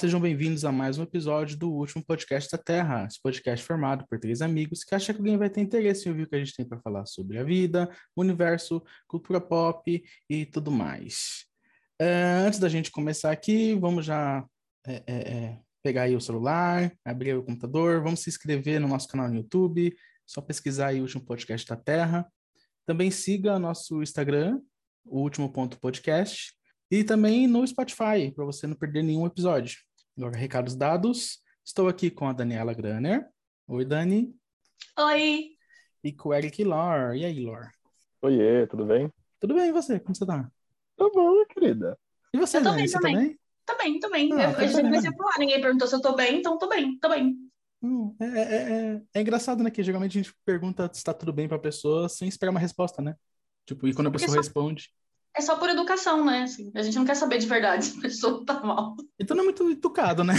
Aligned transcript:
Sejam 0.00 0.18
bem-vindos 0.18 0.64
a 0.64 0.72
mais 0.72 0.96
um 0.96 1.02
episódio 1.02 1.58
do 1.58 1.70
último 1.70 2.02
podcast 2.02 2.50
da 2.50 2.56
Terra. 2.56 3.04
Esse 3.04 3.20
podcast 3.20 3.62
formado 3.66 4.06
por 4.08 4.18
três 4.18 4.40
amigos 4.40 4.82
que 4.82 4.94
acham 4.94 5.14
que 5.14 5.20
alguém 5.20 5.36
vai 5.36 5.50
ter 5.50 5.60
interesse 5.60 6.08
em 6.08 6.10
ouvir 6.10 6.22
o 6.22 6.26
que 6.26 6.36
a 6.36 6.38
gente 6.38 6.56
tem 6.56 6.66
para 6.66 6.80
falar 6.80 7.04
sobre 7.04 7.36
a 7.36 7.44
vida, 7.44 7.86
o 8.16 8.22
universo, 8.22 8.82
cultura 9.06 9.42
pop 9.42 10.02
e 10.26 10.46
tudo 10.46 10.70
mais. 10.70 11.44
É, 12.00 12.42
antes 12.46 12.58
da 12.58 12.66
gente 12.66 12.90
começar 12.90 13.30
aqui, 13.30 13.74
vamos 13.74 14.06
já 14.06 14.42
é, 14.86 15.02
é, 15.06 15.14
é 15.14 15.58
pegar 15.82 16.04
aí 16.04 16.16
o 16.16 16.20
celular, 16.20 16.90
abrir 17.04 17.36
o 17.36 17.42
computador, 17.42 18.02
vamos 18.02 18.20
se 18.20 18.30
inscrever 18.30 18.80
no 18.80 18.88
nosso 18.88 19.06
canal 19.06 19.28
no 19.28 19.36
YouTube, 19.36 19.94
só 20.26 20.40
pesquisar 20.40 20.86
aí 20.86 21.00
o 21.00 21.02
último 21.02 21.22
podcast 21.26 21.68
da 21.68 21.76
Terra. 21.76 22.26
Também 22.86 23.10
siga 23.10 23.58
nosso 23.58 24.02
Instagram, 24.02 24.62
o 25.04 25.20
último 25.20 25.52
ponto 25.52 25.78
podcast 25.78 26.54
e 26.90 27.04
também 27.04 27.46
no 27.46 27.66
Spotify, 27.66 28.32
para 28.34 28.46
você 28.46 28.66
não 28.66 28.74
perder 28.74 29.02
nenhum 29.02 29.26
episódio. 29.26 29.89
Agora, 30.16 30.36
recados 30.36 30.74
dados. 30.74 31.40
Estou 31.64 31.88
aqui 31.88 32.10
com 32.10 32.26
a 32.28 32.32
Daniela 32.32 32.74
Graner. 32.74 33.28
Oi, 33.66 33.84
Dani. 33.84 34.34
Oi. 34.98 35.50
E 36.02 36.12
com 36.12 36.30
o 36.30 36.34
Eric 36.34 36.62
Lor. 36.64 37.14
E 37.14 37.24
aí, 37.24 37.40
Lor? 37.44 37.70
Oiê, 38.22 38.66
tudo 38.66 38.84
bem? 38.84 39.10
Tudo 39.38 39.54
bem, 39.54 39.68
e 39.68 39.72
você? 39.72 39.98
Como 40.00 40.14
você 40.14 40.26
tá? 40.26 40.50
Tô 40.96 41.10
bom, 41.10 41.44
querida. 41.46 41.98
E 42.34 42.38
você, 42.38 42.58
eu 42.58 42.62
Dani? 42.62 42.76
Bem, 42.78 42.88
você 42.88 42.98
também. 42.98 43.14
tá 43.14 43.20
bem? 43.20 43.40
Tô 43.66 43.76
bem, 43.76 44.00
tô 44.00 44.10
bem. 44.10 44.32
Ah, 44.32 44.50
eu, 44.50 44.56
tá 44.56 44.62
eu 44.64 44.68
já 44.68 44.76
bem. 44.76 44.84
comecei 44.86 45.10
a 45.10 45.12
falar, 45.16 45.38
ninguém 45.38 45.60
perguntou 45.60 45.86
se 45.88 45.94
eu 45.94 46.00
tô 46.02 46.14
bem, 46.14 46.38
então 46.38 46.58
tô 46.58 46.68
bem, 46.68 46.98
tô 46.98 47.08
bem. 47.08 47.36
Hum, 47.82 48.14
é, 48.20 48.24
é, 48.26 48.72
é- 48.96 49.02
é 49.14 49.20
engraçado, 49.20 49.62
né? 49.62 49.70
Que 49.70 49.82
geralmente 49.82 50.18
a 50.18 50.22
gente 50.22 50.34
pergunta 50.44 50.90
se 50.92 51.02
tá 51.04 51.14
tudo 51.14 51.32
bem 51.32 51.48
pra 51.48 51.58
pessoa 51.58 52.08
sem 52.08 52.28
esperar 52.28 52.50
uma 52.50 52.60
resposta, 52.60 53.00
né? 53.00 53.14
Tipo, 53.64 53.86
e 53.88 53.94
quando 53.94 54.08
a 54.08 54.10
pessoa 54.10 54.30
só- 54.32 54.36
responde. 54.36 54.92
É 55.40 55.42
só 55.42 55.56
por 55.56 55.70
educação, 55.70 56.22
né? 56.22 56.42
Assim, 56.42 56.70
a 56.74 56.82
gente 56.82 56.98
não 56.98 57.04
quer 57.06 57.14
saber 57.16 57.38
de 57.38 57.46
verdade 57.46 57.86
se 57.86 57.98
a 57.98 58.02
pessoa 58.02 58.44
tá 58.44 58.60
mal. 58.62 58.94
Então 59.18 59.34
não 59.34 59.42
é 59.42 59.46
muito 59.46 59.70
educado, 59.70 60.22
né? 60.22 60.34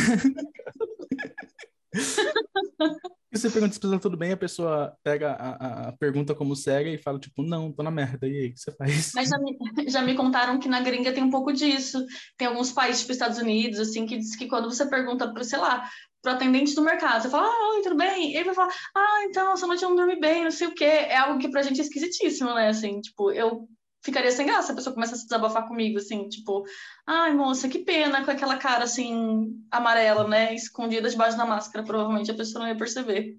E 3.34 3.38
você 3.40 3.50
pergunta 3.50 3.74
se 3.74 3.80
a 3.80 3.82
pessoa 3.82 3.98
tá 3.98 4.02
tudo 4.04 4.16
bem, 4.18 4.32
a 4.32 4.38
pessoa 4.38 4.96
pega 5.04 5.32
a, 5.32 5.50
a- 5.50 5.90
a 5.90 5.92
pergunta 5.94 6.36
como 6.36 6.56
séria 6.56 6.94
e 6.94 7.00
fala, 7.00 7.18
tipo, 7.20 7.42
não, 7.42 7.72
tô 7.72 7.82
na 7.82 7.90
merda. 7.90 8.28
E 8.28 8.38
aí, 8.42 8.48
o 8.50 8.54
que 8.54 8.60
você 8.60 8.72
faz? 8.76 9.12
Mas 9.16 9.30
já 9.30 9.40
me, 9.40 9.58
já 9.90 10.02
me 10.04 10.14
contaram 10.16 10.60
que 10.60 10.70
na 10.70 10.82
gringa 10.82 11.12
tem 11.12 11.24
um 11.24 11.32
pouco 11.32 11.52
disso. 11.52 12.06
Tem 12.38 12.48
alguns 12.48 12.72
países, 12.72 13.02
tipo 13.02 13.14
Estados 13.14 13.40
Unidos, 13.40 13.80
assim, 13.80 14.06
que 14.06 14.18
diz 14.20 14.36
que 14.36 14.48
quando 14.48 14.70
você 14.70 14.88
pergunta 14.88 15.34
pro, 15.34 15.44
sei 15.44 15.58
lá, 15.58 15.90
pro 16.22 16.34
atendente 16.34 16.76
do 16.76 16.84
mercado, 16.84 17.24
você 17.24 17.30
fala, 17.30 17.48
ah, 17.48 17.74
oi, 17.76 17.82
tudo 17.82 17.96
bem? 17.98 18.32
E 18.34 18.36
ele 18.36 18.44
vai 18.46 18.54
falar, 18.54 18.72
ah, 18.96 19.24
então, 19.26 19.54
essa 19.54 19.66
noite 19.66 19.82
eu 19.82 19.90
não 19.90 19.96
dormi 19.96 20.20
bem, 20.20 20.44
não 20.44 20.52
sei 20.52 20.68
o 20.68 20.76
quê. 20.76 20.84
É 20.86 21.18
algo 21.18 21.40
que 21.40 21.50
pra 21.50 21.64
gente 21.64 21.80
é 21.82 21.84
esquisitíssimo, 21.84 22.54
né? 22.54 22.68
Assim, 22.68 23.02
tipo, 23.02 23.32
eu 23.32 23.68
ficaria 24.04 24.32
sem 24.32 24.46
graça 24.46 24.68
se 24.68 24.72
a 24.72 24.76
pessoa 24.76 24.94
começa 24.94 25.14
a 25.16 25.18
se 25.18 25.24
desabafar 25.26 25.68
comigo, 25.68 25.98
assim, 25.98 26.28
tipo, 26.28 26.64
ai, 27.06 27.34
moça, 27.34 27.70
que 27.70 27.80
pena, 27.80 28.24
com 28.26 28.32
aquela 28.32 28.58
cara, 28.58 28.84
assim, 28.86 29.62
amarela, 29.70 30.28
né? 30.28 30.54
Escondida 30.56 31.10
debaixo 31.10 31.38
da 31.38 31.46
máscara. 31.46 31.86
Provavelmente 31.86 32.32
a 32.32 32.36
pessoa 32.36 32.64
não 32.64 32.70
ia 32.70 32.78
perceber. 32.78 33.38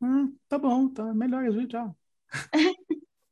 Hum, 0.00 0.34
tá 0.48 0.58
bom, 0.58 0.88
tá 0.88 1.12
melhor, 1.14 1.50
viu? 1.50 1.66
Tchau. 1.66 1.96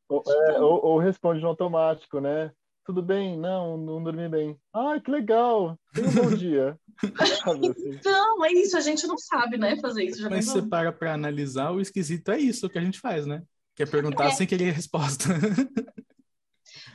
Ou, 0.08 0.22
é, 0.26 0.60
ou- 0.60 0.84
ou 0.84 0.98
responde 0.98 1.40
no 1.40 1.48
automático, 1.48 2.20
né? 2.20 2.52
Tudo 2.84 3.00
bem? 3.00 3.38
Não, 3.38 3.76
não 3.76 4.02
dormi 4.02 4.28
bem. 4.28 4.58
Ai, 4.74 5.00
que 5.00 5.10
legal! 5.10 5.78
Tenha 5.94 6.08
um 6.08 6.12
bom 6.14 6.30
dia. 6.36 6.76
Assim. 7.18 8.00
Não, 8.04 8.44
é 8.44 8.52
isso, 8.52 8.76
a 8.76 8.80
gente 8.80 9.06
não 9.06 9.16
sabe, 9.16 9.56
né, 9.56 9.76
fazer 9.80 10.04
isso. 10.04 10.20
Já 10.20 10.28
Mas 10.28 10.46
você 10.46 10.60
para 10.62 10.92
pra 10.92 11.14
analisar, 11.14 11.70
o 11.70 11.80
esquisito 11.80 12.30
é 12.32 12.38
isso 12.38 12.68
que 12.68 12.78
a 12.78 12.82
gente 12.82 12.98
faz, 13.00 13.24
né? 13.26 13.42
Que 13.74 13.84
é 13.84 13.86
perguntar 13.86 14.26
É. 14.26 14.30
sem 14.32 14.46
querer 14.46 14.72
resposta. 14.72 15.24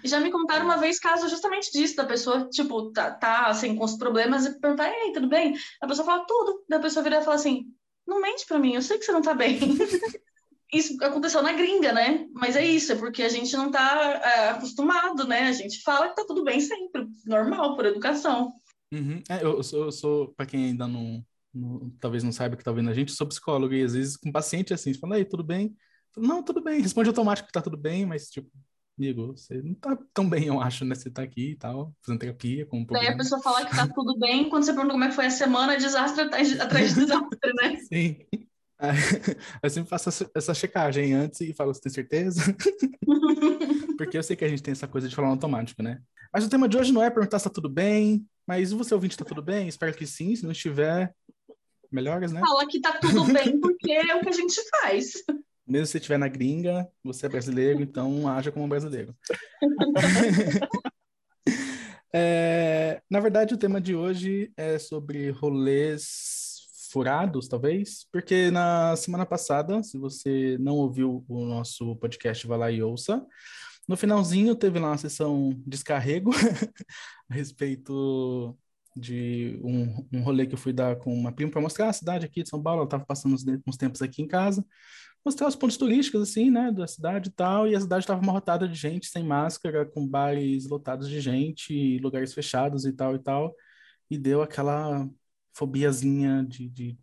Já 0.08 0.20
me 0.20 0.32
contaram 0.32 0.66
uma 0.66 0.78
vez 0.78 1.00
caso 1.00 1.30
justamente 1.30 1.72
disso, 1.72 1.96
da 1.96 2.06
pessoa, 2.06 2.50
tipo, 2.50 2.92
tá, 2.92 3.12
tá 3.12 3.48
assim, 3.48 3.76
com 3.76 3.84
os 3.84 3.98
problemas 3.98 4.46
e 4.46 4.60
perguntar, 4.60 4.90
ei, 4.92 5.12
tudo 5.12 5.28
bem? 5.28 5.56
A 5.82 5.88
pessoa 5.88 6.06
fala 6.06 6.26
tudo. 6.26 6.64
Daí 6.70 6.80
a 6.80 6.82
pessoa 6.82 7.04
vira 7.04 7.20
e 7.20 7.24
fala 7.24 7.36
assim, 7.36 7.66
não 8.08 8.22
mente 8.22 8.46
pra 8.46 8.60
mim, 8.60 8.74
eu 8.74 8.82
sei 8.82 8.98
que 8.98 9.06
você 9.06 9.12
não 9.12 9.22
tá 9.22 9.34
bem. 9.34 9.60
Isso 10.74 11.02
aconteceu 11.02 11.42
na 11.42 11.54
gringa, 11.54 11.94
né? 11.94 12.28
Mas 12.34 12.58
é 12.58 12.66
isso, 12.66 12.92
é 12.92 12.96
porque 12.96 13.24
a 13.24 13.30
gente 13.30 13.56
não 13.56 13.72
tá 13.72 14.22
é, 14.22 14.50
acostumado, 14.50 15.26
né? 15.26 15.44
A 15.44 15.54
gente 15.54 15.82
fala 15.82 16.10
que 16.10 16.16
tá 16.16 16.26
tudo 16.28 16.44
bem 16.44 16.60
sempre, 16.60 17.08
normal, 17.26 17.76
por 17.76 17.86
educação. 17.86 18.54
Uhum. 18.92 19.22
É, 19.30 19.44
eu 19.44 19.64
sou, 19.64 19.86
eu 19.86 19.92
sou 19.94 20.34
para 20.34 20.46
quem 20.46 20.66
ainda 20.66 20.86
não, 20.86 21.26
não- 21.54 21.90
talvez 22.02 22.22
não 22.22 22.34
saiba 22.34 22.58
que 22.58 22.64
tá 22.66 22.72
vendo 22.74 22.90
a 22.90 22.94
gente, 22.94 23.10
eu 23.10 23.16
sou 23.16 23.28
psicólogo 23.28 23.74
e 23.74 23.82
às 23.84 23.94
vezes 23.94 24.18
com 24.18 24.30
paciente 24.32 24.74
assim, 24.74 24.94
você 24.94 25.00
fala, 25.00 25.16
aí, 25.16 25.24
tudo 25.24 25.44
bem? 25.44 25.74
Não, 26.18 26.44
tudo 26.44 26.62
bem, 26.62 26.82
responde 26.82 27.10
automático 27.10 27.48
que 27.48 27.54
tá 27.54 27.62
tudo 27.62 27.78
bem, 27.78 28.06
mas 28.06 28.28
tipo, 28.30 28.50
amigo, 28.98 29.28
você 29.36 29.62
não 29.62 29.74
tá 29.76 29.98
tão 30.14 30.30
bem, 30.30 30.46
eu 30.48 30.60
acho, 30.60 30.84
né? 30.86 30.96
Você 30.96 31.10
tá 31.10 31.22
aqui 31.22 31.52
e 31.52 31.56
tal, 31.56 31.94
fazendo 32.04 32.20
terapia 32.20 32.66
com 32.66 32.78
um 32.80 32.86
Daí 32.86 32.88
a 32.88 33.00
problema. 33.02 33.18
pessoa 33.18 33.42
fala 33.42 33.66
que 33.66 33.76
tá 33.76 33.88
tudo 33.88 34.18
bem, 34.18 34.50
quando 34.50 34.64
você 34.64 34.74
pergunta 34.74 34.94
como 34.94 35.04
é 35.04 35.10
que 35.10 35.16
foi 35.16 35.26
a 35.28 35.30
semana, 35.30 35.74
é 35.74 35.78
desastre 35.78 36.24
atrás 36.24 36.50
de, 36.50 36.60
atrás 36.60 36.90
de 36.94 37.02
desastre, 37.02 37.54
né? 37.62 37.76
Sim. 37.92 38.18
Aí, 38.80 38.96
Eu 39.64 39.70
sempre 39.70 39.90
faço 39.90 40.10
essa- 40.36 40.54
checagem 40.54 41.14
antes 41.14 41.42
e 41.42 41.54
falo, 41.54 41.74
você 41.74 41.82
tem 41.82 41.92
certeza? 41.92 42.42
Porque 43.98 44.18
eu 44.18 44.24
sei 44.24 44.36
que 44.36 44.46
a 44.46 44.48
gente 44.48 44.62
tem 44.62 44.72
essa 44.72 44.88
coisa 44.88 45.08
de 45.10 45.16
falar 45.16 45.30
automático, 45.30 45.82
né? 45.82 46.00
Mas 46.32 46.46
o 46.46 46.50
tema 46.50 46.68
de 46.70 46.78
hoje 46.78 46.92
não 46.92 47.02
é 47.02 47.10
perguntar 47.10 47.40
se 47.40 47.46
tá 47.46 47.50
tudo 47.50 47.70
bem, 47.70 48.26
mas 48.46 48.72
você 48.72 48.94
ouvinte 48.94 49.18
tá 49.18 49.26
tudo 49.26 49.42
bem? 49.42 49.68
Espero 49.68 49.94
que 49.96 50.06
sim, 50.06 50.36
se 50.36 50.44
não 50.44 50.52
estiver, 50.52 51.12
melhoras, 51.92 52.32
né? 52.32 52.40
Fala 52.42 52.68
que 52.68 52.80
tá 52.80 53.00
tudo 53.00 53.24
bem 53.26 53.60
porque 53.60 53.92
é 53.92 54.16
o 54.16 54.22
que 54.22 54.30
a 54.30 54.34
gente 54.34 54.62
faz. 54.70 55.14
Mesmo 55.68 55.86
se 55.86 55.92
você 55.94 55.98
estiver 55.98 56.18
na 56.18 56.28
gringa, 56.28 56.88
você 57.04 57.26
é 57.26 57.30
brasileiro, 57.30 57.82
então 57.82 58.28
haja 58.28 58.52
como 58.52 58.68
brasileiro. 58.68 59.16
É, 62.14 63.02
na 63.10 63.20
verdade, 63.20 63.54
o 63.54 63.58
tema 63.58 63.82
de 63.82 63.94
hoje 63.94 64.52
é 64.56 64.80
sobre 64.80 65.30
rolês 65.30 66.62
furados, 66.90 67.48
talvez, 67.48 68.08
porque 68.12 68.50
na 68.50 68.96
semana 68.96 69.26
passada, 69.26 69.84
se 69.84 69.98
você 69.98 70.58
não 70.60 70.78
ouviu 70.78 71.24
o 71.28 71.46
nosso 71.46 71.96
podcast, 71.98 72.48
vai 72.48 72.58
lá 72.58 72.72
e 72.72 72.82
ouça. 72.82 73.24
No 73.88 73.98
finalzinho, 73.98 74.56
teve 74.56 74.80
lá 74.80 74.88
uma 74.88 74.98
sessão 74.98 75.52
descarrego 75.66 76.32
a 77.30 77.34
respeito 77.36 78.58
de 78.96 79.60
um, 79.64 80.08
um 80.12 80.24
rolê 80.24 80.48
que 80.48 80.56
eu 80.56 80.58
fui 80.58 80.74
dar 80.74 80.96
com 80.96 81.14
uma 81.14 81.32
prima 81.32 81.52
para 81.52 81.62
mostrar 81.62 81.90
a 81.90 81.94
cidade 81.94 82.26
aqui 82.26 82.42
de 82.42 82.50
São 82.50 82.64
Paulo. 82.64 82.80
Ela 82.80 82.88
estava 82.88 83.06
passando 83.06 83.36
uns, 83.36 83.46
uns 83.68 83.78
tempos 83.78 84.02
aqui 84.02 84.22
em 84.22 84.28
casa 84.28 84.66
mostrar 85.26 85.48
os 85.48 85.56
pontos 85.56 85.78
turísticos, 85.78 86.22
assim, 86.22 86.50
né, 86.50 86.72
da 86.72 86.88
cidade 86.88 87.30
e 87.30 87.32
tal, 87.32 87.68
e 87.68 87.76
a 87.76 87.82
cidade 87.82 88.04
estava 88.04 88.22
amarrotada 88.22 88.68
de 88.68 88.76
gente, 88.76 89.08
sem 89.08 89.24
máscara, 89.24 89.86
com 89.86 90.08
bares 90.08 90.68
lotados 90.70 91.10
de 91.10 91.20
gente, 91.20 92.00
lugares 92.00 92.34
fechados 92.34 92.86
e 92.86 92.94
tal 92.94 93.16
e 93.16 93.20
tal, 93.20 93.56
e 94.10 94.18
deu 94.18 94.42
aquela 94.42 95.10
fobiazinha 95.54 96.46
de, 96.48 96.70
de 96.70 96.98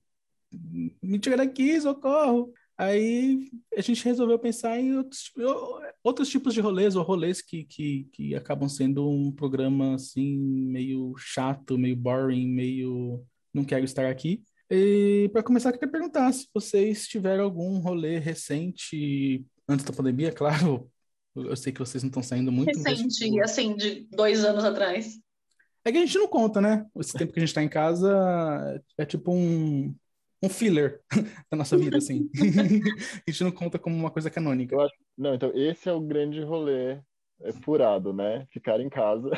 me 1.03 1.19
tira 1.19 1.37
daqui, 1.37 1.81
socorro! 1.81 2.53
Aí 2.77 3.51
a 3.77 3.81
gente 3.81 4.05
resolveu 4.05 4.39
pensar 4.39 4.81
em 4.81 4.97
outros, 4.97 5.31
outros 6.03 6.29
tipos 6.29 6.53
de 6.53 6.61
rolês, 6.61 6.97
ou 6.97 7.05
rolês 7.05 7.41
que, 7.41 7.65
que, 7.65 8.09
que 8.13 8.35
acabam 8.35 8.69
sendo 8.69 9.09
um 9.09 9.31
programa, 9.31 9.95
assim, 9.95 10.37
meio 10.37 11.15
chato, 11.17 11.79
meio 11.79 11.97
boring, 11.97 12.49
meio 12.49 13.25
não 13.53 13.65
quero 13.65 13.85
estar 13.85 14.07
aqui. 14.07 14.43
E 14.71 15.29
para 15.33 15.43
começar, 15.43 15.69
eu 15.69 15.75
queria 15.75 15.91
perguntar 15.91 16.33
se 16.33 16.49
vocês 16.53 17.07
tiveram 17.07 17.45
algum 17.45 17.79
rolê 17.79 18.19
recente, 18.19 19.45
antes 19.69 19.85
da 19.85 19.93
pandemia, 19.93 20.33
claro. 20.33 20.91
Eu 21.37 21.57
sei 21.57 21.73
que 21.73 21.81
vocês 21.81 22.03
não 22.03 22.09
estão 22.09 22.23
saindo 22.23 22.53
muito. 22.53 22.79
mas, 22.79 23.01
Recente, 23.01 23.25
tipo, 23.25 23.43
assim, 23.43 23.75
de 23.75 24.07
dois 24.13 24.45
anos 24.45 24.65
atrás. 24.65 25.19
é 25.85 25.91
que 25.91 25.99
a 25.99 26.01
gente 26.01 26.17
não 26.17 26.29
conta, 26.29 26.61
né? 26.61 26.87
Esse 26.97 27.13
tempo 27.13 27.33
que 27.33 27.41
a 27.41 27.43
gente 27.43 27.49
está 27.49 27.63
em 27.63 27.69
casa 27.69 28.81
é 28.97 29.05
tipo 29.05 29.33
um, 29.33 29.93
um 30.41 30.49
filler 30.49 31.01
da 31.51 31.57
nossa 31.57 31.77
vida, 31.77 31.97
assim. 31.99 32.31
a 33.27 33.31
gente 33.31 33.43
não 33.43 33.51
conta 33.51 33.81
como 33.81 33.97
uma 33.97 34.13
coisa 34.13 34.31
canônica. 34.31 34.77
Eu 34.77 34.81
acho- 34.81 34.95
Não, 35.19 35.35
então 35.35 35.51
esse 35.55 35.89
é 35.89 35.93
o 35.93 36.01
grande 36.01 36.41
rolê 36.41 37.01
é, 37.43 37.53
furado, 37.65 38.13
né? 38.13 38.47
Ficar 38.53 38.81
em 38.81 38.89
casa, 38.89 39.29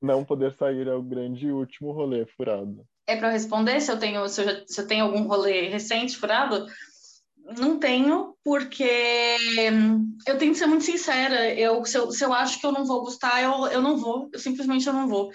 não 0.00 0.24
poder 0.24 0.52
sair 0.52 0.86
é 0.86 0.94
o 0.94 1.02
grande 1.02 1.46
e 1.46 1.52
último 1.52 1.90
rolê 1.92 2.26
furado. 2.26 2.86
É 3.06 3.16
para 3.16 3.30
responder 3.30 3.80
se 3.80 3.90
eu 3.90 3.98
tenho 3.98 4.28
se 4.28 4.40
eu, 4.40 4.44
já- 4.44 4.62
se 4.66 4.80
eu 4.80 4.86
tenho 4.86 5.04
algum 5.04 5.22
rolê 5.24 5.68
recente 5.68 6.16
furado? 6.16 6.66
Não 7.58 7.78
tenho, 7.78 8.36
porque 8.44 8.88
hum, 9.72 10.16
eu 10.26 10.38
tenho 10.38 10.52
que 10.52 10.58
ser 10.58 10.66
muito 10.66 10.84
sincera. 10.84 11.52
Eu, 11.54 11.84
se, 11.84 11.98
eu, 11.98 12.10
se 12.12 12.24
eu 12.24 12.32
acho 12.32 12.60
que 12.60 12.66
eu 12.66 12.72
não 12.72 12.84
vou 12.84 13.02
gostar, 13.02 13.42
eu, 13.42 13.66
eu 13.66 13.82
não 13.82 13.96
vou. 13.96 14.30
Eu 14.32 14.38
simplesmente 14.38 14.86
eu 14.86 14.92
não 14.92 15.08
vou. 15.08 15.30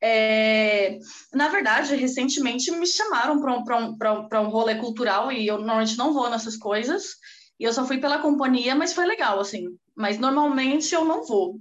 É, 0.00 0.98
na 1.32 1.48
verdade, 1.48 1.94
recentemente 1.94 2.70
me 2.72 2.86
chamaram 2.86 3.40
para 3.40 3.56
um, 3.78 3.94
um, 4.42 4.46
um 4.46 4.50
rolê 4.50 4.74
cultural 4.74 5.30
e 5.30 5.46
eu 5.46 5.58
normalmente 5.58 5.96
não 5.96 6.12
vou 6.12 6.28
nessas 6.28 6.56
coisas. 6.56 7.14
E 7.60 7.64
eu 7.64 7.72
só 7.72 7.86
fui 7.86 7.98
pela 7.98 8.18
companhia, 8.18 8.74
mas 8.74 8.92
foi 8.92 9.06
legal, 9.06 9.38
assim. 9.40 9.66
Mas 9.96 10.18
normalmente 10.18 10.92
eu 10.94 11.04
não 11.04 11.24
vou. 11.24 11.60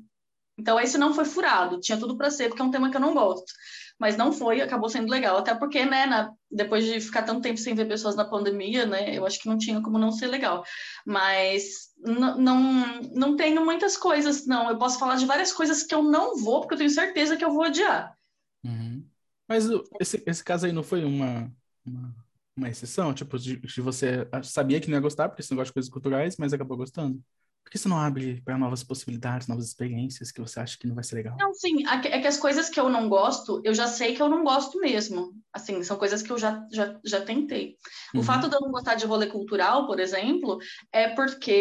Então 0.58 0.80
esse 0.80 0.98
não 0.98 1.14
foi 1.14 1.26
furado. 1.26 1.80
Tinha 1.80 1.98
tudo 2.00 2.18
para 2.18 2.32
ser, 2.32 2.50
porque 2.50 2.62
é 2.62 2.66
um 2.66 2.72
tema 2.72 2.90
que 2.90 2.98
eu 2.98 3.02
não 3.02 3.14
gosto 3.14 3.52
mas 4.02 4.18
não 4.18 4.34
foi, 4.34 4.60
acabou 4.62 4.90
sendo 4.90 5.12
legal. 5.12 5.38
Até 5.38 5.54
porque, 5.54 5.86
né, 5.86 6.08
na, 6.08 6.34
depois 6.50 6.84
de 6.84 7.00
ficar 7.00 7.22
tanto 7.22 7.42
tempo 7.42 7.60
sem 7.60 7.76
ver 7.76 7.88
pessoas 7.88 8.16
na 8.16 8.26
pandemia, 8.26 8.84
né, 8.84 9.16
eu 9.16 9.24
acho 9.28 9.40
que 9.40 9.48
não 9.48 9.60
tinha 9.60 9.80
como 9.80 10.00
não 10.00 10.12
ser 10.12 10.26
legal. 10.26 10.66
Mas 11.06 11.92
não, 12.04 13.00
não 13.14 13.36
tenho 13.36 13.64
muitas 13.64 13.96
coisas, 13.96 14.48
não. 14.48 14.72
Eu 14.72 14.80
posso 14.80 14.98
falar 14.98 15.18
de 15.18 15.28
várias 15.28 15.54
coisas 15.54 15.84
que 15.84 15.94
eu 15.94 16.02
não 16.02 16.36
vou, 16.36 16.62
porque 16.62 16.74
eu 16.74 16.80
tenho 16.80 16.90
certeza 16.90 17.38
que 17.38 17.46
eu 17.46 17.52
vou 17.52 17.64
odiar. 17.64 18.18
Uhum. 18.64 19.06
Mas 19.48 19.66
esse, 20.00 20.24
esse 20.26 20.44
caso 20.44 20.66
aí 20.66 20.72
não 20.72 20.82
foi 20.82 21.06
uma, 21.06 21.54
uma, 21.86 22.16
uma 22.58 22.70
exceção? 22.70 23.14
Tipo, 23.14 23.38
de, 23.38 23.62
você 23.84 24.28
sabia 24.42 24.82
que 24.82 24.90
não 24.90 24.96
ia 24.96 25.02
gostar, 25.02 25.30
porque 25.30 25.44
você 25.44 25.54
não 25.54 25.58
gosta 25.58 25.70
de 25.70 25.74
coisas 25.74 25.92
culturais, 25.92 26.38
mas 26.38 26.54
acabou 26.54 26.76
gostando? 26.76 27.24
Por 27.64 27.72
que 27.72 27.78
você 27.78 27.88
não 27.88 27.98
abre 27.98 28.42
para 28.44 28.58
novas 28.58 28.84
possibilidades, 28.84 29.48
novas 29.48 29.66
experiências 29.66 30.32
que 30.32 30.42
você 30.42 30.60
acha 30.60 30.78
que 30.78 30.88
não 30.88 30.96
vai 30.96 31.04
ser 31.04 31.16
legal? 31.16 31.38
Não, 31.40 31.54
sim. 31.54 31.86
É 31.88 32.20
que 32.20 32.28
as 32.28 32.38
coisas 32.38 32.70
que 32.70 32.80
eu 32.80 32.90
não 32.90 33.08
gosto, 33.08 33.62
eu 33.64 33.74
já 33.74 33.88
sei 33.88 34.16
que 34.16 34.22
eu 34.22 34.28
não 34.28 34.44
gosto 34.44 34.80
mesmo. 34.80 35.32
Assim, 35.54 35.82
são 35.84 35.98
coisas 35.98 36.22
que 36.22 36.32
eu 36.32 36.38
já, 36.38 36.66
já, 36.72 37.00
já 37.04 37.22
tentei. 37.22 37.78
Uhum. 38.14 38.22
O 38.22 38.24
fato 38.24 38.50
de 38.50 38.56
eu 38.56 38.62
não 38.62 38.72
gostar 38.72 38.96
de 38.96 39.06
rolê 39.06 39.28
cultural, 39.28 39.88
por 39.88 40.00
exemplo, 40.00 40.58
é 40.92 41.10
porque 41.10 41.52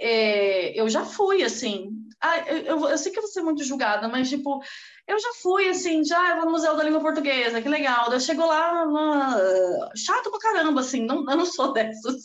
é, 0.00 0.80
eu 0.80 0.88
já 0.88 1.04
fui, 1.04 1.42
assim. 1.42 2.07
Ah, 2.20 2.38
eu, 2.48 2.58
eu, 2.58 2.88
eu 2.88 2.98
sei 2.98 3.12
que 3.12 3.18
eu 3.18 3.22
vou 3.22 3.30
ser 3.30 3.42
muito 3.42 3.62
julgada, 3.62 4.08
mas, 4.08 4.28
tipo, 4.28 4.60
eu 5.06 5.18
já 5.20 5.28
fui, 5.40 5.68
assim, 5.68 6.04
já 6.04 6.30
eu 6.30 6.36
vou 6.36 6.46
no 6.46 6.50
Museu 6.52 6.76
da 6.76 6.82
Língua 6.82 7.00
Portuguesa, 7.00 7.62
que 7.62 7.68
legal. 7.68 8.12
Eu 8.12 8.20
chego 8.20 8.44
lá, 8.44 8.84
lá, 8.84 9.90
chato 9.96 10.30
pra 10.30 10.40
caramba, 10.40 10.80
assim, 10.80 11.04
não, 11.04 11.18
eu 11.30 11.36
não 11.36 11.46
sou 11.46 11.72
dessas. 11.74 12.24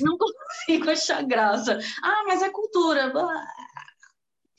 não 0.00 0.16
consigo 0.16 0.90
achar 0.90 1.22
graça. 1.24 1.78
Ah, 2.02 2.24
mas 2.26 2.42
é 2.42 2.50
cultura. 2.50 3.12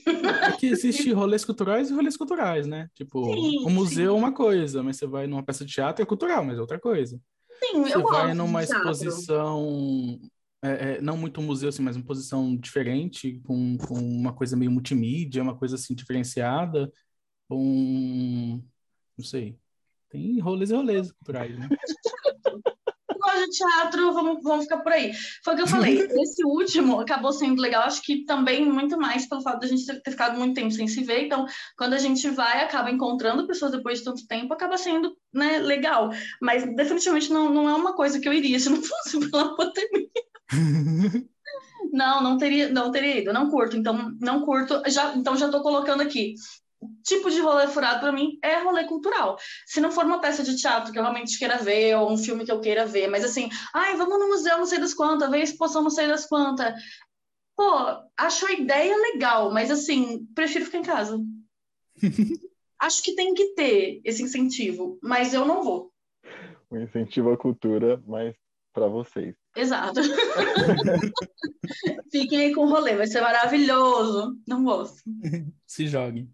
É 0.05 0.51
que 0.57 0.67
existe 0.67 1.11
rolês 1.13 1.45
culturais 1.45 1.89
e 1.89 1.93
rolês 1.93 2.17
culturais, 2.17 2.67
né? 2.67 2.89
Tipo, 2.93 3.33
sim, 3.33 3.65
o 3.65 3.69
museu 3.69 4.13
é 4.13 4.17
uma 4.17 4.33
coisa, 4.33 4.83
mas 4.83 4.97
você 4.97 5.07
vai 5.07 5.27
numa 5.27 5.43
peça 5.43 5.65
de 5.65 5.73
teatro 5.73 6.03
é 6.03 6.05
cultural, 6.05 6.43
mas 6.43 6.57
é 6.57 6.61
outra 6.61 6.79
coisa. 6.79 7.19
Sim, 7.63 7.83
você 7.83 7.95
eu 7.95 8.03
vai 8.03 8.33
numa 8.33 8.63
exposição, 8.63 10.19
é, 10.63 10.95
é, 10.97 11.01
não 11.01 11.17
muito 11.17 11.41
museu, 11.41 11.69
assim, 11.69 11.83
mas 11.83 11.95
uma 11.95 12.05
posição 12.05 12.55
diferente, 12.55 13.41
com, 13.45 13.77
com 13.77 13.95
uma 13.95 14.33
coisa 14.33 14.55
meio 14.55 14.71
multimídia, 14.71 15.43
uma 15.43 15.57
coisa 15.57 15.75
assim 15.75 15.93
diferenciada 15.93 16.91
um. 17.53 18.63
Não 19.17 19.25
sei. 19.25 19.57
Tem 20.09 20.39
rolês 20.39 20.69
e 20.69 20.75
rolês 20.75 21.11
culturais, 21.11 21.57
né? 21.57 21.69
de 23.33 23.49
teatro, 23.49 24.13
vamos, 24.13 24.43
vamos 24.43 24.65
ficar 24.65 24.77
por 24.77 24.91
aí. 24.91 25.11
Foi 25.43 25.53
o 25.53 25.55
que 25.55 25.63
eu 25.63 25.67
falei. 25.67 25.97
Esse 26.21 26.45
último 26.45 26.99
acabou 26.99 27.33
sendo 27.33 27.59
legal, 27.59 27.83
acho 27.83 28.01
que 28.03 28.25
também 28.25 28.63
muito 28.63 28.95
mais 28.95 29.27
pelo 29.27 29.41
fato 29.41 29.61
de 29.61 29.65
a 29.65 29.69
gente 29.69 29.85
ter, 29.87 30.01
ter, 30.01 30.11
ficado 30.11 30.37
muito 30.37 30.53
tempo 30.53 30.69
sem 30.69 30.87
se 30.87 31.03
ver. 31.03 31.25
Então, 31.25 31.47
quando 31.75 31.93
a 31.93 31.97
gente 31.97 32.29
vai, 32.29 32.63
acaba 32.63 32.91
encontrando 32.91 33.47
pessoas 33.47 33.71
depois 33.71 33.99
de 33.99 34.05
tanto 34.05 34.27
tempo, 34.27 34.53
acaba 34.53 34.77
sendo 34.77 35.17
né, 35.33 35.57
legal. 35.57 36.11
Mas 36.39 36.63
definitivamente 36.75 37.31
não, 37.31 37.51
não 37.51 37.67
é 37.67 37.73
uma 37.73 37.95
coisa 37.95 38.19
que 38.19 38.29
eu 38.29 38.33
iria 38.33 38.59
se 38.59 38.69
não 38.69 38.81
fosse 38.81 39.19
pela 39.31 39.55
pandemia. 39.55 40.09
Não, 41.91 42.23
não 42.23 42.37
teria, 42.37 42.69
não 42.69 42.91
teria 42.91 43.19
ido, 43.19 43.33
não 43.33 43.51
curto, 43.51 43.77
então 43.77 44.11
não 44.19 44.43
curto, 44.43 44.81
já, 44.87 45.13
então 45.15 45.35
já 45.35 45.49
tô 45.49 45.61
colocando 45.61 46.01
aqui 46.01 46.33
tipo 47.03 47.29
de 47.29 47.39
rolê 47.39 47.67
furado 47.67 47.99
para 47.99 48.11
mim 48.11 48.37
é 48.41 48.61
rolê 48.61 48.85
cultural. 48.85 49.37
Se 49.65 49.79
não 49.79 49.91
for 49.91 50.05
uma 50.05 50.19
peça 50.19 50.43
de 50.43 50.55
teatro 50.55 50.91
que 50.91 50.97
eu 50.97 51.03
realmente 51.03 51.37
queira 51.37 51.57
ver, 51.57 51.95
ou 51.97 52.11
um 52.11 52.17
filme 52.17 52.45
que 52.45 52.51
eu 52.51 52.59
queira 52.59 52.85
ver, 52.85 53.07
mas 53.07 53.23
assim, 53.23 53.49
ai, 53.73 53.95
vamos 53.95 54.19
no 54.19 54.27
museu, 54.27 54.57
não 54.57 54.65
sei 54.65 54.79
das 54.79 54.93
quantas, 54.93 55.29
ver 55.29 55.37
a 55.37 55.43
exposição, 55.43 55.83
não 55.83 55.89
sei 55.89 56.07
das 56.07 56.25
quantas. 56.25 56.73
Pô, 57.55 57.71
acho 58.17 58.45
a 58.47 58.53
ideia 58.53 58.95
legal, 58.95 59.51
mas 59.51 59.69
assim, 59.69 60.25
prefiro 60.33 60.65
ficar 60.65 60.79
em 60.79 60.83
casa. 60.83 61.19
acho 62.79 63.03
que 63.03 63.15
tem 63.15 63.33
que 63.33 63.53
ter 63.53 64.01
esse 64.03 64.23
incentivo, 64.23 64.97
mas 65.01 65.33
eu 65.33 65.45
não 65.45 65.63
vou. 65.63 65.91
Um 66.71 66.81
incentivo 66.81 67.31
à 67.31 67.37
cultura, 67.37 68.01
mas 68.07 68.35
para 68.73 68.87
vocês. 68.87 69.35
Exato. 69.55 70.01
Fiquem 72.11 72.39
aí 72.39 72.53
com 72.53 72.61
o 72.61 72.69
rolê, 72.69 72.95
vai 72.95 73.07
ser 73.07 73.21
maravilhoso. 73.21 74.37
Não 74.47 74.63
gosto. 74.63 75.01
Se 75.65 75.87
joguem. 75.87 76.29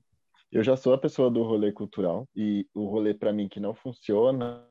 Eu 0.51 0.63
já 0.63 0.75
sou 0.75 0.93
a 0.93 0.97
pessoa 0.97 1.29
do 1.29 1.43
rolê 1.43 1.71
cultural 1.71 2.27
e 2.35 2.67
o 2.73 2.85
rolê 2.85 3.13
para 3.13 3.31
mim 3.31 3.47
que 3.47 3.59
não 3.59 3.75
funciona 3.75 4.65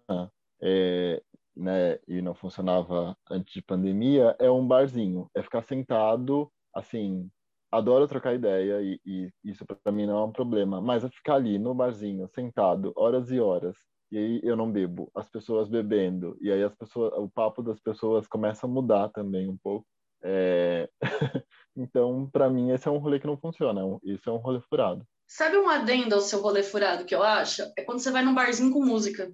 é, 0.60 1.22
né, 1.56 1.98
e 2.08 2.20
não 2.20 2.34
funcionava 2.34 3.16
antes 3.30 3.54
de 3.54 3.62
pandemia 3.62 4.34
é 4.38 4.50
um 4.50 4.66
barzinho, 4.66 5.30
é 5.34 5.42
ficar 5.42 5.62
sentado, 5.62 6.50
assim, 6.74 7.30
adoro 7.70 8.08
trocar 8.08 8.34
ideia 8.34 8.82
e, 8.82 9.00
e 9.04 9.32
isso 9.44 9.64
para 9.64 9.92
mim 9.92 10.06
não 10.06 10.18
é 10.18 10.24
um 10.24 10.32
problema, 10.32 10.80
mas 10.80 11.04
é 11.04 11.08
ficar 11.08 11.34
ali 11.34 11.58
no 11.58 11.74
barzinho, 11.74 12.28
sentado, 12.28 12.92
horas 12.96 13.30
e 13.30 13.38
horas, 13.38 13.76
e 14.10 14.18
aí 14.18 14.40
eu 14.42 14.56
não 14.56 14.70
bebo, 14.70 15.10
as 15.14 15.28
pessoas 15.28 15.68
bebendo, 15.68 16.36
e 16.40 16.50
aí 16.50 16.62
as 16.62 16.74
pessoas, 16.74 17.12
o 17.14 17.28
papo 17.28 17.62
das 17.62 17.78
pessoas 17.80 18.26
começa 18.26 18.66
a 18.66 18.68
mudar 18.68 19.08
também 19.10 19.48
um 19.48 19.56
pouco. 19.56 19.86
É... 20.22 20.88
então, 21.76 22.28
para 22.30 22.48
mim, 22.48 22.70
esse 22.70 22.88
é 22.88 22.90
um 22.90 22.98
rolê 22.98 23.20
que 23.20 23.26
não 23.26 23.36
funciona, 23.36 23.82
isso 24.02 24.28
é 24.28 24.32
um 24.32 24.38
rolê 24.38 24.60
furado. 24.68 25.06
Sabe 25.26 25.58
um 25.58 25.68
adendo 25.68 26.14
ao 26.14 26.22
seu 26.22 26.40
rolê 26.40 26.62
furado 26.62 27.04
que 27.04 27.14
eu 27.14 27.22
acho? 27.22 27.62
É 27.76 27.82
quando 27.82 27.98
você 27.98 28.10
vai 28.10 28.22
num 28.24 28.34
barzinho 28.34 28.72
com 28.72 28.84
música. 28.84 29.30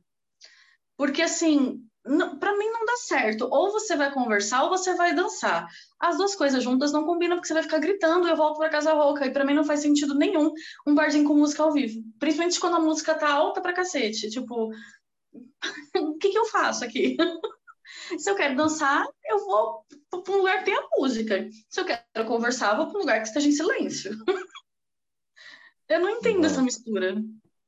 Porque, 0.97 1.23
assim, 1.23 1.81
para 2.39 2.57
mim 2.57 2.71
não 2.71 2.85
dá 2.85 2.97
certo. 2.97 3.49
Ou 3.51 3.73
você 3.73 3.97
vai 3.97 4.13
conversar 4.13 4.65
ou 4.65 4.69
você 4.69 4.95
vai 4.95 5.15
dançar. 5.15 5.67
As 5.99 6.17
duas 6.17 6.35
coisas 6.35 6.63
juntas 6.63 6.93
não 6.93 7.05
combinam 7.05 7.37
porque 7.37 7.49
você 7.49 7.55
vai 7.55 7.63
ficar 7.63 7.79
gritando 7.79 8.27
e 8.27 8.31
eu 8.31 8.37
volto 8.37 8.59
para 8.59 8.69
casa 8.69 8.93
rouca. 8.93 9.27
E 9.27 9.33
para 9.33 9.45
mim 9.45 9.55
não 9.55 9.65
faz 9.65 9.81
sentido 9.81 10.15
nenhum 10.15 10.53
um 10.87 10.95
barzinho 10.95 11.25
com 11.25 11.35
música 11.35 11.63
ao 11.63 11.73
vivo. 11.73 12.03
Principalmente 12.19 12.61
quando 12.61 12.77
a 12.77 12.81
música 12.81 13.15
tá 13.15 13.33
alta 13.33 13.61
pra 13.61 13.73
cacete. 13.73 14.29
Tipo, 14.29 14.71
o 15.97 16.19
que, 16.19 16.31
que 16.31 16.39
eu 16.39 16.45
faço 16.47 16.85
aqui? 16.85 17.17
Se 18.19 18.31
eu 18.31 18.35
quero 18.35 18.57
dançar, 18.57 19.07
eu 19.25 19.45
vou 19.45 19.85
para 20.11 20.35
um 20.35 20.39
lugar 20.39 20.59
que 20.59 20.65
tenha 20.67 20.89
música. 20.97 21.49
Se 21.69 21.81
eu 21.81 21.85
quero 21.85 22.27
conversar, 22.27 22.73
eu 22.73 22.77
vou 22.79 22.87
para 22.89 22.97
um 22.97 23.01
lugar 23.01 23.21
que 23.21 23.29
esteja 23.29 23.49
em 23.49 23.53
silêncio. 23.53 24.13
Eu 25.87 26.01
não 26.01 26.09
entendo 26.09 26.47
essa 26.47 26.63
mistura. 26.63 27.23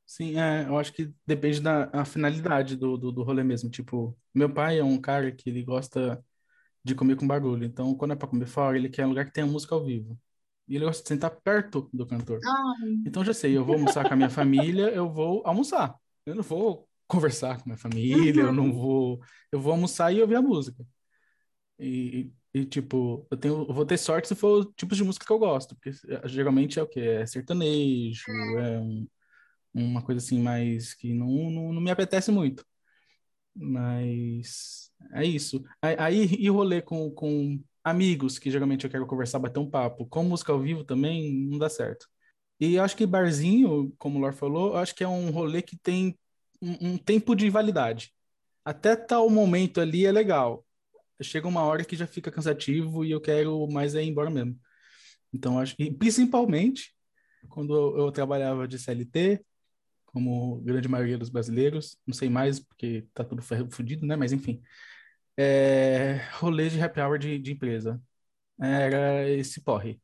Sim, 0.06 0.38
é, 0.38 0.66
eu 0.68 0.78
acho 0.78 0.92
que 0.92 1.12
depende 1.26 1.60
da 1.60 2.04
finalidade 2.04 2.76
do, 2.76 2.96
do, 2.96 3.10
do 3.10 3.22
rolê 3.24 3.42
mesmo. 3.42 3.68
Tipo, 3.68 4.16
meu 4.32 4.48
pai 4.48 4.78
é 4.78 4.84
um 4.84 5.00
cara 5.00 5.32
que 5.32 5.50
ele 5.50 5.64
gosta 5.64 6.24
de 6.82 6.94
comer 6.94 7.16
com 7.16 7.26
barulho. 7.26 7.64
Então, 7.64 7.94
quando 7.96 8.12
é 8.12 8.16
para 8.16 8.28
comer 8.28 8.46
fora, 8.46 8.78
ele 8.78 8.88
quer 8.88 9.04
um 9.04 9.08
lugar 9.08 9.24
que 9.24 9.32
tenha 9.32 9.46
música 9.46 9.74
ao 9.74 9.84
vivo. 9.84 10.16
E 10.68 10.76
ele 10.76 10.84
gosta 10.84 11.02
de 11.02 11.08
sentar 11.08 11.30
perto 11.30 11.90
do 11.92 12.06
cantor. 12.06 12.38
Ai. 12.44 13.02
Então, 13.04 13.24
já 13.24 13.34
sei, 13.34 13.56
eu 13.56 13.64
vou 13.64 13.74
almoçar 13.74 14.06
com 14.06 14.14
a 14.14 14.16
minha 14.16 14.30
família, 14.30 14.90
eu 14.90 15.12
vou 15.12 15.42
almoçar. 15.44 15.94
Eu 16.24 16.36
não 16.36 16.42
vou 16.42 16.88
conversar 17.08 17.56
com 17.56 17.62
a 17.62 17.66
minha 17.66 17.78
família, 17.78 18.42
eu 18.42 18.52
não 18.52 18.72
vou... 18.72 19.20
Eu 19.50 19.60
vou 19.60 19.72
almoçar 19.72 20.12
e 20.12 20.22
ouvir 20.22 20.36
a 20.36 20.42
música. 20.42 20.84
E, 21.78 22.32
e, 22.54 22.64
tipo, 22.64 23.26
eu 23.30 23.36
tenho, 23.36 23.66
eu 23.68 23.74
vou 23.74 23.84
ter 23.84 23.98
sorte 23.98 24.28
se 24.28 24.34
for 24.34 24.60
o 24.60 24.64
tipo 24.72 24.94
de 24.94 25.04
música 25.04 25.26
que 25.26 25.32
eu 25.32 25.38
gosto, 25.38 25.74
porque 25.74 25.90
eh, 26.08 26.28
geralmente 26.28 26.78
é 26.78 26.82
o 26.82 26.86
que 26.86 27.00
É 27.00 27.26
sertanejo, 27.26 28.24
é 28.58 28.78
um, 28.78 29.06
uma 29.84 30.02
coisa 30.02 30.18
assim 30.24 30.40
mais 30.40 30.94
que 30.94 31.12
não, 31.14 31.50
não, 31.50 31.72
não, 31.72 31.80
me 31.80 31.90
apetece 31.90 32.30
muito. 32.30 32.64
Mas 33.54 34.90
é 35.14 35.24
isso. 35.24 35.62
Aí, 35.80 36.24
e 36.38 36.48
rolê 36.48 36.82
com, 36.82 37.10
com 37.10 37.62
amigos, 37.84 38.38
que 38.38 38.50
geralmente 38.50 38.84
eu 38.84 38.90
quero 38.90 39.06
conversar, 39.06 39.38
bater 39.38 39.60
um 39.60 39.70
papo, 39.70 40.06
com 40.06 40.24
música 40.24 40.52
ao 40.52 40.60
vivo 40.60 40.84
também 40.84 41.32
não 41.48 41.58
dá 41.58 41.68
certo. 41.68 42.06
E 42.60 42.78
acho 42.78 42.96
que 42.96 43.06
barzinho, 43.06 43.94
como 43.98 44.18
o 44.18 44.20
Lor 44.22 44.32
falou, 44.34 44.76
acho 44.76 44.94
que 44.94 45.04
é 45.04 45.08
um 45.08 45.30
rolê 45.30 45.62
que 45.62 45.76
tem 45.76 46.18
um, 46.62 46.92
um 46.92 46.98
tempo 46.98 47.34
de 47.34 47.50
validade. 47.50 48.12
Até 48.64 48.96
tal 48.96 49.30
momento 49.30 49.80
ali 49.80 50.06
é 50.06 50.12
legal 50.12 50.66
chega 51.22 51.48
uma 51.48 51.62
hora 51.62 51.84
que 51.84 51.96
já 51.96 52.06
fica 52.06 52.30
cansativo 52.30 53.04
e 53.04 53.10
eu 53.10 53.20
quero 53.20 53.66
mais 53.68 53.94
é 53.94 54.02
ir 54.02 54.08
embora 54.08 54.30
mesmo. 54.30 54.58
Então, 55.32 55.58
acho 55.58 55.76
que, 55.76 55.90
principalmente, 55.90 56.94
quando 57.48 57.74
eu, 57.74 57.98
eu 57.98 58.12
trabalhava 58.12 58.66
de 58.68 58.78
CLT, 58.78 59.44
como 60.16 60.62
grande 60.62 60.88
maioria 60.88 61.18
dos 61.18 61.28
brasileiros, 61.28 61.98
não 62.06 62.14
sei 62.14 62.30
mais, 62.30 62.58
porque 62.58 63.06
tá 63.12 63.22
tudo 63.22 63.42
fudido, 63.70 64.06
né? 64.06 64.16
Mas, 64.16 64.32
enfim. 64.32 64.62
É, 65.36 66.20
de 66.70 66.80
happy 66.80 67.00
hour 67.00 67.18
de, 67.18 67.38
de 67.38 67.52
empresa. 67.52 68.00
Era 68.58 69.28
esse 69.28 69.60
porre. 69.60 70.00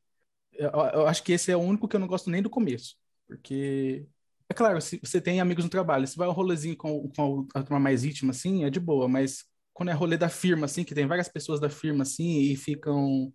Eu, 0.52 0.68
eu, 0.70 1.06
acho 1.06 1.22
que 1.22 1.32
esse 1.32 1.50
é 1.50 1.56
o 1.56 1.60
único 1.60 1.88
que 1.88 1.96
eu 1.96 2.00
não 2.00 2.06
gosto 2.06 2.28
nem 2.28 2.42
do 2.42 2.50
começo. 2.50 2.96
Porque, 3.26 4.06
é 4.50 4.52
claro, 4.52 4.82
se 4.82 5.00
você 5.02 5.18
tem 5.18 5.40
amigos 5.40 5.64
no 5.64 5.70
trabalho, 5.70 6.06
se 6.06 6.18
vai 6.18 6.28
um 6.28 6.32
rolezinho 6.32 6.76
com, 6.76 7.08
com 7.16 7.48
a 7.54 7.62
turma 7.62 7.80
mais 7.80 8.04
íntima, 8.04 8.32
assim, 8.32 8.64
é 8.64 8.70
de 8.70 8.78
boa. 8.78 9.08
Mas 9.08 9.46
quando 9.72 9.88
é 9.88 9.94
rolê 9.94 10.18
da 10.18 10.28
firma, 10.28 10.66
assim, 10.66 10.84
que 10.84 10.94
tem 10.94 11.06
várias 11.06 11.28
pessoas 11.28 11.58
da 11.58 11.70
firma, 11.70 12.02
assim, 12.02 12.40
e 12.40 12.54
ficam 12.54 13.32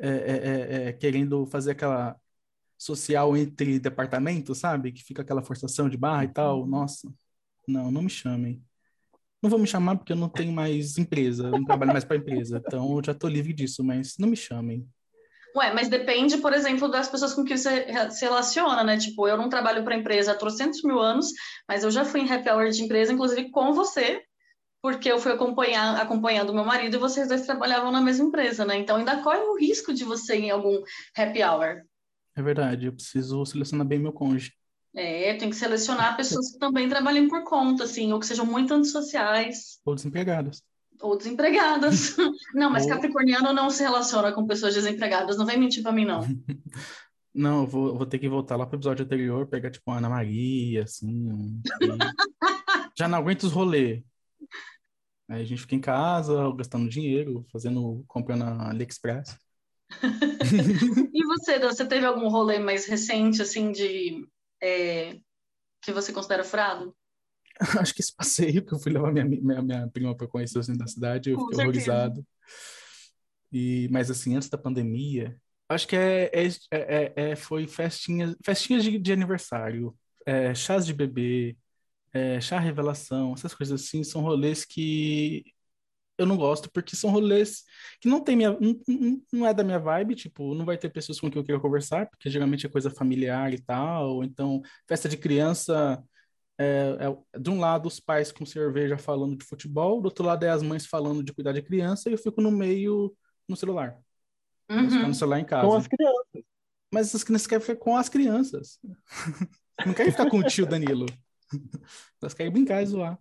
é, 0.00 0.08
é, 0.08 0.86
é, 0.86 0.88
é, 0.88 0.92
querendo 0.92 1.46
fazer 1.46 1.70
aquela 1.72 2.16
social 2.78 3.36
entre 3.36 3.78
departamentos, 3.78 4.58
sabe? 4.58 4.92
Que 4.92 5.02
fica 5.02 5.22
aquela 5.22 5.42
forçação 5.42 5.88
de 5.88 5.96
barra 5.96 6.24
e 6.24 6.28
tal. 6.28 6.60
Uhum. 6.60 6.66
Nossa, 6.66 7.12
não, 7.66 7.90
não 7.90 8.02
me 8.02 8.10
chamem. 8.10 8.62
Não 9.42 9.50
vou 9.50 9.58
me 9.58 9.66
chamar 9.66 9.96
porque 9.96 10.12
eu 10.12 10.16
não 10.16 10.28
tenho 10.28 10.52
mais 10.52 10.96
empresa, 10.96 11.44
eu 11.44 11.50
não 11.50 11.64
trabalho 11.64 11.92
mais 11.92 12.04
para 12.04 12.16
empresa, 12.16 12.62
então 12.66 12.96
eu 12.96 13.04
já 13.04 13.12
estou 13.12 13.28
livre 13.28 13.52
disso, 13.52 13.84
mas 13.84 14.16
não 14.18 14.26
me 14.26 14.36
chamem. 14.36 14.88
Ué, 15.54 15.72
mas 15.72 15.88
depende, 15.88 16.38
por 16.38 16.52
exemplo, 16.52 16.88
das 16.88 17.08
pessoas 17.08 17.34
com 17.34 17.44
que 17.44 17.56
você 17.56 17.86
se 18.10 18.24
relaciona, 18.24 18.82
né? 18.82 18.96
Tipo, 18.96 19.28
eu 19.28 19.36
não 19.36 19.48
trabalho 19.48 19.84
para 19.84 19.94
empresa 19.94 20.32
há 20.32 20.34
300 20.34 20.82
mil 20.82 20.98
anos, 20.98 21.28
mas 21.68 21.84
eu 21.84 21.90
já 21.90 22.04
fui 22.04 22.20
em 22.20 22.32
happy 22.32 22.50
hour 22.50 22.70
de 22.70 22.82
empresa, 22.82 23.12
inclusive 23.12 23.50
com 23.50 23.72
você, 23.72 24.22
porque 24.82 25.12
eu 25.12 25.18
fui 25.18 25.32
acompanhar, 25.32 26.00
acompanhando 26.00 26.52
meu 26.52 26.64
marido 26.64 26.96
e 26.96 26.98
vocês 26.98 27.28
dois 27.28 27.46
trabalhavam 27.46 27.92
na 27.92 28.00
mesma 28.00 28.26
empresa, 28.26 28.64
né? 28.64 28.76
Então 28.78 28.96
ainda 28.96 29.22
corre 29.22 29.38
o 29.38 29.58
risco 29.58 29.94
de 29.94 30.04
você 30.04 30.36
ir 30.36 30.44
em 30.44 30.50
algum 30.50 30.82
happy 31.16 31.42
hour. 31.44 31.84
É 32.36 32.42
verdade, 32.42 32.86
eu 32.86 32.92
preciso 32.92 33.44
selecionar 33.46 33.86
bem 33.86 33.98
meu 33.98 34.12
cônjuge. 34.12 34.52
É, 34.96 35.34
tem 35.34 35.50
que 35.50 35.56
selecionar 35.56 36.16
pessoas 36.16 36.52
que 36.52 36.58
também 36.58 36.88
trabalhem 36.88 37.28
por 37.28 37.42
conta, 37.44 37.84
assim, 37.84 38.12
ou 38.12 38.20
que 38.20 38.26
sejam 38.26 38.46
muito 38.46 38.72
antissociais. 38.72 39.80
Ou 39.84 39.94
desempregadas. 39.94 40.62
Ou 41.00 41.16
desempregadas. 41.18 42.16
Não, 42.54 42.70
mas 42.70 42.84
Ou- 42.84 42.90
capricorniano 42.90 43.52
não 43.52 43.68
se 43.68 43.82
relaciona 43.82 44.32
com 44.32 44.46
pessoas 44.46 44.72
desempregadas. 44.74 45.36
Não 45.36 45.44
vem 45.44 45.58
mentir 45.58 45.82
pra 45.82 45.90
mim, 45.92 46.04
não. 46.04 46.20
Não, 47.34 47.62
eu 47.62 47.66
vou, 47.66 47.96
vou 47.98 48.06
ter 48.06 48.20
que 48.20 48.28
voltar 48.28 48.54
lá 48.54 48.64
pro 48.64 48.78
episódio 48.78 49.04
anterior, 49.04 49.48
pegar 49.48 49.68
tipo 49.72 49.90
Ana 49.90 50.08
Maria, 50.08 50.84
assim. 50.84 51.32
um- 51.32 51.60
Já 52.96 53.08
não 53.08 53.18
aguento 53.18 53.42
os 53.42 53.52
rolês. 53.52 54.04
Aí 55.28 55.42
a 55.42 55.44
gente 55.44 55.62
fica 55.62 55.74
em 55.74 55.80
casa, 55.80 56.52
gastando 56.56 56.88
dinheiro, 56.88 57.44
fazendo 57.50 58.04
compra 58.06 58.36
na 58.36 58.68
AliExpress. 58.70 59.36
E 61.12 61.24
você, 61.24 61.58
você 61.58 61.86
teve 61.86 62.04
algum 62.06 62.28
rolê 62.28 62.58
mais 62.58 62.86
recente, 62.86 63.40
assim, 63.40 63.72
de... 63.72 64.26
é, 64.60 65.18
que 65.82 65.92
você 65.92 66.12
considera 66.12 66.44
furado? 66.44 66.96
Acho 67.80 67.94
que 67.94 68.00
esse 68.00 68.14
passeio 68.14 68.64
que 68.64 68.74
eu 68.74 68.78
fui 68.78 68.92
levar 68.92 69.12
minha, 69.12 69.24
minha, 69.24 69.62
minha 69.62 69.88
prima 69.88 70.16
para 70.16 70.26
conhecer 70.28 70.58
o 70.58 70.62
centro 70.62 70.80
da 70.80 70.86
cidade, 70.86 71.30
eu 71.30 71.38
Com 71.38 71.40
fiquei 71.40 71.56
certeza. 71.56 71.58
horrorizado. 71.58 72.26
E, 73.52 73.88
mas 73.90 74.10
assim, 74.10 74.34
antes 74.36 74.48
da 74.48 74.58
pandemia, 74.58 75.36
acho 75.68 75.86
que 75.86 75.96
é, 75.96 76.30
é, 76.34 76.48
é, 76.72 77.12
é- 77.32 77.36
foi 77.36 77.66
festinhas, 77.68 78.34
festinhas 78.44 78.82
de, 78.84 78.98
de 78.98 79.12
aniversário, 79.12 79.96
é, 80.26 80.54
chás 80.54 80.84
de 80.86 80.92
bebê, 80.92 81.56
é, 82.12 82.40
chá 82.40 82.58
revelação, 82.60 83.34
essas 83.34 83.54
coisas 83.54 83.82
assim, 83.82 84.04
são 84.04 84.22
rolês 84.22 84.64
que 84.64 85.44
eu 86.16 86.26
não 86.26 86.36
gosto, 86.36 86.70
porque 86.70 86.94
são 86.96 87.10
rolês 87.10 87.64
que 88.00 88.08
não 88.08 88.20
tem 88.22 88.36
minha, 88.36 88.52
não, 88.52 88.80
não- 89.32 89.46
é 89.46 89.52
da 89.54 89.64
minha 89.64 89.78
vibe, 89.78 90.14
tipo, 90.14 90.54
não 90.54 90.64
vai 90.64 90.78
ter 90.78 90.88
pessoas 90.90 91.18
com 91.20 91.30
quem 91.30 91.40
eu 91.40 91.44
quero 91.46 91.60
conversar, 91.60 92.08
porque 92.08 92.30
geralmente 92.30 92.66
é 92.66 92.68
coisa 92.68 92.90
familiar 92.90 93.52
e 93.52 93.60
tal, 93.60 94.16
ou 94.16 94.24
então 94.24 94.62
festa 94.88 95.08
de 95.08 95.16
criança 95.16 96.02
é, 96.58 96.96
é- 97.00 97.38
de 97.40 97.50
um 97.50 97.58
lado 97.58 97.86
os 97.86 97.98
pais 97.98 98.30
com 98.30 98.46
cerveja 98.46 98.96
falando 98.96 99.36
de 99.36 99.44
futebol, 99.44 100.00
do 100.00 100.06
outro 100.06 100.24
lado 100.24 100.44
é 100.44 100.50
as 100.50 100.62
mães 100.62 100.86
falando 100.86 101.22
de 101.22 101.32
cuidar 101.32 101.52
de 101.52 101.62
criança, 101.62 102.08
e 102.08 102.12
eu 102.12 102.18
fico 102.18 102.40
no 102.40 102.50
meio 102.50 103.14
no 103.48 103.56
celular. 103.56 103.98
Ficar 104.70 104.82
Uhum. 104.82 105.08
no 105.08 105.14
celular 105.14 105.40
em 105.40 105.44
Com 105.44 105.48
casa. 105.50 105.76
as 105.78 105.86
crianças. 105.88 106.42
Mas 106.92 107.06
essas 107.08 107.24
crianças 107.24 107.46
querem 107.48 107.64
ficar 107.66 107.76
com 107.80 107.96
as 107.96 108.08
crianças. 108.08 108.78
Não 109.84 109.92
querem 109.92 110.12
ficar 110.12 110.30
com 110.30 110.38
o 110.38 110.44
tio 110.44 110.64
Danilo. 110.64 111.06
Elas 112.22 112.32
querem 112.34 112.52
brincar 112.52 112.82
e 112.82 112.86
zoar. 112.86 113.18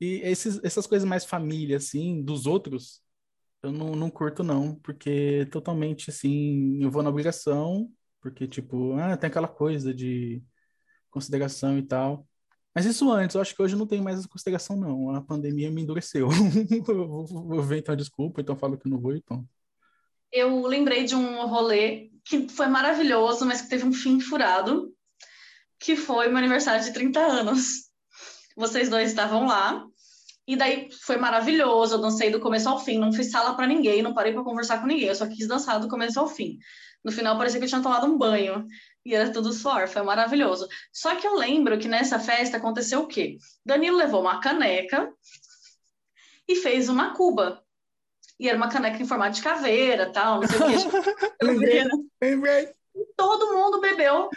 E 0.00 0.20
esses, 0.22 0.60
essas 0.64 0.86
coisas 0.86 1.06
mais 1.08 1.24
família, 1.24 1.76
assim, 1.76 2.22
dos 2.22 2.46
outros, 2.46 3.02
eu 3.62 3.70
não, 3.72 3.94
não 3.94 4.10
curto, 4.10 4.42
não. 4.42 4.74
Porque 4.76 5.46
totalmente, 5.52 6.10
assim, 6.10 6.82
eu 6.82 6.90
vou 6.90 7.02
na 7.02 7.10
obrigação, 7.10 7.90
porque, 8.20 8.46
tipo, 8.48 8.94
ah, 8.94 9.16
tem 9.16 9.28
aquela 9.28 9.48
coisa 9.48 9.92
de 9.92 10.42
consideração 11.10 11.78
e 11.78 11.82
tal. 11.82 12.26
Mas 12.74 12.86
isso 12.86 13.10
antes, 13.10 13.34
eu 13.34 13.42
acho 13.42 13.54
que 13.54 13.62
hoje 13.62 13.76
não 13.76 13.86
tem 13.86 14.00
mais 14.00 14.18
essa 14.18 14.28
consideração, 14.28 14.76
não. 14.76 15.14
A 15.14 15.20
pandemia 15.20 15.70
me 15.70 15.82
endureceu. 15.82 16.28
Eu 16.88 17.26
vou, 17.26 17.62
ver, 17.62 17.78
então, 17.78 17.96
desculpa, 17.96 18.40
então 18.40 18.56
falo 18.56 18.78
que 18.78 18.88
não 18.88 19.00
vou, 19.00 19.14
então. 19.14 19.46
Eu 20.32 20.64
lembrei 20.66 21.04
de 21.04 21.16
um 21.16 21.46
rolê 21.46 22.10
que 22.24 22.48
foi 22.48 22.68
maravilhoso, 22.68 23.44
mas 23.44 23.60
que 23.60 23.68
teve 23.68 23.84
um 23.84 23.92
fim 23.92 24.20
furado, 24.20 24.94
que 25.80 25.96
foi 25.96 26.28
meu 26.28 26.36
aniversário 26.36 26.84
de 26.84 26.92
30 26.92 27.18
anos. 27.18 27.90
Vocês 28.56 28.88
dois 28.88 29.08
estavam 29.08 29.46
lá, 29.46 29.84
e 30.50 30.56
daí 30.56 30.88
foi 30.90 31.16
maravilhoso, 31.16 31.94
eu 31.94 32.00
dancei 32.00 32.28
do 32.28 32.40
começo 32.40 32.68
ao 32.68 32.80
fim, 32.80 32.98
não 32.98 33.12
fiz 33.12 33.30
sala 33.30 33.54
pra 33.54 33.68
ninguém, 33.68 34.02
não 34.02 34.12
parei 34.12 34.32
pra 34.32 34.42
conversar 34.42 34.80
com 34.80 34.86
ninguém, 34.88 35.06
eu 35.06 35.14
só 35.14 35.24
quis 35.28 35.46
dançar 35.46 35.78
do 35.78 35.86
começo 35.86 36.18
ao 36.18 36.26
fim. 36.26 36.58
No 37.04 37.12
final 37.12 37.38
parecia 37.38 37.60
que 37.60 37.66
eu 37.66 37.68
tinha 37.68 37.80
tomado 37.80 38.04
um 38.08 38.18
banho, 38.18 38.66
e 39.06 39.14
era 39.14 39.32
tudo 39.32 39.52
suor, 39.52 39.86
foi 39.86 40.02
maravilhoso. 40.02 40.66
Só 40.92 41.14
que 41.14 41.24
eu 41.24 41.36
lembro 41.36 41.78
que 41.78 41.86
nessa 41.86 42.18
festa 42.18 42.56
aconteceu 42.56 42.98
o 42.98 43.06
quê? 43.06 43.38
Danilo 43.64 43.96
levou 43.96 44.22
uma 44.22 44.40
caneca 44.40 45.14
e 46.48 46.56
fez 46.56 46.88
uma 46.88 47.14
cuba. 47.14 47.62
E 48.36 48.48
era 48.48 48.56
uma 48.56 48.68
caneca 48.68 49.00
em 49.00 49.06
formato 49.06 49.36
de 49.36 49.42
caveira, 49.42 50.10
tal, 50.10 50.40
não 50.40 50.48
sei 50.48 50.58
o 50.58 50.66
que. 50.66 51.44
Lembrei. 52.20 52.68
Todo 53.16 53.54
mundo 53.54 53.80
bebeu 53.80 54.28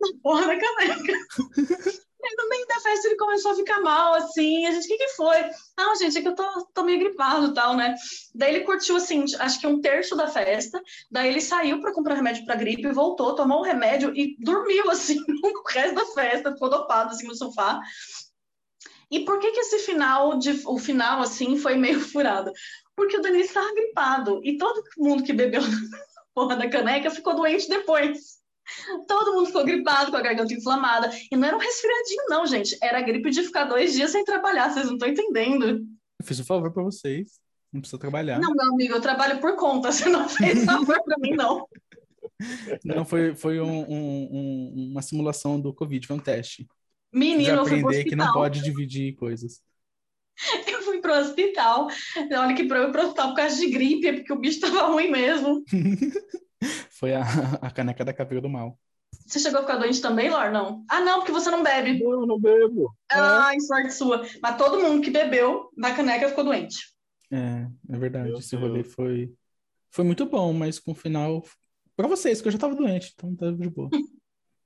na 0.00 0.08
porra 0.22 0.46
da 0.46 0.58
caneca. 0.58 1.12
Aí 2.22 2.34
no 2.36 2.48
meio 2.48 2.66
da 2.66 2.80
festa 2.80 3.06
ele 3.06 3.16
começou 3.16 3.52
a 3.52 3.56
ficar 3.56 3.80
mal, 3.80 4.14
assim. 4.14 4.66
A 4.66 4.72
gente, 4.72 4.86
o 4.86 4.88
que 4.88 4.98
que 4.98 5.08
foi? 5.10 5.36
Não, 5.76 5.94
gente, 5.94 6.18
é 6.18 6.20
que 6.20 6.28
eu 6.28 6.34
tô, 6.34 6.66
tô 6.74 6.82
meio 6.82 6.98
gripado 6.98 7.46
e 7.46 7.54
tal, 7.54 7.76
né? 7.76 7.94
Daí 8.34 8.56
ele 8.56 8.64
curtiu, 8.64 8.96
assim, 8.96 9.24
acho 9.38 9.60
que 9.60 9.66
um 9.66 9.80
terço 9.80 10.16
da 10.16 10.26
festa. 10.26 10.82
Daí 11.10 11.28
ele 11.28 11.40
saiu 11.40 11.80
pra 11.80 11.92
comprar 11.92 12.14
remédio 12.14 12.44
pra 12.44 12.56
gripe, 12.56 12.90
voltou, 12.90 13.34
tomou 13.36 13.60
o 13.60 13.64
remédio 13.64 14.12
e 14.16 14.36
dormiu, 14.40 14.90
assim, 14.90 15.18
o 15.42 15.68
resto 15.68 15.94
da 15.94 16.06
festa. 16.06 16.52
Ficou 16.52 16.68
dopado, 16.68 17.10
assim, 17.10 17.26
no 17.26 17.36
sofá. 17.36 17.80
E 19.10 19.20
por 19.20 19.38
que 19.38 19.52
que 19.52 19.60
esse 19.60 19.78
final, 19.78 20.38
de, 20.38 20.62
o 20.66 20.78
final, 20.78 21.22
assim, 21.22 21.56
foi 21.56 21.76
meio 21.76 22.00
furado? 22.10 22.52
Porque 22.96 23.16
o 23.16 23.22
Danilo 23.22 23.44
estava 23.44 23.72
gripado. 23.72 24.40
E 24.42 24.58
todo 24.58 24.82
mundo 24.98 25.22
que 25.22 25.32
bebeu 25.32 25.62
porra 26.34 26.56
da 26.56 26.68
caneca 26.68 27.10
ficou 27.10 27.34
doente 27.34 27.68
depois. 27.68 28.37
Todo 29.06 29.34
mundo 29.34 29.46
ficou 29.46 29.64
gripado, 29.64 30.10
com 30.10 30.16
a 30.16 30.22
garganta 30.22 30.52
inflamada. 30.54 31.10
E 31.30 31.36
não 31.36 31.46
era 31.46 31.56
um 31.56 31.60
resfriadinho, 31.60 32.24
não, 32.28 32.46
gente. 32.46 32.76
Era 32.82 32.98
a 32.98 33.02
gripe 33.02 33.30
de 33.30 33.42
ficar 33.42 33.64
dois 33.64 33.92
dias 33.92 34.10
sem 34.10 34.24
trabalhar. 34.24 34.70
Vocês 34.70 34.86
não 34.86 34.94
estão 34.94 35.08
entendendo. 35.08 35.86
Eu 36.20 36.26
fiz 36.26 36.38
um 36.40 36.44
favor 36.44 36.72
pra 36.72 36.82
vocês. 36.82 37.38
Não 37.72 37.80
precisa 37.80 37.98
trabalhar. 37.98 38.38
Não, 38.40 38.52
meu 38.54 38.72
amigo, 38.72 38.94
eu 38.94 39.00
trabalho 39.00 39.40
por 39.40 39.56
conta. 39.56 39.92
Você 39.92 40.08
não 40.08 40.28
fez 40.28 40.64
favor 40.64 41.02
pra 41.04 41.16
mim, 41.18 41.30
não. 41.34 41.66
Não, 42.84 43.04
foi, 43.04 43.34
foi 43.34 43.60
um- 43.60 43.80
um- 43.90 44.28
um- 44.30 44.88
uma 44.92 45.02
simulação 45.02 45.60
do 45.60 45.74
Covid, 45.74 46.06
foi 46.06 46.14
um 46.16 46.20
teste. 46.20 46.68
Menino, 47.12 47.50
eu 47.58 47.66
fui 47.66 47.80
pro 47.80 47.88
aprender 47.88 48.04
que 48.08 48.14
não 48.14 48.26
hospital. 48.26 48.42
pode 48.42 48.62
dividir 48.62 49.16
coisas. 49.16 49.60
Eu 50.68 50.82
fui 50.82 51.00
pro 51.00 51.14
hospital. 51.18 51.88
Olha 52.16 52.54
que 52.54 52.62
pra 52.64 52.78
eu 52.78 52.88
ir 52.88 52.92
pro 52.92 53.02
hospital 53.02 53.30
por 53.30 53.36
causa 53.36 53.56
de 53.56 53.68
gripe, 53.70 54.06
é 54.06 54.12
porque 54.12 54.32
o 54.32 54.38
bicho 54.38 54.60
tava 54.60 54.82
ruim 54.86 55.10
mesmo. 55.10 55.64
Foi 56.98 57.14
a, 57.14 57.22
a 57.62 57.70
caneca 57.70 58.04
da 58.04 58.12
caveira 58.12 58.42
do 58.42 58.48
mal. 58.48 58.78
Você 59.26 59.38
chegou 59.38 59.60
a 59.60 59.62
ficar 59.62 59.76
doente 59.76 60.02
também, 60.02 60.28
Lor? 60.28 60.50
Não. 60.50 60.84
Ah, 60.88 61.00
não, 61.00 61.18
porque 61.20 61.32
você 61.32 61.50
não 61.50 61.62
bebe. 61.62 62.02
Eu 62.02 62.26
não 62.26 62.40
bebo. 62.40 62.94
Ai, 63.10 63.58
sorte 63.60 63.92
sua. 63.92 64.26
Mas 64.42 64.56
todo 64.56 64.80
mundo 64.80 65.02
que 65.02 65.10
bebeu 65.10 65.70
da 65.76 65.94
caneca 65.94 66.28
ficou 66.28 66.44
doente. 66.44 66.94
É, 67.30 67.66
é 67.88 67.98
verdade. 67.98 68.28
Meu 68.28 68.38
Esse 68.38 68.56
rolê 68.56 68.82
Deus. 68.82 68.94
foi, 68.94 69.32
foi 69.90 70.04
muito 70.04 70.26
bom, 70.26 70.52
mas 70.52 70.78
com 70.78 70.92
o 70.92 70.94
final. 70.94 71.44
Pra 71.96 72.08
vocês, 72.08 72.40
que 72.40 72.48
eu 72.48 72.52
já 72.52 72.58
tava 72.58 72.74
doente, 72.74 73.12
então 73.14 73.34
tá 73.34 73.50
de 73.50 73.68
boa. 73.70 73.90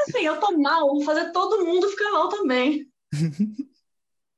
Assim, 0.00 0.24
eu 0.24 0.40
tô 0.40 0.56
mal, 0.58 0.86
vou 0.88 1.02
fazer 1.02 1.32
todo 1.32 1.64
mundo 1.64 1.88
ficar 1.88 2.10
mal 2.10 2.28
também. 2.28 2.90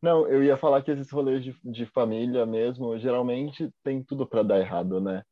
Não, 0.02 0.26
eu 0.28 0.42
ia 0.42 0.56
falar 0.56 0.82
que 0.82 0.90
esses 0.90 1.11
rolês 1.11 1.44
de, 1.44 1.56
de 1.64 1.87
família 1.87 2.44
mesmo, 2.44 2.99
geralmente 2.99 3.71
tem 3.85 4.02
tudo 4.02 4.26
para 4.26 4.42
dar 4.42 4.59
errado, 4.61 5.00
né? 5.00 5.23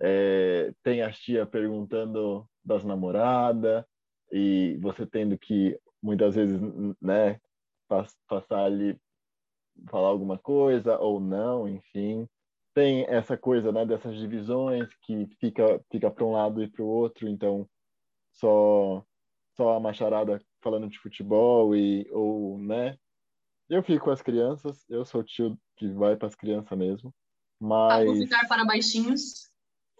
É, 0.00 0.72
tem 0.82 1.02
as 1.02 1.18
tia 1.18 1.46
perguntando 1.46 2.48
das 2.64 2.84
namoradas 2.84 3.84
e 4.32 4.78
você 4.82 5.06
tendo 5.06 5.38
que 5.38 5.78
muitas 6.02 6.36
vezes, 6.36 6.60
né, 7.02 7.40
pas- 7.88 8.16
passar 8.28 8.64
ali, 8.66 8.98
falar 9.90 10.08
alguma 10.08 10.38
coisa 10.38 10.98
ou 10.98 11.20
não, 11.20 11.68
enfim. 11.68 12.26
Tem 12.74 13.06
essa 13.08 13.36
coisa, 13.36 13.72
né, 13.72 13.86
dessas 13.86 14.16
divisões 14.16 14.88
que 15.02 15.26
fica 15.40 15.80
fica 15.90 16.10
para 16.10 16.24
um 16.24 16.32
lado 16.32 16.62
e 16.62 16.70
para 16.70 16.82
o 16.82 16.86
outro, 16.88 17.28
então 17.28 17.68
só 18.32 19.04
só 19.56 19.74
a 19.76 19.80
macharada 19.80 20.40
falando 20.62 20.88
de 20.88 20.98
futebol 21.00 21.76
e 21.76 22.08
ou, 22.12 22.58
né, 22.58 22.98
eu 23.68 23.82
fico 23.82 24.04
com 24.04 24.10
as 24.10 24.22
crianças, 24.22 24.84
eu 24.88 25.04
sou 25.04 25.20
o 25.20 25.24
tio 25.24 25.58
que 25.76 25.88
vai 25.88 26.16
para 26.16 26.28
as 26.28 26.34
crianças 26.34 26.76
mesmo. 26.76 27.14
Mas 27.60 28.06
Aposentar 28.08 28.46
para 28.48 28.64
baixinhos. 28.64 29.50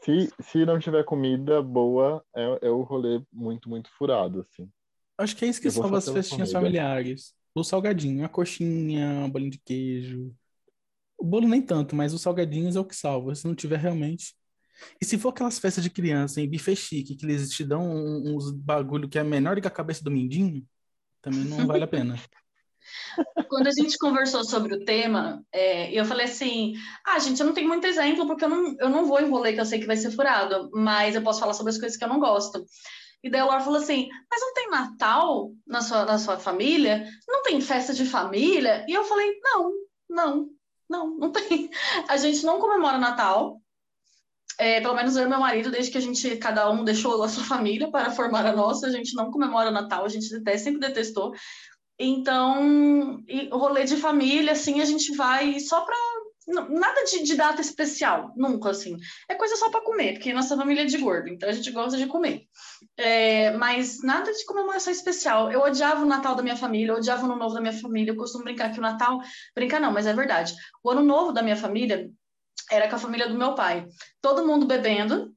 se, 0.02 0.30
se 0.40 0.64
não 0.66 0.78
tiver 0.78 1.04
comida 1.04 1.62
boa, 1.62 2.24
é, 2.34 2.66
é 2.66 2.70
o 2.70 2.82
rolê 2.82 3.22
muito, 3.32 3.68
muito 3.68 3.90
furado, 3.96 4.40
assim. 4.40 4.70
Acho 5.18 5.34
que 5.36 5.44
é 5.44 5.48
isso 5.48 5.60
que 5.60 5.70
vou 5.70 5.82
salva 5.82 5.98
as 5.98 6.08
festinhas 6.08 6.50
família. 6.50 6.60
familiares. 6.82 7.34
O 7.54 7.64
salgadinho, 7.64 8.24
a 8.24 8.28
coxinha, 8.28 9.24
a 9.24 9.28
bolinha 9.28 9.50
de 9.50 9.58
queijo. 9.58 10.34
O 11.18 11.24
bolo 11.24 11.48
nem 11.48 11.62
tanto, 11.62 11.96
mas 11.96 12.12
os 12.12 12.20
salgadinhos 12.20 12.76
é 12.76 12.80
o 12.80 12.84
que 12.84 12.94
salva. 12.94 13.34
Se 13.34 13.46
não 13.46 13.54
tiver 13.54 13.78
realmente. 13.78 14.34
E 15.00 15.04
se 15.06 15.18
for 15.18 15.30
aquelas 15.30 15.58
festas 15.58 15.82
de 15.82 15.90
criança 15.90 16.40
em 16.40 16.50
buffet 16.50 16.76
chique, 16.76 17.16
que 17.16 17.24
eles 17.24 17.50
te 17.50 17.64
dão 17.64 17.82
um- 17.82 18.36
uns 18.36 18.50
bagulho 18.52 19.08
que 19.08 19.18
é 19.18 19.24
menor 19.24 19.56
do 19.56 19.62
que 19.62 19.68
a 19.68 19.70
cabeça 19.70 20.04
do 20.04 20.10
mindinho, 20.10 20.62
também 21.22 21.44
não 21.44 21.66
vale 21.66 21.84
a 21.84 21.88
pena. 21.88 22.14
Quando 23.48 23.66
a 23.66 23.70
gente 23.70 23.98
conversou 23.98 24.44
sobre 24.44 24.74
o 24.74 24.84
tema, 24.84 25.42
é, 25.52 25.92
eu 25.92 26.04
falei 26.04 26.26
assim: 26.26 26.74
ah, 27.04 27.18
gente, 27.18 27.40
eu 27.40 27.46
não 27.46 27.54
tenho 27.54 27.68
muito 27.68 27.86
exemplo, 27.86 28.26
porque 28.26 28.44
eu 28.44 28.48
não, 28.48 28.76
eu 28.78 28.88
não 28.88 29.06
vou 29.06 29.20
em 29.20 29.28
rolê 29.28 29.52
que 29.52 29.60
eu 29.60 29.66
sei 29.66 29.78
que 29.78 29.86
vai 29.86 29.96
ser 29.96 30.10
furado, 30.10 30.70
mas 30.72 31.14
eu 31.14 31.22
posso 31.22 31.40
falar 31.40 31.54
sobre 31.54 31.70
as 31.70 31.78
coisas 31.78 31.96
que 31.96 32.04
eu 32.04 32.08
não 32.08 32.20
gosto. 32.20 32.64
E 33.22 33.30
daí 33.30 33.42
o 33.42 33.46
Laura 33.46 33.62
falou 33.64 33.80
assim: 33.80 34.08
mas 34.30 34.40
não 34.40 34.54
tem 34.54 34.70
Natal 34.70 35.50
na 35.66 35.80
sua, 35.80 36.04
na 36.04 36.18
sua 36.18 36.38
família? 36.38 37.08
Não 37.26 37.42
tem 37.42 37.60
festa 37.60 37.92
de 37.92 38.04
família? 38.04 38.84
E 38.88 38.92
eu 38.92 39.04
falei: 39.04 39.32
não, 39.42 39.72
não, 40.08 40.48
não, 40.88 41.18
não 41.18 41.32
tem. 41.32 41.70
A 42.08 42.16
gente 42.16 42.44
não 42.44 42.60
comemora 42.60 42.98
Natal. 42.98 43.60
É, 44.58 44.80
pelo 44.80 44.94
menos 44.94 45.16
eu 45.16 45.26
e 45.26 45.28
meu 45.28 45.38
marido, 45.38 45.70
desde 45.70 45.90
que 45.90 45.98
a 45.98 46.00
gente, 46.00 46.34
cada 46.36 46.70
um 46.70 46.82
deixou 46.82 47.22
a 47.22 47.28
sua 47.28 47.44
família 47.44 47.90
para 47.90 48.10
formar 48.10 48.46
a 48.46 48.56
nossa, 48.56 48.86
a 48.86 48.90
gente 48.90 49.14
não 49.14 49.30
comemora 49.30 49.70
Natal, 49.70 50.02
a 50.02 50.08
gente 50.08 50.30
detesta, 50.30 50.64
sempre 50.64 50.80
detestou. 50.80 51.34
Então, 51.98 53.24
rolê 53.50 53.84
de 53.84 53.96
família, 53.96 54.52
assim, 54.52 54.80
a 54.80 54.84
gente 54.84 55.16
vai 55.16 55.58
só 55.60 55.80
para 55.80 55.96
nada 56.46 57.04
de, 57.04 57.22
de, 57.24 57.34
data 57.34 57.60
especial, 57.60 58.32
nunca 58.36 58.70
assim. 58.70 58.96
É 59.28 59.34
coisa 59.34 59.56
só 59.56 59.70
para 59.70 59.80
comer, 59.80 60.14
porque 60.14 60.32
nossa 60.32 60.56
família 60.56 60.82
é 60.82 60.84
de 60.84 60.98
gordo, 60.98 61.28
então 61.28 61.48
a 61.48 61.52
gente 61.52 61.70
gosta 61.72 61.96
de 61.96 62.06
comer. 62.06 62.46
É, 62.96 63.50
mas 63.56 64.02
nada 64.02 64.32
de 64.32 64.44
comemoração 64.44 64.92
especial. 64.92 65.50
Eu 65.50 65.60
odiava 65.60 66.02
o 66.02 66.08
Natal 66.08 66.34
da 66.34 66.42
minha 66.42 66.56
família, 66.56 66.92
eu 66.92 66.96
odiava 66.96 67.22
o 67.22 67.24
Ano 67.26 67.36
Novo 67.36 67.54
da 67.54 67.60
minha 67.60 67.72
família. 67.72 68.12
Eu 68.12 68.16
costumo 68.16 68.44
brincar 68.44 68.72
que 68.72 68.78
o 68.78 68.82
Natal. 68.82 69.20
Brincar 69.54 69.80
não, 69.80 69.92
mas 69.92 70.06
é 70.06 70.12
verdade. 70.12 70.54
O 70.82 70.90
Ano 70.90 71.02
Novo 71.02 71.32
da 71.32 71.42
minha 71.42 71.56
família 71.56 72.08
era 72.70 72.88
com 72.88 72.96
a 72.96 72.98
família 72.98 73.28
do 73.28 73.36
meu 73.36 73.54
pai. 73.54 73.86
Todo 74.20 74.46
mundo 74.46 74.66
bebendo. 74.66 75.32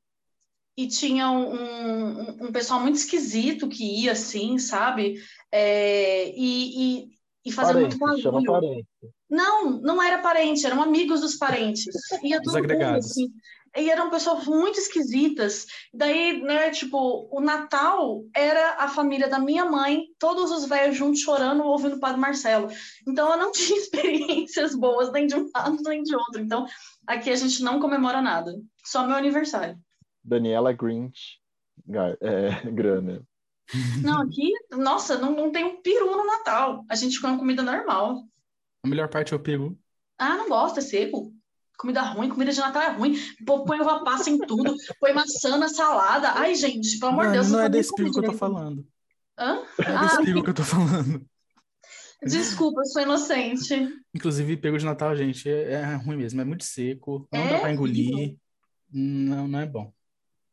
E 0.78 0.88
tinha 0.88 1.30
um, 1.30 1.54
um, 1.54 2.46
um 2.46 2.52
pessoal 2.54 2.80
muito 2.80 2.96
esquisito 2.96 3.68
que 3.68 4.04
ia 4.04 4.14
assim, 4.14 4.58
sabe? 4.58 5.22
É, 5.52 6.30
e, 6.30 7.02
e, 7.02 7.10
e 7.46 7.52
fazia 7.52 7.74
parente, 7.74 7.98
muito 7.98 8.00
barulho. 8.00 8.22
Chama 8.22 8.44
parente. 8.44 8.88
Não, 9.30 9.80
não 9.82 10.02
era 10.02 10.20
parente, 10.20 10.66
eram 10.66 10.82
amigos 10.82 11.22
dos 11.22 11.36
parentes. 11.36 11.86
Ia 12.24 12.40
agregados. 12.56 13.16
Mundo, 13.16 13.28
assim. 13.28 13.34
E 13.78 13.90
eram 13.90 14.10
pessoas 14.10 14.46
muito 14.46 14.80
esquisitas. 14.80 15.68
Daí, 15.94 16.42
né, 16.42 16.72
tipo, 16.72 17.30
o 17.32 17.40
Natal 17.40 18.24
era 18.36 18.76
a 18.80 18.88
família 18.88 19.30
da 19.30 19.38
minha 19.38 19.64
mãe, 19.66 20.06
todos 20.18 20.50
os 20.52 20.66
velhos 20.66 20.98
juntos 20.98 21.22
chorando, 21.22 21.64
ouvindo 21.64 21.98
o 21.98 22.00
Padre 22.00 22.20
Marcelo. 22.20 22.68
Então, 23.08 23.32
eu 23.32 23.38
não 23.38 23.52
tinha 23.54 23.78
experiências 23.78 24.74
boas 24.76 25.12
nem 25.12 25.28
de 25.28 25.36
um 25.36 25.48
lado 25.56 25.78
nem 25.84 26.02
de 26.02 26.16
outro. 26.16 26.42
Então, 26.42 26.66
aqui 27.06 27.30
a 27.30 27.36
gente 27.36 27.62
não 27.62 27.80
comemora 27.80 28.22
nada. 28.22 28.56
Só 28.84 29.06
meu 29.06 29.16
aniversário. 29.16 29.78
Daniela 30.24 30.74
Grinch 30.74 31.40
é, 32.22 32.50
Grana. 32.72 33.22
Não, 34.02 34.22
aqui, 34.24 34.52
nossa, 34.72 35.18
não, 35.18 35.36
não 35.36 35.52
tem 35.52 35.64
um 35.64 35.82
peru 35.82 36.16
no 36.16 36.26
Natal. 36.26 36.86
A 36.90 36.96
gente 36.96 37.22
come 37.22 37.38
comida 37.38 37.62
normal. 37.62 38.24
A 38.84 38.88
melhor 38.88 39.10
parte 39.10 39.34
é 39.34 39.38
o 39.38 39.40
peru. 39.40 39.78
Ah, 40.18 40.38
não 40.38 40.50
gosto, 40.50 40.80
é 40.80 40.82
seco. 40.82 41.34
Comida 41.78 42.02
ruim, 42.02 42.30
comida 42.30 42.52
de 42.52 42.60
Natal 42.60 42.82
é 42.82 42.90
ruim. 42.90 43.16
Pô, 43.46 43.64
põe 43.64 43.80
uva 43.80 44.04
passa 44.04 44.30
em 44.30 44.38
tudo, 44.38 44.76
põe 45.00 45.14
maçã 45.14 45.58
na 45.58 45.70
salada. 45.70 46.32
Ai, 46.32 46.54
gente, 46.56 47.00
pelo 47.00 47.14
amor 47.14 47.28
de 47.28 47.34
Deus. 47.34 47.50
Não 47.50 47.62
é 47.62 47.70
desse 47.70 47.96
peru 47.96 48.12
que 48.12 48.20
eu 48.20 48.24
tô 48.24 48.34
falando. 48.34 48.86
Hã? 49.38 49.64
É 49.80 50.00
desse 50.00 50.16
ah, 50.18 50.24
peru 50.24 50.44
que 50.44 50.50
eu 50.50 50.54
tô 50.54 50.64
falando. 50.64 51.26
Desculpa, 52.22 52.82
eu 52.82 52.86
sou 52.86 53.02
inocente. 53.02 53.88
Inclusive, 54.14 54.58
peru 54.58 54.78
de 54.78 54.84
Natal, 54.84 55.16
gente, 55.16 55.48
é, 55.50 55.72
é 55.72 55.96
ruim 55.96 56.18
mesmo. 56.18 56.42
É 56.42 56.44
muito 56.44 56.66
seco, 56.66 57.26
não 57.32 57.40
é 57.40 57.50
dá 57.50 57.60
pra 57.60 57.72
engolir. 57.72 58.36
Não, 58.92 59.48
não 59.48 59.60
é 59.60 59.66
bom. 59.66 59.94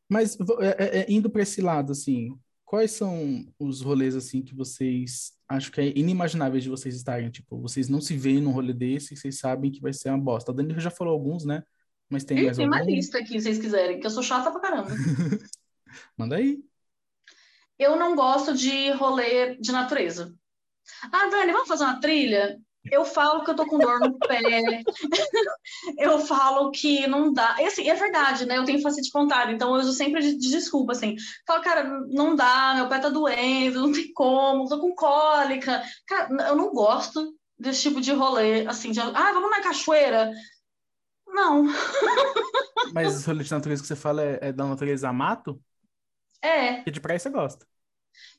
Mas 0.09 0.39
é, 0.61 1.01
é, 1.01 1.07
indo 1.09 1.29
para 1.29 1.43
esse 1.43 1.61
lado, 1.61 1.91
assim, 1.91 2.39
quais 2.67 2.91
são 2.91 3.47
os 3.59 3.81
rolês, 3.81 4.15
assim, 4.15 4.43
que 4.43 4.55
vocês 4.55 5.33
acho 5.49 5.71
que 5.71 5.81
é 5.81 5.97
inimaginável 5.97 6.61
de 6.61 6.69
vocês 6.69 6.97
estarem, 6.97 7.31
tipo, 7.31 7.59
vocês 7.61 7.89
não 7.89 8.01
se 8.01 8.17
veem 8.17 8.41
num 8.41 8.51
rolê 8.51 8.73
desse 8.73 9.15
e 9.15 9.17
vocês 9.17 9.39
sabem 9.39 9.71
que 9.71 9.81
vai 9.81 9.93
ser 9.93 10.11
uma 10.11 10.19
bosta. 10.19 10.51
A 10.51 10.55
Danilo 10.55 10.81
já 10.81 10.91
falou 10.91 11.15
alguns, 11.15 11.45
né? 11.45 11.63
Mas 12.11 12.25
tem 12.25 12.45
mais 12.45 12.57
tem 12.57 12.67
algum? 12.67 12.77
uma 12.77 12.85
lista 12.85 13.19
aqui, 13.19 13.39
se 13.39 13.43
vocês 13.43 13.59
quiserem, 13.59 14.01
que 14.01 14.07
eu 14.07 14.11
sou 14.11 14.23
chata 14.23 14.51
pra 14.51 14.61
caramba. 14.61 14.91
Manda 16.19 16.37
aí. 16.37 16.59
Eu 17.79 17.97
não 17.97 18.17
gosto 18.17 18.53
de 18.55 18.91
rolê 18.91 19.57
de 19.57 19.71
natureza. 19.71 20.35
Ah, 21.13 21.29
Dani, 21.31 21.53
vamos 21.53 21.69
fazer 21.69 21.85
uma 21.85 22.01
trilha? 22.01 22.61
Eu 22.91 23.05
falo 23.05 23.45
que 23.45 23.51
eu 23.51 23.57
tô 23.57 23.67
com 23.67 23.79
dor 23.79 24.01
no 24.01 24.19
pé. 24.19 24.83
eu 25.99 26.19
falo 26.21 26.71
que 26.71 27.07
não 27.07 27.33
dá. 27.33 27.57
E 27.61 27.67
assim, 27.67 27.89
é 27.89 27.95
verdade, 27.95 28.47
né? 28.47 28.59
Eu 28.59 28.65
tenho 28.65 28.83
facete 28.83 29.11
pontada, 29.11 29.53
então 29.53 29.75
eu 29.75 29.81
uso 29.81 29.93
sempre 29.93 30.21
de, 30.21 30.37
de 30.37 30.51
desculpa, 30.51 30.93
assim. 30.93 31.17
Falo, 31.47 31.63
cara, 31.63 31.85
não 32.09 32.35
dá, 32.37 32.75
meu 32.77 32.89
pé 32.89 32.99
tá 32.99 33.09
doendo, 33.09 33.81
não 33.81 33.93
tem 33.93 34.13
como, 34.13 34.69
tô 34.69 34.81
com 34.81 34.95
cólica. 34.95 35.83
Cara, 36.07 36.49
eu 36.49 36.57
não 36.57 36.73
gosto 36.73 37.35
desse 37.59 37.83
tipo 37.83 38.01
de 38.01 38.13
rolê, 38.13 38.67
assim, 38.67 38.91
de, 38.91 39.01
ah, 39.01 39.33
vamos 39.33 39.51
na 39.51 39.63
cachoeira. 39.63 40.31
Não. 41.27 41.67
Mas 42.95 43.25
o 43.25 43.27
rolê 43.27 43.45
de 43.45 43.51
natureza 43.51 43.83
que 43.83 43.89
você 43.89 43.97
fala 43.97 44.23
é, 44.23 44.39
é 44.43 44.53
da 44.53 44.65
natureza 44.65 45.09
a 45.09 45.13
mato? 45.13 45.61
É. 46.43 46.83
E 46.87 46.91
de 46.91 47.01
praia 47.01 47.19
você 47.19 47.31
gosta? 47.31 47.67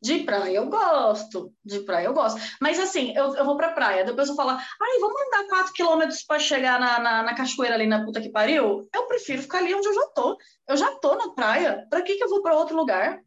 De 0.01 0.19
praia 0.19 0.57
eu 0.57 0.69
gosto, 0.69 1.53
de 1.63 1.79
praia 1.79 2.05
eu 2.05 2.13
gosto. 2.13 2.39
Mas 2.61 2.79
assim, 2.79 3.13
eu, 3.15 3.35
eu 3.35 3.45
vou 3.45 3.57
pra 3.57 3.71
praia, 3.71 4.03
depois 4.03 4.29
eu 4.29 4.35
falo, 4.35 4.51
ai, 4.51 4.99
vamos 4.99 5.21
andar 5.21 5.47
4 5.47 5.73
quilômetros 5.73 6.23
para 6.23 6.39
chegar 6.39 6.79
na, 6.79 6.99
na, 6.99 7.23
na, 7.23 7.35
cachoeira 7.35 7.75
ali 7.75 7.87
na 7.87 8.03
puta 8.05 8.21
que 8.21 8.29
pariu? 8.29 8.87
Eu 8.93 9.07
prefiro 9.07 9.41
ficar 9.41 9.59
ali 9.59 9.73
onde 9.73 9.87
eu 9.87 9.93
já 9.93 10.07
tô. 10.15 10.37
Eu 10.67 10.77
já 10.77 10.95
tô 10.95 11.15
na 11.15 11.33
praia, 11.33 11.85
pra 11.89 12.01
que, 12.01 12.15
que 12.15 12.23
eu 12.23 12.29
vou 12.29 12.41
para 12.41 12.55
outro 12.55 12.75
lugar? 12.75 13.19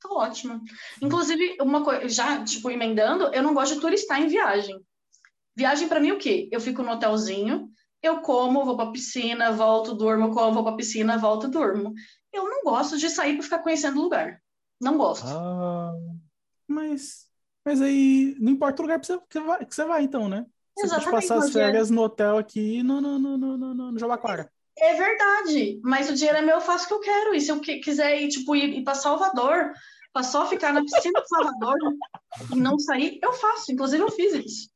Tá 0.00 0.08
ótimo. 0.10 0.60
Inclusive, 1.00 1.56
uma 1.60 1.82
coisa, 1.82 2.08
já, 2.08 2.44
tipo, 2.44 2.70
emendando, 2.70 3.32
eu 3.34 3.42
não 3.42 3.54
gosto 3.54 3.74
de 3.74 3.80
turistar 3.80 4.20
em 4.20 4.28
viagem. 4.28 4.78
Viagem 5.54 5.88
para 5.88 6.00
mim 6.00 6.12
o 6.12 6.18
quê? 6.18 6.48
Eu 6.52 6.60
fico 6.60 6.82
no 6.82 6.92
hotelzinho, 6.92 7.70
eu 8.02 8.20
como, 8.20 8.64
vou 8.64 8.76
pra 8.76 8.92
piscina, 8.92 9.52
volto, 9.52 9.94
durmo, 9.94 10.32
como, 10.32 10.54
vou 10.54 10.64
pra 10.64 10.76
piscina, 10.76 11.18
volto, 11.18 11.48
durmo. 11.48 11.94
Eu 12.32 12.44
não 12.44 12.62
gosto 12.62 12.98
de 12.98 13.08
sair 13.08 13.34
para 13.34 13.42
ficar 13.42 13.58
conhecendo 13.60 14.00
lugar. 14.00 14.40
Não 14.80 14.96
gosto. 14.98 15.26
Ah, 15.26 15.92
mas, 16.66 17.26
mas 17.64 17.80
aí 17.80 18.36
não 18.38 18.52
importa 18.52 18.82
o 18.82 18.84
lugar 18.84 19.00
que 19.00 19.06
você, 19.06 19.18
que 19.28 19.40
vai, 19.40 19.64
que 19.64 19.74
você 19.74 19.84
vai, 19.84 20.02
então, 20.02 20.28
né? 20.28 20.46
Você 20.76 20.86
Exatamente, 20.86 21.10
pode 21.10 21.26
passar 21.26 21.44
as 21.44 21.52
férias 21.52 21.90
no 21.90 22.02
hotel 22.02 22.36
aqui 22.36 22.82
no, 22.82 23.00
no, 23.00 23.18
no, 23.18 23.38
no, 23.38 23.56
no, 23.56 23.92
no 23.92 23.98
Jabaquara. 23.98 24.50
É 24.78 24.94
verdade, 24.94 25.80
mas 25.82 26.10
o 26.10 26.14
dinheiro 26.14 26.36
é 26.36 26.42
meu, 26.42 26.56
eu 26.56 26.60
faço 26.60 26.84
o 26.84 26.88
que 26.88 26.94
eu 26.94 27.00
quero. 27.00 27.34
E 27.34 27.40
se 27.40 27.50
eu 27.50 27.60
quiser 27.60 28.20
ir, 28.20 28.28
tipo, 28.28 28.54
ir, 28.54 28.78
ir 28.78 28.84
para 28.84 28.94
Salvador, 28.94 29.72
para 30.12 30.22
só 30.22 30.46
ficar 30.46 30.72
na 30.74 30.82
piscina 30.82 31.20
de 31.22 31.28
Salvador 31.28 31.76
e 32.52 32.56
não 32.56 32.78
sair, 32.78 33.18
eu 33.22 33.32
faço. 33.32 33.72
Inclusive, 33.72 34.02
eu 34.02 34.10
fiz 34.10 34.34
isso. 34.34 34.70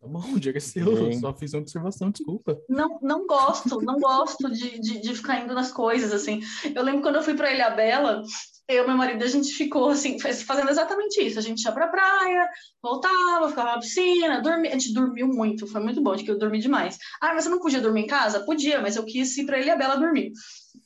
Tá 0.00 0.08
bom, 0.08 0.38
diga 0.38 0.60
seu, 0.60 1.12
só 1.14 1.32
fiz 1.32 1.52
uma 1.52 1.62
observação, 1.62 2.10
desculpa. 2.10 2.56
Não, 2.68 2.98
não 3.02 3.26
gosto, 3.26 3.80
não 3.82 3.98
gosto 3.98 4.50
de, 4.50 4.80
de, 4.80 5.00
de, 5.00 5.14
ficar 5.14 5.40
indo 5.40 5.54
nas 5.54 5.72
coisas, 5.72 6.12
assim. 6.12 6.40
Eu 6.74 6.82
lembro 6.84 7.02
quando 7.02 7.16
eu 7.16 7.22
fui 7.22 7.34
para 7.34 7.52
Ilha 7.52 7.70
Bela, 7.70 8.22
eu 8.68 8.84
e 8.84 8.86
meu 8.86 8.96
marido, 8.96 9.22
a 9.22 9.28
gente 9.28 9.52
ficou, 9.52 9.90
assim, 9.90 10.18
fazendo 10.18 10.68
exatamente 10.70 11.24
isso. 11.24 11.38
A 11.38 11.42
gente 11.42 11.62
ia 11.62 11.72
pra 11.72 11.86
praia, 11.86 12.48
voltava, 12.82 13.48
ficava 13.48 13.72
na 13.72 13.78
piscina, 13.78 14.40
dormia. 14.40 14.70
A 14.70 14.74
gente 14.74 14.92
dormiu 14.92 15.28
muito, 15.28 15.66
foi 15.66 15.80
muito 15.80 16.00
bom, 16.00 16.12
acho 16.12 16.24
que 16.24 16.30
eu 16.30 16.38
dormi 16.38 16.58
demais. 16.58 16.98
Ah, 17.20 17.32
mas 17.32 17.44
você 17.44 17.50
não 17.50 17.60
podia 17.60 17.80
dormir 17.80 18.02
em 18.02 18.06
casa? 18.06 18.44
Podia, 18.44 18.80
mas 18.80 18.96
eu 18.96 19.04
quis 19.04 19.36
ir 19.38 19.46
para 19.46 19.60
Ilha 19.60 19.76
Bela 19.76 19.96
dormir. 19.96 20.32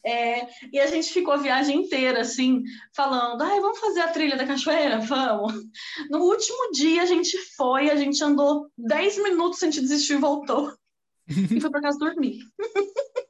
É, 0.05 0.47
e 0.73 0.79
a 0.79 0.87
gente 0.87 1.12
ficou 1.12 1.35
a 1.35 1.38
viagem 1.38 1.81
inteira, 1.81 2.21
assim, 2.21 2.62
falando, 2.95 3.43
ai, 3.43 3.61
vamos 3.61 3.79
fazer 3.79 4.01
a 4.01 4.09
trilha 4.09 4.37
da 4.37 4.47
cachoeira? 4.47 5.01
Vamos. 5.11 5.55
No 6.11 6.21
último 6.21 6.71
dia 6.73 7.03
a 7.03 7.07
gente 7.07 7.37
foi, 7.57 7.90
a 7.90 7.97
gente 7.97 8.23
andou 8.23 8.71
10 8.77 9.23
minutos, 9.23 9.62
a 9.62 9.66
gente 9.66 9.81
desistiu 9.81 10.19
e 10.19 10.21
voltou. 10.21 10.73
e 11.29 11.61
foi 11.61 11.71
para 11.71 11.81
casa 11.81 11.99
dormir. 11.99 12.40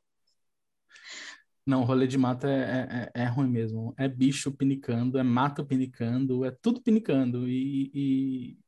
Não, 1.66 1.84
rolê 1.84 2.06
de 2.06 2.18
mato 2.18 2.46
é, 2.46 3.10
é, 3.14 3.22
é, 3.22 3.26
ruim 3.26 3.48
mesmo. 3.48 3.94
É 3.98 4.08
bicho 4.08 4.50
pinicando, 4.52 5.18
é 5.18 5.22
mato 5.22 5.64
pinicando, 5.64 6.44
é 6.44 6.50
tudo 6.50 6.80
pinicando. 6.80 7.48
E, 7.48 7.90
e, 7.94 8.58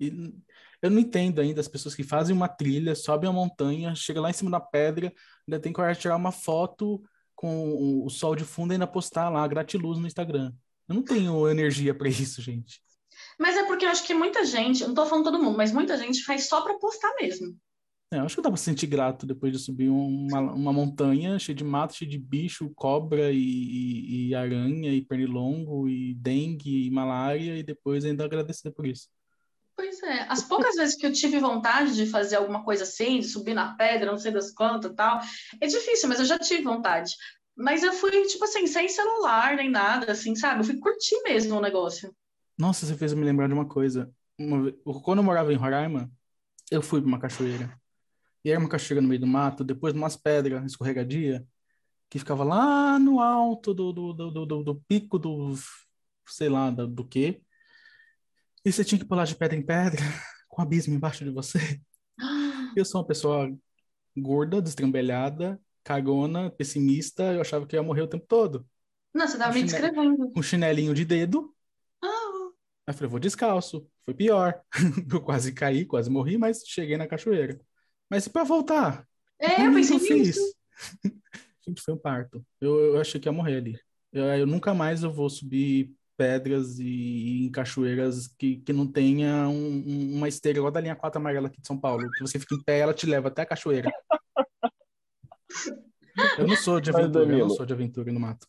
e, 0.00 0.34
eu 0.82 0.90
não 0.90 0.98
entendo 0.98 1.40
ainda 1.40 1.60
as 1.60 1.68
pessoas 1.68 1.94
que 1.94 2.02
fazem 2.02 2.34
uma 2.34 2.48
trilha, 2.48 2.94
sobem 2.94 3.28
a 3.28 3.32
montanha, 3.32 3.94
chega 3.94 4.20
lá 4.20 4.30
em 4.30 4.32
cima 4.32 4.50
da 4.50 4.60
pedra, 4.60 5.12
ainda 5.46 5.60
tem 5.60 5.72
de 5.72 6.00
tirar 6.00 6.16
uma 6.16 6.32
foto 6.32 7.02
com 7.34 8.04
o 8.04 8.10
sol 8.10 8.34
de 8.34 8.44
fundo 8.44 8.72
e 8.72 8.74
ainda 8.74 8.86
postar 8.86 9.28
lá, 9.28 9.46
gratiluz 9.46 9.98
no 9.98 10.06
Instagram. 10.06 10.52
Eu 10.88 10.94
não 10.94 11.02
tenho 11.02 11.48
energia 11.48 11.94
para 11.94 12.08
isso, 12.08 12.42
gente. 12.42 12.80
Mas 13.38 13.56
é 13.56 13.64
porque 13.64 13.84
eu 13.84 13.90
acho 13.90 14.04
que 14.04 14.14
muita 14.14 14.44
gente, 14.44 14.84
não 14.84 14.94
tô 14.94 15.06
falando 15.06 15.24
todo 15.24 15.42
mundo, 15.42 15.56
mas 15.56 15.72
muita 15.72 15.96
gente 15.96 16.24
faz 16.24 16.48
só 16.48 16.62
para 16.62 16.78
postar 16.78 17.14
mesmo. 17.20 17.56
É, 18.10 18.18
acho 18.18 18.34
que 18.34 18.40
eu 18.40 18.44
tava 18.44 18.56
se 18.56 18.64
sentir 18.64 18.86
grato 18.86 19.26
depois 19.26 19.52
de 19.52 19.58
subir 19.58 19.90
uma, 19.90 20.40
uma 20.40 20.72
montanha 20.72 21.38
cheia 21.38 21.54
de 21.54 21.62
mato, 21.62 21.94
cheia 21.94 22.10
de 22.10 22.18
bicho, 22.18 22.72
cobra 22.74 23.30
e, 23.30 23.36
e, 23.36 24.28
e, 24.28 24.34
aranha 24.34 24.90
e 24.90 25.02
pernilongo 25.02 25.86
e 25.86 26.14
dengue 26.14 26.86
e 26.86 26.90
malária 26.90 27.58
e 27.58 27.62
depois 27.62 28.06
ainda 28.06 28.24
agradecer 28.24 28.70
por 28.70 28.86
isso. 28.86 29.08
Pois 29.76 30.02
é, 30.02 30.22
as 30.28 30.42
poucas 30.42 30.74
vezes 30.74 30.96
que 30.96 31.06
eu 31.06 31.12
tive 31.12 31.38
vontade 31.38 31.94
de 31.94 32.06
fazer 32.06 32.36
alguma 32.36 32.64
coisa 32.64 32.84
assim, 32.84 33.20
de 33.20 33.28
subir 33.28 33.54
na 33.54 33.76
pedra, 33.76 34.10
não 34.10 34.18
sei 34.18 34.32
das 34.32 34.52
quantas 34.52 34.92
tal, 34.94 35.20
é 35.60 35.66
difícil, 35.66 36.08
mas 36.08 36.18
eu 36.18 36.24
já 36.24 36.38
tive 36.38 36.62
vontade. 36.62 37.14
Mas 37.54 37.82
eu 37.82 37.92
fui, 37.92 38.22
tipo 38.22 38.44
assim, 38.44 38.66
sem 38.66 38.88
celular 38.88 39.54
nem 39.54 39.70
nada, 39.70 40.12
assim, 40.12 40.34
sabe? 40.34 40.60
Eu 40.60 40.64
fui 40.64 40.78
curtir 40.78 41.20
mesmo 41.24 41.56
o 41.56 41.60
negócio. 41.60 42.14
Nossa, 42.56 42.86
você 42.86 42.96
fez 42.96 43.12
eu 43.12 43.18
me 43.18 43.24
lembrar 43.24 43.48
de 43.48 43.54
uma 43.54 43.66
coisa. 43.66 44.10
Uma, 44.38 44.72
quando 45.04 45.18
eu 45.18 45.24
morava 45.24 45.52
em 45.52 45.56
Roraima, 45.56 46.10
eu 46.70 46.80
fui 46.80 47.00
para 47.00 47.08
uma 47.08 47.20
cachoeira. 47.20 47.70
E 48.44 48.50
era 48.50 48.60
uma 48.60 48.68
cachoeira 48.68 49.00
no 49.00 49.08
meio 49.08 49.20
do 49.20 49.26
mato, 49.26 49.64
depois 49.64 49.92
de 49.92 49.98
umas 49.98 50.16
pedras 50.16 50.64
escorregadia, 50.64 51.46
que 52.08 52.18
ficava 52.18 52.44
lá 52.44 52.98
no 52.98 53.20
alto 53.20 53.74
do, 53.74 53.92
do, 53.92 54.12
do, 54.12 54.46
do, 54.46 54.64
do 54.64 54.74
pico 54.86 55.18
do, 55.18 55.54
sei 56.26 56.48
lá, 56.48 56.70
do, 56.70 56.86
do 56.86 57.04
quê. 57.06 57.42
E 58.64 58.72
você 58.72 58.84
tinha 58.84 58.98
que 58.98 59.04
pular 59.04 59.24
de 59.24 59.34
pedra 59.34 59.56
em 59.56 59.62
pedra, 59.64 60.00
com 60.48 60.62
abismo 60.62 60.94
embaixo 60.94 61.24
de 61.24 61.30
você. 61.30 61.58
Eu 62.76 62.84
sou 62.84 63.00
uma 63.00 63.06
pessoa 63.06 63.50
gorda, 64.16 64.60
destrambelhada, 64.60 65.60
cagona, 65.82 66.50
pessimista, 66.50 67.32
eu 67.32 67.40
achava 67.40 67.66
que 67.66 67.74
eu 67.74 67.80
ia 67.80 67.86
morrer 67.86 68.02
o 68.02 68.08
tempo 68.08 68.26
todo. 68.28 68.68
Não, 69.14 69.26
você 69.26 69.38
tava 69.38 69.52
Com 69.52 69.58
me 69.58 69.64
descrevendo. 69.64 70.30
Com 70.32 70.42
chinelinho 70.42 70.92
de 70.92 71.04
dedo. 71.04 71.54
Ah, 72.02 72.06
Aí 72.86 72.92
eu 72.92 72.94
falei, 72.94 73.10
vou 73.10 73.18
descalço. 73.18 73.88
Foi 74.04 74.14
pior. 74.14 74.60
Eu 75.10 75.20
quase 75.20 75.52
caí, 75.52 75.84
quase 75.84 76.10
morri, 76.10 76.38
mas 76.38 76.62
cheguei 76.66 76.96
na 76.96 77.06
cachoeira. 77.06 77.58
Mas 78.10 78.26
e 78.26 78.30
pra 78.30 78.44
voltar? 78.44 79.06
é, 79.40 79.66
eu 79.66 79.72
pensei 79.74 80.20
nisso. 80.20 80.54
Gente, 81.66 81.82
foi 81.82 81.94
um 81.94 81.98
parto. 81.98 82.44
Eu, 82.60 82.94
eu 82.94 83.00
achei 83.00 83.20
que 83.20 83.28
ia 83.28 83.32
morrer 83.32 83.56
ali. 83.56 83.78
Eu, 84.12 84.24
eu 84.24 84.46
nunca 84.46 84.72
mais 84.72 85.02
eu 85.02 85.12
vou 85.12 85.28
subir 85.28 85.92
pedras 86.16 86.78
e 86.80 87.44
em 87.46 87.50
cachoeiras 87.50 88.26
que, 88.26 88.56
que 88.58 88.72
não 88.72 88.86
tenha 88.90 89.48
um- 89.48 89.84
um- 89.86 90.16
uma 90.16 90.28
esteira 90.28 90.58
igual 90.58 90.72
da 90.72 90.80
linha 90.80 90.96
4 90.96 91.20
amarela 91.20 91.46
aqui 91.48 91.60
de 91.60 91.66
São 91.66 91.78
Paulo, 91.78 92.10
que 92.10 92.20
você 92.20 92.38
fica 92.40 92.54
em 92.56 92.62
pé 92.62 92.78
ela 92.80 92.92
te 92.94 93.06
leva 93.06 93.28
até 93.28 93.42
a 93.42 93.46
cachoeira. 93.46 93.90
Eu 96.38 96.46
não 96.48 96.56
sou 96.56 96.80
de 96.80 96.90
Mas, 96.92 97.00
aventura, 97.00 97.24
eu 97.24 97.28
não 97.28 97.38
Danilo, 97.38 97.56
sou 97.56 97.66
de 97.66 97.72
aventura 97.72 98.12
no 98.12 98.20
mato. 98.20 98.46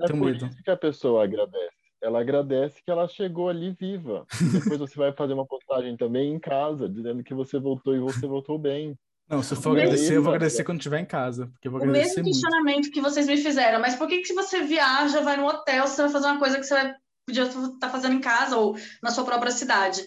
É 0.00 0.06
Tenho 0.06 0.18
por 0.20 0.32
medo. 0.32 0.46
isso 0.46 0.62
que 0.62 0.70
a 0.70 0.76
pessoa 0.76 1.24
agradece. 1.24 1.76
Ela 2.02 2.20
agradece 2.20 2.80
que 2.82 2.90
ela 2.90 3.08
chegou 3.08 3.48
ali 3.48 3.74
viva. 3.78 4.24
Depois 4.52 4.78
você 4.78 4.94
vai 4.96 5.12
fazer 5.12 5.32
uma 5.32 5.46
postagem 5.46 5.96
também 5.96 6.32
em 6.32 6.38
casa, 6.38 6.88
dizendo 6.88 7.24
que 7.24 7.34
você 7.34 7.58
voltou 7.58 7.94
e 7.94 7.98
você 7.98 8.26
voltou 8.26 8.56
bem. 8.58 8.96
Não, 9.28 9.42
se 9.42 9.52
eu 9.52 9.60
for 9.60 9.70
O 9.70 9.72
mesmo- 9.74 9.88
agradecer, 9.88 10.16
eu 10.16 10.22
vou 10.22 10.32
agradecer 10.32 10.64
quando 10.64 10.78
estiver 10.78 11.00
em 11.00 11.04
casa, 11.04 11.48
porque 11.48 11.68
eu 11.68 11.72
vou 11.72 11.80
O 11.80 11.82
agradecer 11.84 12.22
mesmo 12.22 12.22
muito. 12.22 12.34
questionamento 12.40 12.90
que 12.90 13.00
vocês 13.00 13.26
me 13.26 13.36
fizeram, 13.36 13.80
mas 13.80 13.94
por 13.96 14.06
que, 14.08 14.18
que 14.20 14.26
se 14.26 14.32
você 14.34 14.62
viaja, 14.62 15.20
vai 15.20 15.36
no 15.36 15.46
hotel, 15.46 15.86
você 15.86 16.00
vai 16.02 16.10
fazer 16.10 16.26
uma 16.28 16.38
coisa 16.38 16.56
que 16.58 16.62
você 16.64 16.74
vai- 16.74 16.94
podia 17.26 17.42
estar 17.42 17.90
fazendo 17.90 18.14
em 18.14 18.20
casa 18.20 18.56
ou 18.56 18.74
na 19.02 19.10
sua 19.10 19.24
própria 19.24 19.50
cidade? 19.52 20.02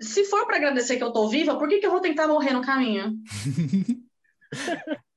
Se 0.00 0.24
for 0.24 0.44
para 0.46 0.56
agradecer 0.56 0.96
que 0.98 1.02
eu 1.04 1.12
tô 1.12 1.28
viva, 1.28 1.56
por 1.56 1.68
que, 1.68 1.78
que 1.78 1.86
eu 1.86 1.90
vou 1.92 2.00
tentar 2.00 2.26
morrer 2.28 2.52
no 2.52 2.60
caminho? 2.60 3.14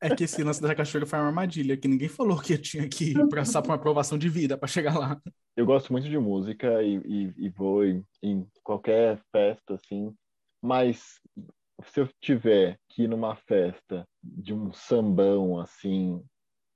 É 0.00 0.14
que 0.14 0.24
esse 0.24 0.42
lance 0.42 0.60
da 0.60 0.74
cachoeira 0.74 1.06
foi 1.06 1.18
uma 1.18 1.26
armadilha, 1.26 1.76
que 1.76 1.88
ninguém 1.88 2.08
falou 2.08 2.40
que 2.40 2.54
eu 2.54 2.62
tinha 2.62 2.88
que 2.88 3.14
passar 3.28 3.62
por 3.62 3.70
uma 3.70 3.76
aprovação 3.76 4.18
de 4.18 4.28
vida 4.28 4.56
para 4.56 4.68
chegar 4.68 4.98
lá. 4.98 5.20
Eu 5.56 5.66
gosto 5.66 5.92
muito 5.92 6.08
de 6.08 6.18
música 6.18 6.82
e, 6.82 6.96
e, 6.96 7.34
e 7.36 7.48
vou 7.48 7.84
em, 7.84 8.04
em 8.22 8.46
qualquer 8.62 9.20
festa, 9.30 9.74
assim, 9.74 10.14
mas 10.62 11.20
se 11.84 12.00
eu 12.00 12.08
tiver 12.20 12.78
que 12.88 13.02
ir 13.02 13.08
numa 13.08 13.34
festa 13.34 14.06
de 14.22 14.54
um 14.54 14.72
sambão, 14.72 15.58
assim, 15.60 16.22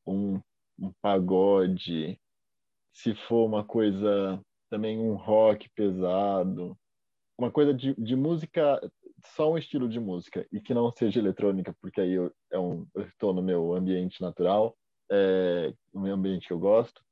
um, 0.06 0.40
um 0.78 0.92
pagode, 1.00 2.18
se 2.92 3.14
for 3.14 3.46
uma 3.46 3.64
coisa 3.64 4.40
também 4.70 4.98
um 4.98 5.14
rock 5.14 5.68
pesado, 5.74 6.76
uma 7.38 7.50
coisa 7.50 7.72
de, 7.72 7.94
de 7.94 8.16
música, 8.16 8.80
só 9.24 9.52
um 9.52 9.58
estilo 9.58 9.88
de 9.88 10.00
música, 10.00 10.46
e 10.52 10.60
que 10.60 10.74
não 10.74 10.90
seja 10.90 11.18
eletrônica, 11.20 11.74
porque 11.80 12.00
aí 12.00 12.12
eu, 12.12 12.32
é 12.50 12.58
um, 12.58 12.86
estou 12.96 13.32
no 13.32 13.42
meu 13.42 13.74
ambiente 13.74 14.20
natural, 14.20 14.76
é, 15.10 15.72
no 15.92 16.02
meu 16.02 16.14
ambiente 16.14 16.46
que 16.46 16.52
eu 16.52 16.58
gosto, 16.58 17.02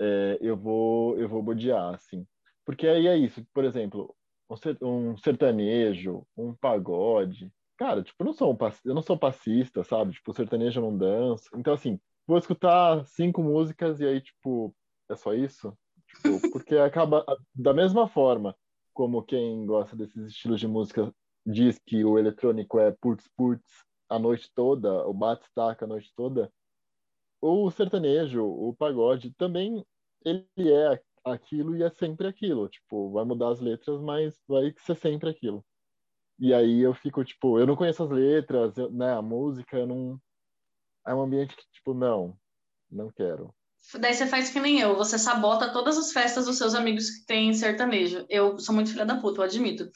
é, 0.00 0.38
eu 0.40 0.56
vou 0.56 1.18
eu 1.18 1.28
vou 1.28 1.42
bodear, 1.42 1.94
assim. 1.94 2.26
Porque 2.64 2.86
aí 2.86 3.06
é 3.06 3.16
isso, 3.16 3.44
por 3.52 3.64
exemplo, 3.64 4.14
um 4.50 4.56
ser- 4.56 4.78
sertanejo, 5.22 6.26
um 6.36 6.54
pagode, 6.54 7.52
cara, 7.76 8.02
tipo, 8.02 8.22
eu 8.22 8.26
não 8.26 8.32
sou 8.32 8.52
um 8.52 8.58
eu 8.84 8.94
não 8.94 9.02
sou 9.02 9.18
passista, 9.18 9.82
sabe? 9.84 10.12
Tipo, 10.12 10.32
sertanejo 10.34 10.80
eu 10.80 10.84
não 10.90 10.96
danço. 10.96 11.48
Então, 11.56 11.74
assim, 11.74 12.00
vou 12.26 12.38
escutar 12.38 13.04
cinco 13.06 13.42
músicas 13.42 14.00
e 14.00 14.06
aí, 14.06 14.20
tipo, 14.20 14.74
é 15.08 15.16
só 15.16 15.34
isso? 15.34 15.76
Tipo, 16.06 16.40
porque 16.52 16.76
acaba 16.76 17.24
da 17.54 17.74
mesma 17.74 18.08
forma 18.08 18.56
como 18.92 19.22
quem 19.22 19.64
gosta 19.66 19.96
desses 19.96 20.26
estilos 20.26 20.60
de 20.60 20.68
música 20.68 21.12
diz 21.44 21.78
que 21.86 22.04
o 22.04 22.18
eletrônico 22.18 22.78
é 22.78 22.92
putz 22.92 23.28
putz 23.36 23.84
a 24.08 24.18
noite 24.18 24.50
toda, 24.54 25.06
o 25.06 25.12
bate-staca 25.14 25.84
a 25.84 25.88
noite 25.88 26.12
toda, 26.14 26.52
o 27.40 27.70
sertanejo, 27.70 28.44
o 28.44 28.74
pagode, 28.76 29.32
também 29.34 29.84
ele 30.24 30.46
é 30.72 31.00
aquilo 31.24 31.76
e 31.76 31.82
é 31.82 31.90
sempre 31.90 32.26
aquilo. 32.26 32.68
Tipo, 32.68 33.10
vai 33.10 33.24
mudar 33.24 33.50
as 33.50 33.60
letras, 33.60 34.00
mas 34.00 34.38
vai 34.46 34.72
ser 34.78 34.96
sempre 34.96 35.30
aquilo. 35.30 35.64
E 36.38 36.52
aí 36.54 36.80
eu 36.80 36.94
fico, 36.94 37.24
tipo, 37.24 37.58
eu 37.58 37.66
não 37.66 37.76
conheço 37.76 38.02
as 38.04 38.10
letras, 38.10 38.76
eu- 38.76 38.90
né, 38.90 39.12
a 39.12 39.22
música, 39.22 39.84
não... 39.86 40.20
É 41.06 41.12
um 41.14 41.22
ambiente 41.22 41.56
que, 41.56 41.64
tipo, 41.72 41.94
não, 41.94 42.36
não 42.90 43.10
quero. 43.10 43.52
Daí 43.98 44.14
você 44.14 44.26
faz 44.26 44.50
que 44.50 44.60
nem 44.60 44.78
eu, 44.78 44.94
você 44.96 45.18
sabota 45.18 45.72
todas 45.72 45.98
as 45.98 46.12
festas 46.12 46.46
dos 46.46 46.56
seus 46.56 46.74
amigos 46.74 47.10
que 47.10 47.26
têm 47.26 47.52
sertanejo. 47.52 48.24
Eu 48.28 48.58
sou 48.60 48.72
muito 48.72 48.90
filha 48.92 49.04
da 49.04 49.20
puta, 49.20 49.40
eu 49.40 49.44
admito. 49.44 49.90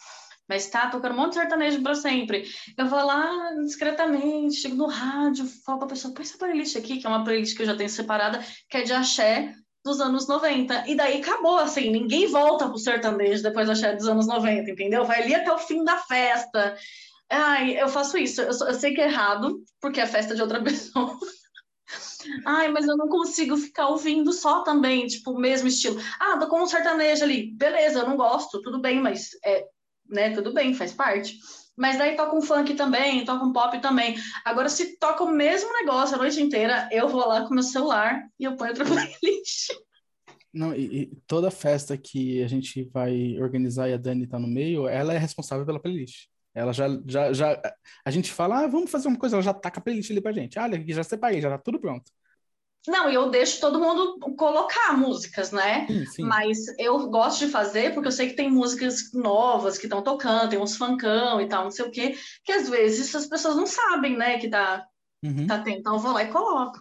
Mas 0.49 0.69
tá 0.69 0.89
tocando 0.89 1.13
um 1.13 1.17
monte 1.17 1.31
de 1.31 1.41
sertanejo 1.41 1.83
pra 1.83 1.95
sempre. 1.95 2.45
Eu 2.77 2.87
vou 2.87 3.05
lá 3.05 3.53
discretamente, 3.65 4.57
chego 4.57 4.77
no 4.77 4.87
rádio, 4.87 5.47
falo 5.65 5.79
pra 5.79 5.89
pessoa, 5.89 6.15
põe 6.15 6.25
essa 6.25 6.39
playlist 6.39 6.77
aqui, 6.77 6.99
que 6.99 7.07
é 7.07 7.11
uma 7.11 7.25
playlist 7.25 7.57
que 7.57 7.63
eu 7.63 7.67
já 7.67 7.77
tenho 7.77 7.91
separada, 7.91 8.45
que 8.69 8.77
é 8.77 8.83
de 8.83 8.93
axé 8.93 9.55
dos 9.85 10.01
anos 10.01 10.29
90. 10.29 10.85
E 10.89 10.95
daí 10.95 11.21
acabou, 11.21 11.59
assim, 11.59 11.91
ninguém 11.91 12.27
volta 12.27 12.69
pro 12.69 12.79
sertanejo 12.79 13.43
depois 13.43 13.67
do 13.67 13.73
axé 13.73 13.95
dos 13.95 14.09
anos 14.09 14.27
90, 14.27 14.71
entendeu? 14.71 15.05
Vai 15.05 15.23
ali 15.23 15.35
até 15.35 15.53
o 15.53 15.59
fim 15.59 15.85
da 15.85 15.97
festa. 15.97 16.77
Ai, 17.31 17.81
eu 17.81 17.89
faço 17.89 18.19
isso. 18.19 18.41
Eu, 18.41 18.49
eu 18.49 18.75
sei 18.75 18.95
que 18.95 19.01
é 19.01 19.07
errado, 19.07 19.63
porque 19.81 20.01
é 20.01 20.07
festa 20.07 20.35
de 20.35 20.43
outra 20.43 20.63
pessoa. 20.63 21.19
Ai, 22.45 22.69
mas 22.69 22.87
eu 22.87 22.97
não 22.97 23.09
consigo 23.09 23.57
ficar 23.57 23.89
ouvindo 23.89 24.33
só 24.33 24.63
também, 24.63 25.07
tipo, 25.07 25.31
o 25.31 25.39
mesmo 25.39 25.69
estilo. 25.69 26.01
Ah, 26.19 26.37
tô 26.39 26.49
com 26.49 26.63
um 26.63 26.67
sertanejo 26.67 27.25
ali. 27.25 27.53
Beleza, 27.53 28.01
eu 28.01 28.09
não 28.09 28.17
gosto, 28.17 28.61
tudo 28.63 28.81
bem, 28.81 29.01
mas 29.01 29.31
é, 29.45 29.65
né, 30.09 30.31
tudo 30.31 30.53
bem, 30.53 30.75
faz 30.75 30.93
parte. 30.93 31.39
Mas 31.77 31.99
daí 31.99 32.17
toca 32.17 32.35
um 32.35 32.41
funk 32.41 32.75
também, 32.75 33.25
toca 33.25 33.45
um 33.45 33.53
pop 33.53 33.79
também. 33.81 34.17
Agora, 34.45 34.69
se 34.69 34.99
toca 34.99 35.25
o 35.25 35.31
mesmo 35.31 35.71
negócio 35.75 36.15
a 36.15 36.19
noite 36.19 36.41
inteira, 36.43 36.89
eu 36.91 37.09
vou 37.09 37.27
lá 37.27 37.47
com 37.47 37.53
meu 37.53 37.63
celular 37.63 38.27
e 38.39 38.45
eu 38.45 38.57
ponho 38.57 38.71
outra 38.71 38.85
playlist. 38.87 39.73
Não, 40.53 40.75
e, 40.75 41.03
e 41.03 41.07
toda 41.27 41.51
festa 41.51 41.99
que 41.99 42.43
a 42.43 42.49
gente 42.49 42.85
vai 42.85 43.39
organizar 43.39 43.91
e 43.91 43.93
a 43.93 43.99
Dani 43.99 44.27
tá 44.27 44.39
no 44.39 44.49
meio, 44.49 44.89
ela 44.89 45.13
é 45.13 45.19
responsável 45.19 45.67
pela 45.67 45.79
playlist. 45.79 46.29
Ela 46.55 46.73
já, 46.73 46.89
já, 47.07 47.33
já, 47.35 47.75
a 48.03 48.11
gente 48.11 48.33
fala, 48.33 48.65
ah, 48.65 48.67
vamos 48.67 48.91
fazer 48.91 49.09
uma 49.09 49.19
coisa, 49.19 49.37
ela 49.37 49.43
já 49.43 49.53
taca 49.53 49.79
a 49.79 49.83
playlist 49.83 50.11
ali 50.11 50.23
pra 50.23 50.33
gente. 50.33 50.59
Olha, 50.59 50.83
já 50.89 51.05
separei, 51.05 51.43
já 51.43 51.51
tá 51.51 51.59
tudo 51.59 51.79
pronto. 51.79 52.11
Não, 52.89 53.11
e 53.11 53.15
eu 53.15 53.31
deixo 53.31 53.61
todo 53.61 53.81
mundo 53.81 54.19
colocar 54.37 54.97
músicas, 54.97 55.51
né? 55.53 55.87
Sim, 55.89 56.07
sim. 56.07 56.23
Mas 56.29 56.59
eu 56.79 57.09
gosto 57.11 57.45
de 57.45 57.51
fazer 57.53 57.93
porque 57.93 58.09
eu 58.09 58.13
sei 58.13 58.29
que 58.29 58.37
tem 58.37 58.51
músicas 58.51 59.13
novas 59.13 59.77
que 59.79 59.87
estão 59.87 60.03
tocando, 60.03 60.51
tem 60.51 60.59
uns 60.59 60.77
funkão 60.77 61.41
e 61.41 61.49
tal, 61.49 61.65
não 61.65 61.71
sei 61.71 61.85
o 61.85 61.91
quê, 61.91 62.15
que 62.45 62.53
às 62.53 62.69
vezes 62.69 63.15
as 63.15 63.27
pessoas 63.27 63.57
não 63.57 63.67
sabem, 63.67 64.17
né, 64.17 64.39
que 64.39 64.49
tá, 64.49 64.87
Uhum. 65.23 65.47
tá 65.47 65.59
tendo. 65.61 65.79
Então 65.79 65.95
eu 65.95 66.01
vou 66.01 66.13
lá 66.13 66.23
e 66.23 66.31
coloco. 66.33 66.79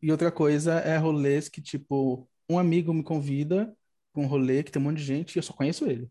E 0.00 0.10
outra 0.10 0.32
coisa 0.32 0.74
é 0.80 0.96
rolês 0.96 1.48
que, 1.48 1.60
tipo, 1.60 2.28
um 2.48 2.58
amigo 2.58 2.92
me 2.92 3.02
convida 3.04 3.74
pra 4.12 4.22
um 4.22 4.26
rolê 4.26 4.62
que 4.62 4.70
tem 4.72 4.82
um 4.82 4.84
monte 4.86 4.98
de 4.98 5.04
gente 5.04 5.36
e 5.36 5.38
eu 5.38 5.42
só 5.42 5.52
conheço 5.52 5.84
ele. 5.86 6.10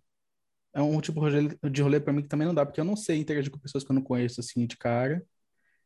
É 0.74 0.82
um 0.82 1.02
tipo 1.02 1.22
de 1.70 1.82
rolê- 1.82 2.00
pra 2.00 2.14
mim 2.14 2.22
que 2.22 2.30
também 2.30 2.48
não 2.48 2.54
dá, 2.56 2.66
porque 2.66 2.80
eu 2.80 2.86
não 2.86 2.96
sei 2.96 3.18
interagir 3.20 3.52
com 3.52 3.60
pessoas 3.60 3.84
que 3.84 3.92
eu 3.92 3.96
não 3.96 4.02
conheço, 4.04 4.40
assim, 4.40 4.66
de 4.66 4.78
cara. 4.78 5.26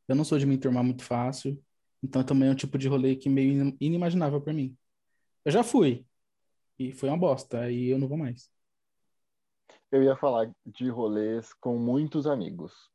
Eu 0.07 0.15
não 0.15 0.25
sou 0.25 0.39
de 0.39 0.45
me 0.45 0.55
enturmar 0.55 0.83
muito 0.83 1.03
fácil. 1.03 1.61
Então 2.05 2.23
também 2.23 2.47
é 2.47 2.51
um 2.51 2.55
tipo 2.55 2.77
de 2.77 2.87
rolê 2.87 3.15
que 3.15 3.27
meio 3.27 3.63
in- 3.63 3.77
inimaginável 3.81 4.39
pra 4.39 4.53
mim. 4.53 4.77
Eu 5.43 5.51
já 5.51 5.63
fui. 5.63 6.05
E 6.77 6.91
foi 6.91 7.09
uma 7.09 7.17
bosta. 7.17 7.61
Aí 7.61 7.87
eu 7.89 7.97
não 7.97 8.07
vou 8.07 8.15
mais. 8.17 8.51
Eu 9.91 10.03
ia 10.03 10.15
falar 10.15 10.51
de 10.63 10.87
rolês 10.89 11.51
com 11.55 11.79
muitos 11.79 12.27
amigos. 12.27 12.91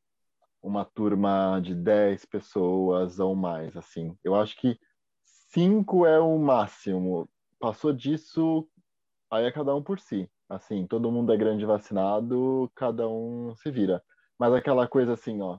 Uma 0.63 0.85
turma 0.85 1.59
de 1.61 1.75
10 1.75 2.25
pessoas 2.25 3.19
ou 3.19 3.35
mais, 3.35 3.77
assim. 3.77 4.17
Eu 4.23 4.37
acho 4.37 4.57
que 4.57 4.79
cinco 5.25 6.07
é 6.07 6.21
o 6.21 6.39
máximo. 6.39 7.29
Passou 7.59 7.93
disso, 7.93 8.69
aí 9.31 9.45
é 9.45 9.51
cada 9.53 9.75
um 9.75 9.83
por 9.83 9.99
si. 9.99 10.31
Assim, 10.49 10.87
todo 10.87 11.11
mundo 11.11 11.33
é 11.33 11.37
grande 11.37 11.65
vacinado, 11.65 12.71
cada 12.77 13.09
um 13.09 13.57
se 13.57 13.71
vira. 13.73 14.03
Mas 14.39 14.53
aquela 14.55 14.87
coisa 14.87 15.15
assim, 15.15 15.41
ó. 15.43 15.59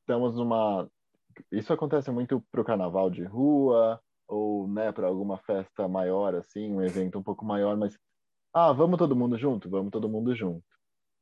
Estamos 0.00 0.34
numa. 0.34 0.90
Isso 1.52 1.72
acontece 1.72 2.10
muito 2.10 2.40
pro 2.50 2.64
carnaval 2.64 3.10
de 3.10 3.24
rua, 3.24 4.00
ou, 4.28 4.68
né, 4.68 4.92
para 4.92 5.06
alguma 5.08 5.38
festa 5.38 5.88
maior, 5.88 6.34
assim, 6.34 6.72
um 6.72 6.82
evento 6.82 7.18
um 7.18 7.22
pouco 7.22 7.44
maior, 7.44 7.76
mas 7.76 7.98
ah, 8.54 8.72
vamos 8.72 8.98
todo 8.98 9.16
mundo 9.16 9.38
junto? 9.38 9.70
Vamos 9.70 9.90
todo 9.92 10.08
mundo 10.08 10.34
junto. 10.34 10.64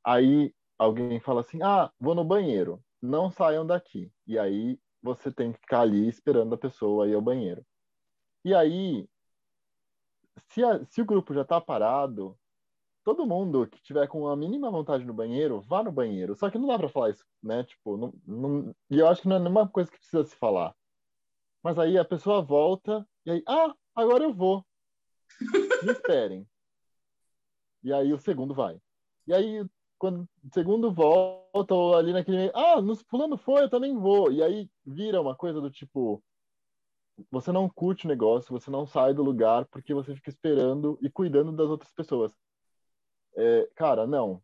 Aí 0.04 0.54
alguém 0.78 1.20
fala 1.20 1.40
assim: 1.42 1.62
ah, 1.62 1.92
vou 2.00 2.14
no 2.14 2.24
banheiro. 2.24 2.82
Não 3.02 3.30
saiam 3.30 3.66
daqui. 3.66 4.12
E 4.26 4.38
aí 4.38 4.78
você 5.02 5.32
tem 5.32 5.52
que 5.52 5.60
ficar 5.60 5.82
ali 5.82 6.08
esperando 6.08 6.54
a 6.54 6.58
pessoa 6.58 7.08
ir 7.08 7.14
ao 7.14 7.22
banheiro. 7.22 7.64
E 8.44 8.54
aí, 8.54 9.08
se, 10.50 10.62
a- 10.64 10.84
se 10.86 11.00
o 11.02 11.04
grupo 11.06 11.34
já 11.34 11.44
tá 11.44 11.60
parado, 11.60 12.38
todo 13.04 13.26
mundo 13.26 13.66
que 13.66 13.82
tiver 13.82 14.06
com 14.08 14.28
a 14.28 14.36
mínima 14.36 14.70
vontade 14.70 15.04
no 15.04 15.12
banheiro, 15.14 15.60
vá 15.62 15.82
no 15.82 15.92
banheiro. 15.92 16.34
Só 16.34 16.50
que 16.50 16.58
não 16.58 16.68
dá 16.68 16.78
pra 16.78 16.88
falar 16.88 17.10
isso, 17.10 17.24
né? 17.42 17.64
Tipo, 17.64 17.96
não, 17.96 18.12
não- 18.26 18.74
e 18.90 18.98
eu 18.98 19.08
acho 19.08 19.22
que 19.22 19.28
não 19.28 19.36
é 19.36 19.38
nenhuma 19.38 19.68
coisa 19.68 19.90
que 19.90 19.98
precisa 19.98 20.24
se 20.24 20.36
falar. 20.36 20.74
Mas 21.62 21.78
aí 21.78 21.98
a 21.98 22.04
pessoa 22.04 22.42
volta 22.42 23.06
e 23.24 23.30
aí, 23.30 23.42
ah, 23.46 23.74
agora 23.94 24.24
eu 24.24 24.32
vou. 24.32 24.64
Me 25.82 25.92
esperem. 25.92 26.46
E 27.82 27.92
aí 27.92 28.12
o 28.12 28.18
segundo 28.18 28.54
vai. 28.54 28.80
E 29.26 29.32
aí, 29.34 29.64
quando 29.98 30.28
segundo 30.52 30.92
volta 30.92 31.74
ou 31.74 31.96
ali 31.96 32.12
naquele 32.12 32.50
ah, 32.54 32.80
nos 32.80 33.02
pulando 33.02 33.36
foi, 33.36 33.62
eu 33.62 33.70
também 33.70 33.96
vou. 33.96 34.30
E 34.32 34.42
aí 34.42 34.68
vira 34.84 35.20
uma 35.20 35.36
coisa 35.36 35.60
do 35.60 35.70
tipo 35.70 36.22
você 37.30 37.52
não 37.52 37.68
curte 37.68 38.06
o 38.06 38.08
negócio, 38.08 38.50
você 38.58 38.70
não 38.70 38.86
sai 38.86 39.14
do 39.14 39.22
lugar 39.22 39.66
porque 39.66 39.94
você 39.94 40.14
fica 40.14 40.30
esperando 40.30 40.98
e 41.00 41.10
cuidando 41.10 41.52
das 41.52 41.68
outras 41.68 41.92
pessoas. 41.92 42.32
É, 43.36 43.68
cara, 43.74 44.06
não. 44.06 44.42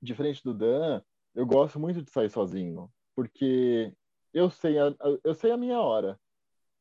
Diferente 0.00 0.42
do 0.42 0.54
Dan, 0.54 1.02
eu 1.34 1.46
gosto 1.46 1.78
muito 1.78 2.02
de 2.02 2.10
sair 2.10 2.30
sozinho, 2.30 2.90
porque 3.14 3.92
eu 4.34 4.50
sei 4.50 4.78
a, 4.78 4.94
eu 5.24 5.34
sei 5.34 5.50
a 5.52 5.56
minha 5.56 5.80
hora. 5.80 6.18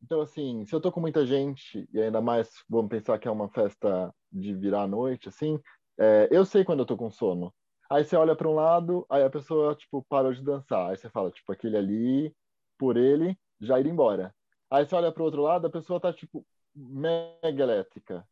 Então, 0.03 0.21
assim, 0.21 0.65
se 0.65 0.73
eu 0.73 0.81
tô 0.81 0.91
com 0.91 0.99
muita 0.99 1.25
gente, 1.25 1.87
e 1.93 2.01
ainda 2.01 2.21
mais 2.21 2.63
vamos 2.67 2.89
pensar 2.89 3.19
que 3.19 3.27
é 3.27 3.31
uma 3.31 3.49
festa 3.49 4.13
de 4.31 4.53
virar 4.53 4.83
à 4.83 4.87
noite, 4.87 5.29
assim, 5.29 5.59
é, 5.99 6.27
eu 6.31 6.45
sei 6.45 6.63
quando 6.63 6.79
eu 6.79 6.85
tô 6.85 6.97
com 6.97 7.11
sono. 7.11 7.53
Aí 7.89 8.03
você 8.03 8.15
olha 8.15 8.35
para 8.35 8.47
um 8.47 8.55
lado, 8.55 9.05
aí 9.09 9.23
a 9.23 9.29
pessoa, 9.29 9.75
tipo, 9.75 10.01
parou 10.09 10.33
de 10.33 10.41
dançar. 10.41 10.89
Aí 10.89 10.97
você 10.97 11.09
fala, 11.09 11.29
tipo, 11.29 11.51
aquele 11.51 11.77
ali, 11.77 12.35
por 12.77 12.97
ele, 12.97 13.37
já 13.59 13.79
ir 13.79 13.85
embora. 13.85 14.33
Aí 14.69 14.85
você 14.85 14.95
olha 14.95 15.11
para 15.11 15.21
o 15.21 15.25
outro 15.25 15.41
lado, 15.41 15.67
a 15.67 15.69
pessoa 15.69 15.99
tá, 15.99 16.11
tipo, 16.13 16.45
mega 16.73 17.63
elétrica. 17.63 18.27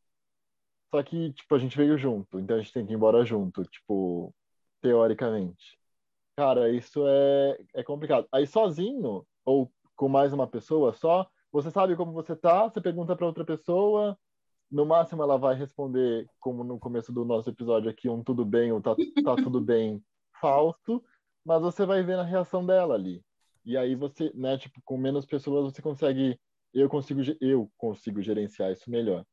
Só 0.92 1.04
que, 1.04 1.32
tipo, 1.34 1.54
a 1.54 1.60
gente 1.60 1.78
veio 1.78 1.98
junto, 1.98 2.40
então 2.40 2.56
a 2.56 2.60
gente 2.60 2.74
tem 2.74 2.86
que 2.86 2.94
ir 2.94 2.96
embora 2.96 3.24
junto, 3.24 3.64
tipo, 3.66 4.34
teoricamente. 4.82 5.78
Cara, 6.36 6.70
isso 6.70 7.04
é, 7.08 7.60
é 7.76 7.84
complicado. 7.84 8.28
Aí 8.32 8.48
sozinho, 8.48 9.26
ou 9.46 9.72
com 9.96 10.08
mais 10.08 10.34
uma 10.34 10.48
pessoa 10.48 10.94
só, 10.94 11.30
você 11.52 11.70
sabe 11.70 11.96
como 11.96 12.14
você 12.14 12.36
tá, 12.36 12.64
você 12.64 12.80
pergunta 12.80 13.16
para 13.16 13.26
outra 13.26 13.44
pessoa, 13.44 14.18
no 14.72 14.86
máximo 14.86 15.24
ela 15.24 15.38
vai 15.38 15.56
responder, 15.56 16.28
como 16.40 16.64
no 16.64 16.80
começo 16.80 17.12
do 17.12 17.26
nosso 17.26 17.50
episódio 17.50 17.90
aqui, 17.90 18.08
um 18.08 18.24
tudo 18.24 18.46
bem 18.46 18.72
ou 18.72 18.82
tá, 18.82 18.96
tá 18.96 19.36
tudo 19.36 19.60
bem 19.60 20.02
falso, 20.40 21.04
mas 21.44 21.62
você 21.62 21.86
vai 21.86 22.04
ver 22.04 22.20
a 22.20 22.24
reação 22.24 22.66
dela 22.66 22.96
ali. 22.96 23.22
E 23.66 23.76
aí 23.76 23.96
você, 23.96 24.32
né, 24.34 24.58
tipo, 24.58 24.82
com 24.86 24.98
menos 24.98 25.26
pessoas 25.26 25.74
você 25.74 25.82
consegue, 25.82 26.40
eu 26.74 26.88
consigo, 26.88 27.22
eu 27.42 27.70
consigo 27.78 28.22
gerenciar 28.22 28.72
isso 28.72 28.90
melhor. 28.90 29.26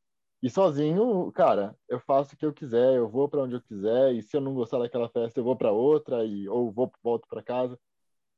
E 0.42 0.50
sozinho, 0.50 1.32
cara, 1.32 1.74
eu 1.88 1.98
faço 2.00 2.34
o 2.34 2.36
que 2.36 2.44
eu 2.44 2.52
quiser, 2.52 2.94
eu 2.96 3.08
vou 3.08 3.28
para 3.28 3.42
onde 3.42 3.54
eu 3.54 3.62
quiser, 3.62 4.14
e 4.14 4.22
se 4.22 4.36
eu 4.36 4.40
não 4.40 4.54
gostar 4.54 4.78
daquela 4.78 5.08
festa, 5.08 5.40
eu 5.40 5.44
vou 5.44 5.56
para 5.56 5.72
outra 5.72 6.24
e 6.24 6.48
ou 6.48 6.70
vou 6.70 6.92
volto 7.02 7.26
para 7.28 7.42
casa. 7.42 7.78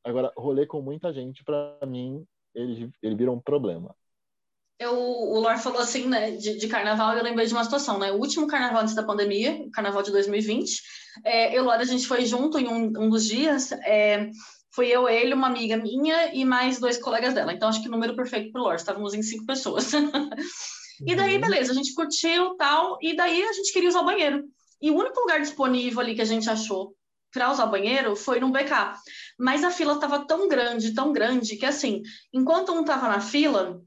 Agora, 0.05 0.33
rolê 0.37 0.65
com 0.67 0.81
muita 0.81 1.13
gente, 1.13 1.45
para 1.45 1.79
mim, 1.87 2.25
ele, 2.55 2.91
ele 3.03 3.15
vira 3.17 3.33
um 3.33 3.41
problema. 3.41 3.95
Eu, 4.79 4.95
o 4.95 5.41
Lor 5.41 5.59
falou 5.59 5.81
assim, 5.81 6.07
né, 6.07 6.31
de, 6.31 6.57
de, 6.57 6.69
carnaval, 6.69 7.17
eu 7.17 7.25
lembrei 7.25 7.47
de 7.47 7.53
uma 7.53 7.65
situação, 7.65 7.99
né? 7.99 8.13
O 8.13 8.19
último 8.19 8.47
carnaval 8.47 8.83
antes 8.83 8.95
da 8.95 9.03
pandemia, 9.03 9.61
o 9.67 9.71
carnaval 9.73 10.05
de 10.05 10.13
2020, 10.13 10.83
é, 11.25 11.49
eu 11.49 11.57
e 11.57 11.59
o 11.61 11.65
Lor, 11.65 11.75
a 11.75 11.85
gente 11.85 12.07
foi 12.07 12.25
junto 12.25 12.61
em 12.61 12.69
um, 12.69 12.93
um 12.97 13.11
dos 13.11 13.25
dias, 13.27 13.73
é, 13.73 14.31
foi 14.71 14.87
eu, 14.87 15.09
ele, 15.09 15.35
uma 15.35 15.49
amiga 15.49 15.77
minha 15.77 16.33
e 16.33 16.45
mais 16.45 16.79
dois 16.79 16.97
colegas 16.97 17.35
dela. 17.35 17.53
Então, 17.53 17.69
acho 17.69 17.83
que 17.83 17.89
o 17.89 17.91
número 17.91 18.15
perfeito 18.15 18.53
pro 18.53 18.63
Lor, 18.63 18.77
estávamos 18.77 19.15
em 19.15 19.23
cinco 19.23 19.45
pessoas. 19.45 19.91
e 21.07 21.15
daí, 21.15 21.35
uhum. 21.35 21.41
beleza, 21.41 21.73
a 21.73 21.75
gente 21.75 21.95
curtiu 21.95 22.55
tal, 22.57 22.99
e 23.01 23.15
daí 23.17 23.43
a 23.43 23.53
gente 23.53 23.73
queria 23.73 23.89
usar 23.89 24.01
o 24.01 24.05
banheiro. 24.05 24.45
E 24.81 24.91
o 24.91 24.97
único 24.97 25.21
lugar 25.21 25.41
disponível 25.41 26.01
ali 26.01 26.15
que 26.15 26.23
a 26.23 26.27
gente 26.27 26.49
achou 26.49 26.95
para 27.33 27.51
usar 27.51 27.65
o 27.65 27.71
banheiro 27.71 28.17
foi 28.17 28.41
no 28.41 28.51
BK. 28.51 28.95
Mas 29.39 29.63
a 29.63 29.71
fila 29.71 29.95
estava 29.95 30.27
tão 30.27 30.49
grande, 30.49 30.95
tão 30.95 31.13
grande, 31.13 31.57
que 31.57 31.67
assim, 31.67 32.03
enquanto 32.33 32.73
um 32.73 32.81
estava 32.81 33.09
na 33.09 33.21
fila, 33.21 33.81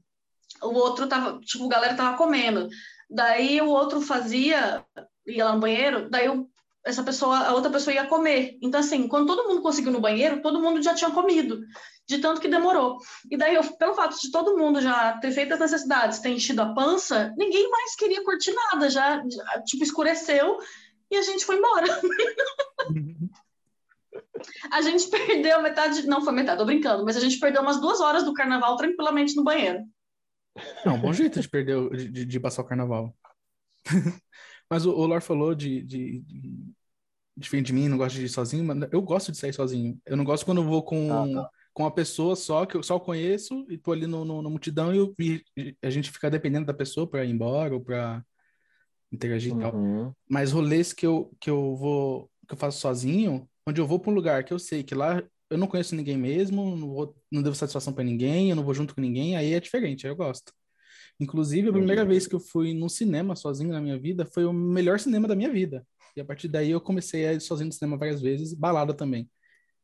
o 0.62 0.74
outro 0.74 1.06
tava, 1.06 1.38
tipo, 1.40 1.64
a 1.66 1.68
galera 1.68 1.94
tava 1.94 2.16
comendo. 2.16 2.68
Daí 3.10 3.60
o 3.60 3.68
outro 3.68 4.00
fazia, 4.00 4.84
ia 5.26 5.44
lá 5.44 5.54
no 5.54 5.60
banheiro, 5.60 6.08
daí 6.08 6.28
o 6.28 6.48
essa 6.84 7.02
pessoa, 7.02 7.36
a 7.38 7.54
outra 7.54 7.70
pessoa 7.70 7.94
ia 7.94 8.06
comer. 8.06 8.58
Então, 8.60 8.80
assim, 8.80 9.06
quando 9.06 9.26
todo 9.26 9.48
mundo 9.48 9.62
conseguiu 9.62 9.92
no 9.92 10.00
banheiro, 10.00 10.42
todo 10.42 10.60
mundo 10.60 10.82
já 10.82 10.94
tinha 10.94 11.10
comido, 11.10 11.60
de 12.06 12.18
tanto 12.18 12.40
que 12.40 12.48
demorou. 12.48 12.98
E 13.30 13.36
daí, 13.36 13.54
eu, 13.54 13.62
pelo 13.76 13.94
fato 13.94 14.18
de 14.20 14.30
todo 14.30 14.56
mundo 14.56 14.80
já 14.80 15.16
ter 15.18 15.30
feito 15.30 15.54
as 15.54 15.60
necessidades, 15.60 16.18
ter 16.18 16.30
enchido 16.30 16.60
a 16.62 16.74
pança, 16.74 17.32
ninguém 17.36 17.70
mais 17.70 17.94
queria 17.94 18.24
curtir 18.24 18.52
nada, 18.52 18.90
já, 18.90 19.22
já 19.28 19.62
tipo, 19.62 19.84
escureceu 19.84 20.58
e 21.10 21.16
a 21.16 21.22
gente 21.22 21.44
foi 21.44 21.56
embora. 21.56 21.86
a 24.72 24.82
gente 24.82 25.08
perdeu 25.08 25.62
metade, 25.62 26.06
não 26.06 26.22
foi 26.22 26.32
metade, 26.32 26.58
tô 26.58 26.64
brincando, 26.64 27.04
mas 27.04 27.16
a 27.16 27.20
gente 27.20 27.38
perdeu 27.38 27.62
umas 27.62 27.80
duas 27.80 28.00
horas 28.00 28.24
do 28.24 28.34
carnaval 28.34 28.76
tranquilamente 28.76 29.36
no 29.36 29.44
banheiro. 29.44 29.80
É 30.84 30.90
um 30.90 31.00
bom 31.00 31.12
jeito 31.12 31.40
de 31.40 31.48
perder, 31.48 31.90
de, 31.90 32.24
de 32.24 32.40
passar 32.40 32.62
o 32.62 32.66
carnaval. 32.66 33.14
Mas 34.72 34.86
o, 34.86 34.90
o 34.90 35.04
Lor 35.04 35.20
falou 35.20 35.54
de, 35.54 35.82
de, 35.82 36.20
de, 36.20 36.72
diferente 37.36 37.66
de 37.66 37.72
mim, 37.74 37.88
não 37.88 37.98
gosta 37.98 38.18
de 38.18 38.24
ir 38.24 38.28
sozinho, 38.30 38.64
mas 38.64 38.88
eu 38.90 39.02
gosto 39.02 39.30
de 39.30 39.36
sair 39.36 39.52
sozinho. 39.52 40.00
Eu 40.06 40.16
não 40.16 40.24
gosto 40.24 40.46
quando 40.46 40.62
eu 40.62 40.64
vou 40.64 40.82
com, 40.82 41.12
ah, 41.12 41.42
tá. 41.42 41.50
com 41.74 41.82
uma 41.82 41.90
pessoa 41.90 42.34
só, 42.34 42.64
que 42.64 42.74
eu 42.74 42.82
só 42.82 42.98
conheço, 42.98 43.66
e 43.68 43.76
tô 43.76 43.92
ali 43.92 44.06
no, 44.06 44.24
no, 44.24 44.40
na 44.40 44.48
multidão 44.48 44.94
e, 44.94 44.96
eu, 44.96 45.14
e, 45.18 45.76
a 45.82 45.90
gente 45.90 46.10
fica 46.10 46.30
dependendo 46.30 46.64
da 46.64 46.72
pessoa 46.72 47.06
para 47.06 47.22
ir 47.22 47.30
embora 47.30 47.74
ou 47.74 47.82
para 47.82 48.24
interagir 49.12 49.52
uhum. 49.52 49.58
e 49.58 49.62
tal. 49.62 49.74
Uhum. 49.74 50.12
Mas 50.26 50.52
rolês 50.52 50.94
que 50.94 51.06
eu, 51.06 51.30
que 51.38 51.50
eu 51.50 51.76
vou, 51.76 52.30
que 52.48 52.54
eu 52.54 52.58
faço 52.58 52.80
sozinho, 52.80 53.46
onde 53.68 53.78
eu 53.78 53.86
vou 53.86 54.00
para 54.00 54.10
um 54.10 54.14
lugar 54.14 54.42
que 54.42 54.54
eu 54.54 54.58
sei 54.58 54.82
que 54.82 54.94
lá 54.94 55.22
eu 55.50 55.58
não 55.58 55.66
conheço 55.66 55.94
ninguém 55.94 56.16
mesmo, 56.16 56.74
não, 56.74 56.88
vou, 56.88 57.14
não 57.30 57.42
devo 57.42 57.54
satisfação 57.54 57.92
para 57.92 58.04
ninguém, 58.04 58.48
eu 58.48 58.56
não 58.56 58.64
vou 58.64 58.72
junto 58.72 58.94
com 58.94 59.02
ninguém, 59.02 59.36
aí 59.36 59.52
é 59.52 59.60
diferente, 59.60 60.06
aí 60.06 60.10
eu 60.10 60.16
gosto. 60.16 60.50
Inclusive, 61.22 61.68
a 61.68 61.72
primeira 61.72 62.04
vez 62.04 62.26
que 62.26 62.34
eu 62.34 62.40
fui 62.40 62.74
no 62.74 62.88
cinema 62.88 63.36
sozinho 63.36 63.70
na 63.70 63.80
minha 63.80 63.98
vida 63.98 64.26
foi 64.26 64.44
o 64.44 64.52
melhor 64.52 64.98
cinema 64.98 65.28
da 65.28 65.36
minha 65.36 65.52
vida. 65.52 65.86
E 66.16 66.20
a 66.20 66.24
partir 66.24 66.48
daí 66.48 66.70
eu 66.70 66.80
comecei 66.80 67.26
a 67.26 67.32
ir 67.32 67.40
sozinho 67.40 67.68
no 67.68 67.72
cinema 67.72 67.96
várias 67.96 68.20
vezes, 68.20 68.52
balada 68.52 68.92
também. 68.92 69.30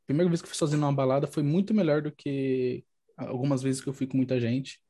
A 0.02 0.06
primeira 0.06 0.28
vez 0.28 0.42
que 0.42 0.46
eu 0.46 0.50
fui 0.50 0.58
sozinho 0.58 0.80
numa 0.80 0.92
balada 0.92 1.26
foi 1.28 1.44
muito 1.44 1.72
melhor 1.72 2.02
do 2.02 2.10
que 2.10 2.84
algumas 3.16 3.62
vezes 3.62 3.80
que 3.80 3.88
eu 3.88 3.92
fui 3.92 4.06
com 4.06 4.16
muita 4.16 4.40
gente. 4.40 4.80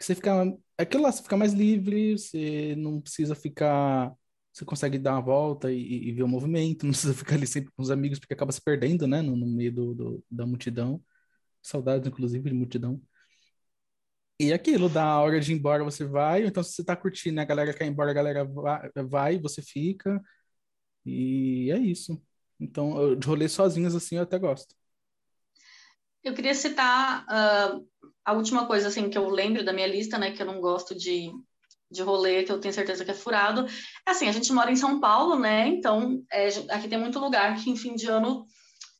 Você 0.00 0.14
fica. 0.14 0.32
Aquilo 0.78 1.02
lá, 1.02 1.12
você 1.12 1.22
fica 1.22 1.36
mais 1.36 1.52
livre, 1.52 2.18
você 2.18 2.74
não 2.76 3.00
precisa 3.00 3.34
ficar. 3.34 4.12
Você 4.52 4.64
consegue 4.64 4.98
dar 4.98 5.12
uma 5.14 5.20
volta 5.20 5.70
e, 5.70 6.08
e 6.08 6.12
ver 6.12 6.22
o 6.22 6.28
movimento, 6.28 6.84
não 6.86 6.92
precisa 6.92 7.12
ficar 7.14 7.34
ali 7.34 7.46
sempre 7.46 7.72
com 7.76 7.82
os 7.82 7.90
amigos, 7.90 8.18
porque 8.18 8.34
acaba 8.34 8.52
se 8.52 8.62
perdendo, 8.62 9.06
né, 9.06 9.20
no, 9.20 9.36
no 9.36 9.46
meio 9.46 9.72
do, 9.72 9.94
do, 9.94 10.24
da 10.30 10.46
multidão. 10.46 11.02
Saudades, 11.62 12.06
inclusive, 12.08 12.48
de 12.48 12.54
multidão. 12.54 13.00
E 14.38 14.52
aquilo, 14.52 14.88
da 14.88 15.20
hora 15.20 15.40
de 15.40 15.52
ir 15.52 15.56
embora, 15.56 15.84
você 15.84 16.04
vai. 16.04 16.44
Então, 16.44 16.62
se 16.62 16.72
você 16.72 16.84
tá 16.84 16.96
curtindo, 16.96 17.40
a 17.40 17.44
galera 17.44 17.72
quer 17.72 17.86
ir 17.86 17.90
embora, 17.90 18.10
a 18.10 18.14
galera 18.14 18.48
vai, 19.08 19.38
você 19.38 19.62
fica. 19.62 20.20
E 21.06 21.70
é 21.70 21.78
isso. 21.78 22.20
Então, 22.58 23.14
de 23.14 23.26
rolê 23.26 23.48
sozinhos, 23.48 23.94
assim, 23.94 24.16
eu 24.16 24.22
até 24.22 24.38
gosto. 24.38 24.74
Eu 26.22 26.34
queria 26.34 26.54
citar 26.54 27.24
uh, 27.24 27.86
a 28.24 28.32
última 28.32 28.66
coisa, 28.66 28.88
assim, 28.88 29.08
que 29.08 29.18
eu 29.18 29.28
lembro 29.28 29.64
da 29.64 29.72
minha 29.72 29.86
lista, 29.86 30.18
né? 30.18 30.32
Que 30.32 30.42
eu 30.42 30.46
não 30.46 30.60
gosto 30.60 30.94
de, 30.96 31.30
de 31.90 32.02
rolê, 32.02 32.42
que 32.42 32.50
eu 32.50 32.58
tenho 32.58 32.74
certeza 32.74 33.04
que 33.04 33.10
é 33.10 33.14
furado. 33.14 33.66
É 34.06 34.10
assim, 34.10 34.26
a 34.28 34.32
gente 34.32 34.52
mora 34.52 34.70
em 34.70 34.76
São 34.76 34.98
Paulo, 34.98 35.38
né? 35.38 35.68
Então, 35.68 36.24
é, 36.32 36.48
aqui 36.70 36.88
tem 36.88 36.98
muito 36.98 37.18
lugar 37.18 37.56
que 37.56 37.70
em 37.70 37.76
fim 37.76 37.94
de 37.94 38.06
ano 38.06 38.46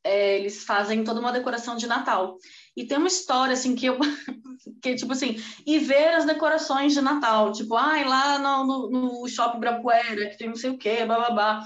é, 0.03 0.37
eles 0.37 0.63
fazem 0.63 1.03
toda 1.03 1.19
uma 1.19 1.31
decoração 1.31 1.75
de 1.75 1.87
Natal. 1.87 2.37
E 2.75 2.85
tem 2.85 2.97
uma 2.97 3.07
história, 3.07 3.53
assim, 3.53 3.75
que 3.75 3.85
eu. 3.85 3.97
que, 4.81 4.95
tipo 4.95 5.13
assim, 5.13 5.35
e 5.65 5.79
ver 5.79 6.15
as 6.15 6.25
decorações 6.25 6.93
de 6.93 7.01
Natal. 7.01 7.51
Tipo, 7.51 7.75
ai, 7.75 8.03
ah, 8.03 8.07
lá 8.07 8.39
no, 8.39 8.89
no, 8.89 9.21
no 9.21 9.27
Shopping 9.27 9.59
Brapuera, 9.59 10.29
que 10.29 10.37
tem 10.37 10.49
não 10.49 10.55
sei 10.55 10.71
o 10.71 10.77
quê, 10.77 11.05
babá. 11.05 11.65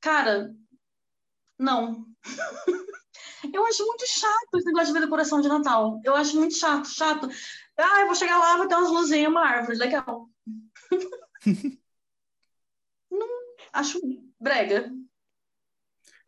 Cara, 0.00 0.54
não. 1.58 2.04
eu 3.52 3.64
acho 3.66 3.86
muito 3.86 4.06
chato 4.06 4.56
esse 4.56 4.66
negócio 4.66 4.88
de 4.88 4.92
ver 4.92 5.00
decoração 5.00 5.40
de 5.40 5.48
Natal. 5.48 6.00
Eu 6.04 6.14
acho 6.14 6.36
muito 6.36 6.54
chato, 6.56 6.88
chato. 6.88 7.28
Ah, 7.76 8.00
eu 8.00 8.06
vou 8.06 8.14
chegar 8.14 8.38
lá, 8.38 8.56
vou 8.56 8.68
ter 8.68 8.74
umas 8.74 8.90
luzinhas, 8.90 9.30
uma 9.30 9.46
árvore, 9.46 9.78
legal. 9.78 10.28
não, 13.10 13.28
acho 13.72 14.00
brega. 14.38 14.92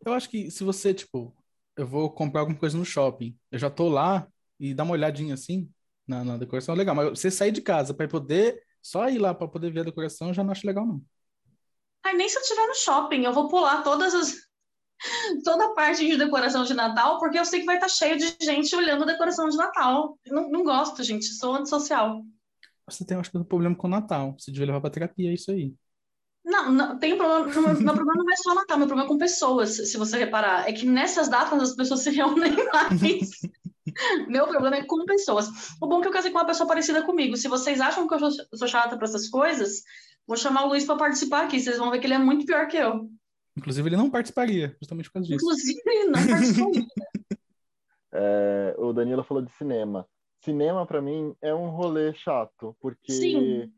Eu 0.05 0.13
acho 0.13 0.29
que 0.29 0.49
se 0.49 0.63
você, 0.63 0.93
tipo, 0.93 1.35
eu 1.77 1.87
vou 1.87 2.09
comprar 2.11 2.41
alguma 2.41 2.57
coisa 2.57 2.77
no 2.77 2.83
shopping, 2.83 3.37
eu 3.51 3.59
já 3.59 3.69
tô 3.69 3.87
lá 3.87 4.27
e 4.59 4.73
dá 4.73 4.83
uma 4.83 4.93
olhadinha 4.93 5.35
assim 5.35 5.69
na, 6.07 6.23
na 6.23 6.37
decoração, 6.37 6.73
é 6.73 6.77
legal. 6.77 6.95
Mas 6.95 7.09
você 7.09 7.29
sair 7.29 7.51
de 7.51 7.61
casa 7.61 7.93
para 7.93 8.07
poder 8.07 8.61
só 8.81 9.07
ir 9.09 9.19
lá 9.19 9.33
para 9.33 9.47
poder 9.47 9.71
ver 9.71 9.81
a 9.81 9.83
decoração, 9.83 10.29
eu 10.29 10.33
já 10.33 10.43
não 10.43 10.51
acho 10.51 10.65
legal, 10.65 10.85
não. 10.85 11.01
Ai, 12.03 12.15
nem 12.15 12.27
se 12.27 12.37
eu 12.37 12.41
estiver 12.41 12.65
no 12.67 12.75
shopping, 12.75 13.23
eu 13.23 13.33
vou 13.33 13.47
pular 13.47 13.83
todas 13.83 14.13
as. 14.13 14.35
toda 15.43 15.65
a 15.65 15.73
parte 15.73 16.05
de 16.07 16.17
decoração 16.17 16.63
de 16.63 16.73
Natal, 16.73 17.19
porque 17.19 17.37
eu 17.37 17.45
sei 17.45 17.59
que 17.59 17.65
vai 17.65 17.75
estar 17.75 17.87
tá 17.87 17.93
cheio 17.93 18.17
de 18.17 18.35
gente 18.43 18.75
olhando 18.75 19.03
a 19.03 19.07
decoração 19.07 19.47
de 19.47 19.55
Natal. 19.55 20.17
Não, 20.25 20.49
não 20.49 20.63
gosto, 20.63 21.03
gente, 21.03 21.25
sou 21.25 21.53
antissocial. 21.53 22.23
Você 22.89 23.05
tem, 23.05 23.17
acho 23.17 23.29
que, 23.29 23.37
um 23.37 23.43
problema 23.43 23.75
com 23.75 23.87
o 23.87 23.89
Natal. 23.89 24.35
Você 24.39 24.49
devia 24.51 24.67
levar 24.67 24.81
para 24.81 24.89
terapia, 24.89 25.29
é 25.29 25.33
isso 25.33 25.51
aí. 25.51 25.75
Não, 26.47 26.71
não 26.71 26.97
tem 26.97 27.17
problema. 27.17 27.43
Meu 27.43 27.93
problema 27.93 28.23
não 28.23 28.31
é 28.31 28.35
só 28.37 28.55
Natal, 28.55 28.77
meu 28.77 28.87
problema 28.87 29.05
é 29.05 29.11
com 29.11 29.17
pessoas, 29.17 29.91
se 29.91 29.97
você 29.97 30.17
reparar. 30.17 30.67
É 30.67 30.71
que 30.71 30.85
nessas 30.85 31.27
datas 31.27 31.61
as 31.61 31.75
pessoas 31.75 31.99
se 32.03 32.09
reúnem 32.09 32.55
mais. 32.73 33.31
meu 34.29 34.47
problema 34.47 34.77
é 34.77 34.85
com 34.85 35.03
pessoas. 35.03 35.49
O 35.81 35.87
bom 35.87 35.99
é 35.99 36.01
que 36.03 36.07
eu 36.07 36.13
casei 36.13 36.31
com 36.31 36.37
uma 36.37 36.45
pessoa 36.45 36.65
parecida 36.65 37.03
comigo. 37.03 37.35
Se 37.35 37.49
vocês 37.49 37.81
acham 37.81 38.07
que 38.07 38.13
eu 38.13 38.19
sou 38.53 38.67
chata 38.67 38.95
para 38.95 39.05
essas 39.05 39.27
coisas, 39.27 39.83
vou 40.25 40.37
chamar 40.37 40.63
o 40.63 40.69
Luiz 40.69 40.85
para 40.85 40.95
participar 40.95 41.43
aqui. 41.43 41.59
Vocês 41.59 41.77
vão 41.77 41.91
ver 41.91 41.99
que 41.99 42.07
ele 42.07 42.13
é 42.13 42.17
muito 42.17 42.45
pior 42.45 42.65
que 42.69 42.77
eu. 42.77 43.09
Inclusive, 43.57 43.89
ele 43.89 43.97
não 43.97 44.09
participaria, 44.09 44.73
justamente 44.79 45.09
por 45.09 45.15
causa 45.15 45.27
disso. 45.27 45.43
Inclusive, 45.43 45.81
ele 45.85 46.05
não 46.05 46.27
participaria. 46.27 46.85
É, 48.19 48.73
o 48.79 48.93
Danilo 48.93 49.23
falou 49.23 49.43
de 49.43 49.51
cinema. 49.51 50.07
Cinema, 50.39 50.87
para 50.87 51.01
mim, 51.01 51.35
é 51.39 51.53
um 51.53 51.69
rolê 51.69 52.13
chato, 52.15 52.75
porque. 52.79 53.11
Sim. 53.11 53.71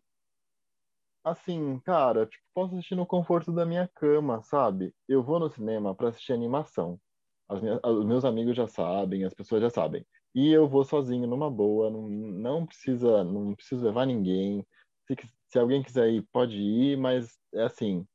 Assim, 1.29 1.79
cara, 1.81 2.25
tipo, 2.25 2.43
posso 2.55 2.73
assistir 2.73 2.95
no 2.95 3.05
conforto 3.05 3.51
da 3.51 3.65
minha 3.65 3.87
cama, 3.95 4.41
sabe? 4.41 4.93
Eu 5.07 5.21
vou 5.21 5.39
no 5.39 5.49
cinema 5.49 5.93
para 5.93 6.09
assistir 6.09 6.33
animação. 6.33 6.99
As 7.47 7.61
minhas, 7.61 7.79
os 7.83 8.05
meus 8.05 8.25
amigos 8.25 8.55
já 8.55 8.67
sabem, 8.67 9.23
as 9.23 9.33
pessoas 9.33 9.61
já 9.61 9.69
sabem. 9.69 10.03
E 10.33 10.51
eu 10.51 10.67
vou 10.67 10.83
sozinho, 10.83 11.27
numa 11.27 11.49
boa, 11.49 11.89
não, 11.89 12.09
não 12.09 12.65
precisa, 12.65 13.23
não 13.23 13.55
preciso 13.55 13.85
levar 13.85 14.07
ninguém. 14.07 14.65
Se, 15.07 15.15
se 15.47 15.59
alguém 15.59 15.83
quiser 15.83 16.09
ir, 16.09 16.27
pode 16.31 16.57
ir, 16.57 16.97
mas 16.97 17.37
é 17.53 17.63
assim, 17.63 18.05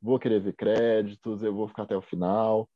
vou 0.00 0.18
querer 0.18 0.40
ver 0.40 0.54
créditos, 0.54 1.42
eu 1.42 1.54
vou 1.54 1.68
ficar 1.68 1.84
até 1.84 1.96
o 1.96 2.02
final. 2.02 2.68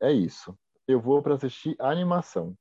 É 0.00 0.10
isso. 0.12 0.56
Eu 0.88 0.98
vou 0.98 1.22
para 1.22 1.34
assistir 1.34 1.76
animação. 1.78 2.54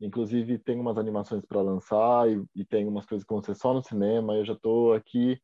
Inclusive, 0.00 0.58
tem 0.58 0.78
umas 0.78 0.96
animações 0.96 1.44
para 1.44 1.60
lançar 1.60 2.30
e, 2.30 2.44
e, 2.54 2.64
tem 2.64 2.86
umas 2.86 3.04
coisas 3.04 3.26
que 3.26 3.34
vão 3.34 3.42
ser 3.42 3.56
só 3.56 3.74
no 3.74 3.82
cinema. 3.82 4.36
Eu 4.36 4.44
já 4.44 4.52
estou 4.52 4.92
aqui 4.94 5.40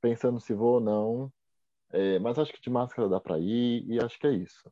pensando 0.00 0.40
se 0.40 0.54
vou 0.54 0.74
ou 0.74 0.80
não. 0.80 1.32
É, 1.90 2.18
mas 2.18 2.38
acho 2.38 2.52
que 2.52 2.60
de 2.60 2.70
máscara 2.70 3.08
dá 3.08 3.20
para 3.20 3.38
ir 3.38 3.84
e 3.88 3.98
acho 3.98 4.18
que 4.18 4.26
é 4.26 4.32
isso. 4.32 4.70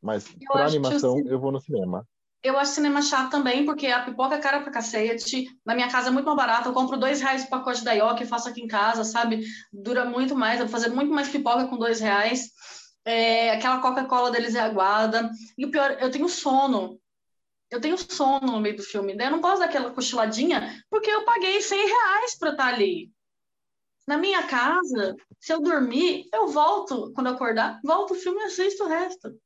Mas 0.00 0.34
para 0.46 0.66
animação, 0.66 1.22
eu 1.26 1.38
vou 1.38 1.52
no 1.52 1.60
cinema. 1.60 2.06
Eu 2.42 2.58
acho 2.58 2.72
cinema 2.72 3.00
chato 3.00 3.30
também, 3.30 3.64
porque 3.64 3.86
a 3.86 4.02
pipoca 4.02 4.34
é 4.34 4.40
cara 4.40 4.60
pra 4.62 4.72
cacete. 4.72 5.46
Na 5.64 5.76
minha 5.76 5.88
casa 5.88 6.08
é 6.08 6.10
muito 6.10 6.26
mais 6.26 6.36
barato. 6.36 6.68
Eu 6.68 6.72
compro 6.72 6.98
dois 6.98 7.20
reais 7.20 7.44
o 7.44 7.48
pacote 7.48 7.84
da 7.84 7.92
Yoki 7.92 8.24
e 8.24 8.26
faço 8.26 8.48
aqui 8.48 8.60
em 8.60 8.66
casa, 8.66 9.04
sabe? 9.04 9.44
Dura 9.72 10.04
muito 10.04 10.34
mais. 10.34 10.58
Eu 10.58 10.66
vou 10.66 10.72
fazer 10.72 10.88
muito 10.92 11.12
mais 11.12 11.28
pipoca 11.28 11.68
com 11.68 11.78
dois 11.78 12.00
reais. 12.00 12.50
É, 13.04 13.52
aquela 13.52 13.80
Coca-Cola 13.80 14.32
deles 14.32 14.56
é 14.56 14.60
aguada. 14.60 15.30
E 15.56 15.64
o 15.64 15.70
pior, 15.70 15.96
eu 16.00 16.10
tenho 16.10 16.28
sono. 16.28 16.98
Eu 17.70 17.80
tenho 17.80 17.96
sono 17.96 18.52
no 18.52 18.60
meio 18.60 18.76
do 18.76 18.82
filme. 18.82 19.16
Daí 19.16 19.28
eu 19.28 19.30
não 19.30 19.40
posso 19.40 19.60
dar 19.60 19.66
aquela 19.66 19.92
cochiladinha, 19.92 20.82
porque 20.90 21.10
eu 21.10 21.24
paguei 21.24 21.60
100 21.60 21.86
reais 21.86 22.36
pra 22.38 22.50
estar 22.50 22.66
ali. 22.66 23.08
Na 24.06 24.16
minha 24.16 24.46
casa, 24.46 25.16
se 25.38 25.52
eu 25.52 25.60
dormir, 25.60 26.28
eu 26.32 26.48
volto. 26.48 27.12
Quando 27.14 27.28
eu 27.28 27.34
acordar, 27.34 27.80
volto 27.84 28.12
o 28.12 28.16
filme 28.16 28.40
e 28.40 28.44
assisto 28.44 28.84
o 28.84 28.88
resto. 28.88 29.40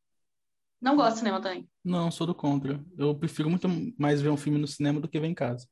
Não 0.80 0.96
gosto 0.96 1.14
de 1.14 1.18
cinema 1.20 1.40
também. 1.40 1.68
Não, 1.84 2.10
sou 2.10 2.26
do 2.26 2.34
contra. 2.34 2.82
Eu 2.96 3.14
prefiro 3.14 3.50
muito 3.50 3.68
mais 3.98 4.20
ver 4.20 4.30
um 4.30 4.36
filme 4.36 4.58
no 4.58 4.66
cinema 4.66 5.00
do 5.00 5.08
que 5.08 5.20
ver 5.20 5.26
em 5.26 5.34
casa. 5.34 5.66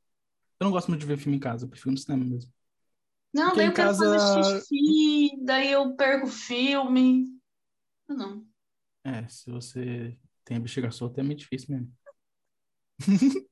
Eu 0.61 0.64
não 0.64 0.70
gosto 0.70 0.88
muito 0.88 1.01
de 1.01 1.07
ver 1.07 1.18
filme 1.18 1.37
em 1.37 1.40
casa, 1.40 1.64
eu 1.64 1.68
prefiro 1.68 1.92
no 1.92 1.99
cinema 1.99 2.25
mesmo. 2.25 2.51
Não, 3.33 3.47
Porque 3.47 3.59
daí 3.59 3.66
eu 3.66 3.73
quero 3.73 3.88
casa... 3.88 4.18
fazer 4.18 4.61
xixi, 4.61 5.31
daí 5.42 5.73
eu 5.73 5.94
perco 5.97 6.27
o 6.27 6.31
filme. 6.31 7.27
Não. 8.09 8.47
É, 9.03 9.27
se 9.29 9.51
você 9.51 10.16
tem 10.44 10.57
a 10.57 10.61
bexiga 10.61 10.90
solta, 10.90 11.20
é 11.20 11.25
meio 11.25 11.38
difícil 11.38 11.75
mesmo. 11.75 11.92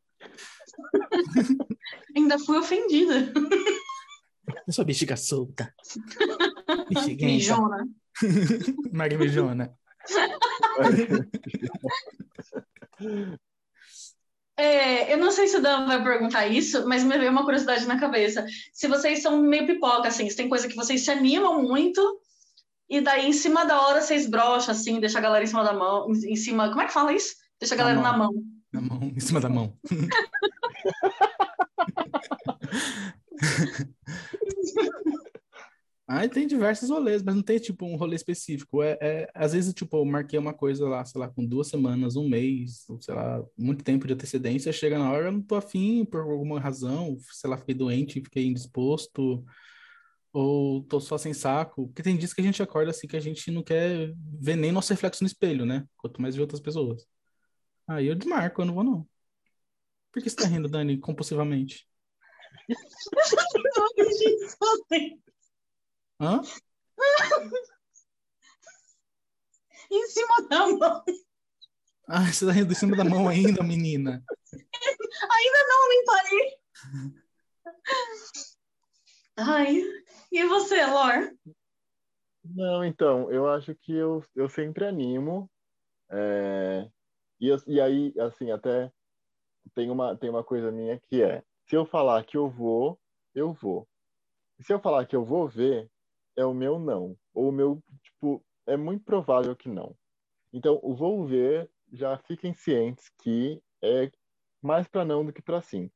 Ainda 2.16 2.38
fui 2.38 2.58
ofendida. 2.58 3.32
Eu 4.66 4.72
sou 4.72 4.84
bexiga 4.84 5.16
solta. 5.16 5.72
Bexiguenta. 6.90 7.32
Mijona. 7.32 7.88
Maria 8.92 9.18
Mijona. 9.18 9.76
É, 14.56 15.12
eu 15.12 15.18
não 15.18 15.30
sei 15.30 15.48
se 15.48 15.56
o 15.56 15.62
Dan 15.62 15.86
vai 15.86 16.02
perguntar 16.02 16.46
isso, 16.46 16.86
mas 16.86 17.02
me 17.02 17.18
veio 17.18 17.30
uma 17.30 17.44
curiosidade 17.44 17.86
na 17.86 17.98
cabeça. 17.98 18.44
Se 18.72 18.88
vocês 18.88 19.22
são 19.22 19.40
meio 19.40 19.66
pipoca, 19.66 20.08
assim, 20.08 20.28
se 20.28 20.36
tem 20.36 20.48
coisa 20.48 20.68
que 20.68 20.76
vocês 20.76 21.04
se 21.04 21.10
animam 21.10 21.62
muito, 21.62 22.20
e 22.88 23.00
daí 23.00 23.26
em 23.26 23.32
cima 23.32 23.64
da 23.64 23.80
hora 23.80 24.00
vocês 24.00 24.28
brocham, 24.28 24.72
assim, 24.72 25.00
deixa 25.00 25.18
a 25.18 25.22
galera 25.22 25.44
em 25.44 25.48
cima 25.48 25.64
da 25.64 25.72
mão, 25.72 26.10
em 26.10 26.36
cima. 26.36 26.68
Como 26.68 26.82
é 26.82 26.86
que 26.86 26.92
fala 26.92 27.12
isso? 27.12 27.34
Deixa 27.58 27.74
a 27.74 27.78
galera 27.78 28.00
na 28.00 28.16
mão. 28.16 28.32
Na 28.72 28.80
mão, 28.80 29.02
em 29.02 29.20
cima 29.20 29.40
da 29.40 29.48
mão. 29.48 29.76
Ah, 36.06 36.28
tem 36.28 36.46
diversos 36.46 36.90
rolês, 36.90 37.22
mas 37.22 37.34
não 37.34 37.42
tem, 37.42 37.58
tipo, 37.58 37.86
um 37.86 37.96
rolê 37.96 38.16
específico. 38.16 38.82
É, 38.82 38.98
é, 39.00 39.30
às 39.34 39.52
vezes, 39.52 39.72
tipo, 39.72 39.96
eu 39.96 40.04
marquei 40.04 40.38
uma 40.38 40.52
coisa 40.52 40.86
lá, 40.86 41.02
sei 41.04 41.18
lá, 41.20 41.28
com 41.28 41.46
duas 41.46 41.68
semanas, 41.68 42.16
um 42.16 42.28
mês, 42.28 42.84
sei 43.00 43.14
lá, 43.14 43.42
muito 43.56 43.82
tempo 43.82 44.06
de 44.06 44.12
antecedência, 44.12 44.72
chega 44.72 44.98
na 44.98 45.10
hora, 45.10 45.28
eu 45.28 45.32
não 45.32 45.40
tô 45.40 45.54
afim, 45.54 46.04
por 46.04 46.20
alguma 46.20 46.60
razão, 46.60 47.16
sei 47.30 47.48
lá, 47.48 47.56
fiquei 47.56 47.74
doente, 47.74 48.20
fiquei 48.20 48.46
indisposto, 48.46 49.44
ou 50.32 50.82
tô 50.84 51.00
só 51.00 51.18
sem 51.18 51.32
saco. 51.34 51.88
Porque 51.88 52.02
tem 52.02 52.16
dias 52.16 52.34
que 52.34 52.40
a 52.40 52.44
gente 52.44 52.62
acorda 52.62 52.90
assim 52.90 53.06
que 53.06 53.16
a 53.16 53.20
gente 53.20 53.50
não 53.50 53.62
quer 53.62 54.12
ver 54.40 54.56
nem 54.56 54.72
nosso 54.72 54.92
reflexo 54.92 55.24
no 55.24 55.28
espelho, 55.28 55.64
né? 55.66 55.86
Quanto 55.96 56.20
mais 56.20 56.34
ver 56.34 56.42
outras 56.42 56.60
pessoas. 56.60 57.06
Aí 57.86 58.06
eu 58.06 58.14
desmarco, 58.14 58.62
eu 58.62 58.66
não 58.66 58.74
vou 58.74 58.84
não. 58.84 59.08
Por 60.12 60.22
que 60.22 60.30
você 60.30 60.36
tá 60.36 60.46
rindo, 60.46 60.68
Dani, 60.68 60.98
compulsivamente? 60.98 61.86
Hã? 66.20 66.40
em 69.90 70.06
cima 70.06 70.48
da 70.48 70.66
mão. 70.68 71.04
Ah, 72.08 72.32
você 72.32 72.46
tá 72.46 72.52
rindo 72.52 72.72
em 72.72 72.76
cima 72.76 72.96
da 72.96 73.04
mão 73.04 73.28
ainda, 73.28 73.62
menina? 73.62 74.22
ainda 75.30 75.66
não, 75.68 75.88
nem 75.88 76.04
parei. 76.04 76.58
Ai, 79.36 79.82
e 80.30 80.44
você, 80.46 80.84
Lor? 80.86 81.34
Não, 82.44 82.84
então, 82.84 83.30
eu 83.30 83.48
acho 83.48 83.74
que 83.74 83.94
eu, 83.94 84.24
eu 84.34 84.48
sempre 84.48 84.84
animo. 84.84 85.50
É, 86.10 86.88
e, 87.40 87.48
e 87.66 87.80
aí, 87.80 88.12
assim, 88.18 88.50
até 88.50 88.92
tem 89.74 89.90
uma, 89.90 90.16
tem 90.16 90.28
uma 90.28 90.44
coisa 90.44 90.70
minha 90.70 91.00
que 91.08 91.22
é, 91.22 91.42
se 91.66 91.76
eu 91.76 91.86
falar 91.86 92.24
que 92.24 92.36
eu 92.36 92.48
vou, 92.48 92.98
eu 93.34 93.52
vou. 93.52 93.88
Se 94.60 94.72
eu 94.72 94.80
falar 94.80 95.06
que 95.06 95.16
eu 95.16 95.24
vou 95.24 95.48
ver, 95.48 95.90
é 96.36 96.44
o 96.44 96.54
meu 96.54 96.78
não. 96.78 97.16
Ou 97.34 97.48
o 97.48 97.52
meu, 97.52 97.82
tipo, 98.02 98.44
é 98.66 98.76
muito 98.76 99.04
provável 99.04 99.56
que 99.56 99.68
não. 99.68 99.96
Então, 100.52 100.78
o 100.82 100.94
vou 100.94 101.26
ver, 101.26 101.70
já 101.92 102.16
fiquem 102.18 102.54
cientes 102.54 103.10
que 103.22 103.60
é 103.82 104.10
mais 104.62 104.86
para 104.86 105.04
não 105.04 105.24
do 105.24 105.32
que 105.32 105.42
para 105.42 105.60
sim. 105.60 105.90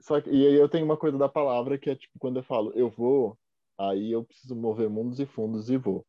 Só 0.00 0.20
que, 0.20 0.30
e 0.30 0.46
aí 0.46 0.54
eu 0.54 0.68
tenho 0.68 0.84
uma 0.84 0.96
coisa 0.96 1.18
da 1.18 1.28
palavra 1.28 1.78
que 1.78 1.90
é 1.90 1.96
tipo, 1.96 2.18
quando 2.18 2.38
eu 2.38 2.42
falo 2.42 2.72
eu 2.74 2.88
vou, 2.88 3.38
aí 3.78 4.12
eu 4.12 4.24
preciso 4.24 4.56
mover 4.56 4.88
mundos 4.88 5.20
e 5.20 5.26
fundos 5.26 5.68
e 5.70 5.76
vou. 5.76 6.06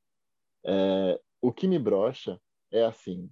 É, 0.65 1.19
o 1.41 1.51
que 1.51 1.67
me 1.67 1.79
brocha 1.79 2.39
é 2.71 2.83
assim. 2.83 3.29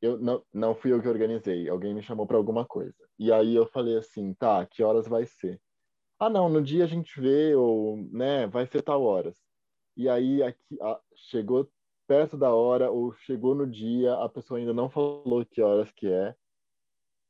Eu 0.00 0.18
não, 0.18 0.42
não 0.52 0.74
fui 0.74 0.92
eu 0.92 1.00
que 1.02 1.08
organizei, 1.08 1.68
alguém 1.68 1.94
me 1.94 2.02
chamou 2.02 2.26
para 2.26 2.36
alguma 2.36 2.64
coisa. 2.64 2.96
E 3.18 3.30
aí 3.32 3.54
eu 3.54 3.66
falei 3.66 3.96
assim, 3.96 4.32
tá, 4.34 4.64
que 4.64 4.82
horas 4.82 5.06
vai 5.06 5.26
ser? 5.26 5.60
ah, 6.20 6.28
não, 6.28 6.50
no 6.50 6.60
dia 6.60 6.84
a 6.84 6.86
gente 6.86 7.18
vê, 7.18 7.54
ou, 7.54 7.96
né, 8.12 8.46
vai 8.46 8.66
ser 8.66 8.82
tal 8.82 9.02
horas. 9.02 9.38
E 9.96 10.06
aí 10.06 10.42
aqui, 10.42 10.78
chegou 11.16 11.66
perto 12.06 12.36
da 12.36 12.52
hora, 12.54 12.90
ou 12.90 13.14
chegou 13.14 13.54
no 13.54 13.66
dia, 13.66 14.14
a 14.14 14.28
pessoa 14.28 14.60
ainda 14.60 14.74
não 14.74 14.90
falou 14.90 15.46
que 15.50 15.62
horas 15.62 15.90
que 15.90 16.06
é. 16.06 16.34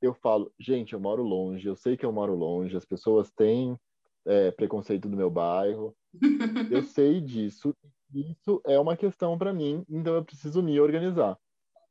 Eu 0.02 0.12
falo, 0.12 0.52
gente, 0.58 0.92
eu 0.92 0.98
moro 0.98 1.22
longe, 1.22 1.68
eu 1.68 1.76
sei 1.76 1.96
que 1.96 2.04
eu 2.04 2.10
moro 2.10 2.34
longe, 2.34 2.76
as 2.76 2.84
pessoas 2.84 3.30
têm 3.30 3.78
é, 4.26 4.50
preconceito 4.50 5.08
do 5.08 5.16
meu 5.16 5.30
bairro, 5.30 5.94
eu 6.72 6.82
sei 6.82 7.20
disso, 7.20 7.72
isso 8.12 8.60
é 8.66 8.78
uma 8.78 8.96
questão 8.96 9.38
para 9.38 9.52
mim, 9.52 9.84
então 9.88 10.16
eu 10.16 10.24
preciso 10.24 10.62
me 10.62 10.80
organizar. 10.80 11.38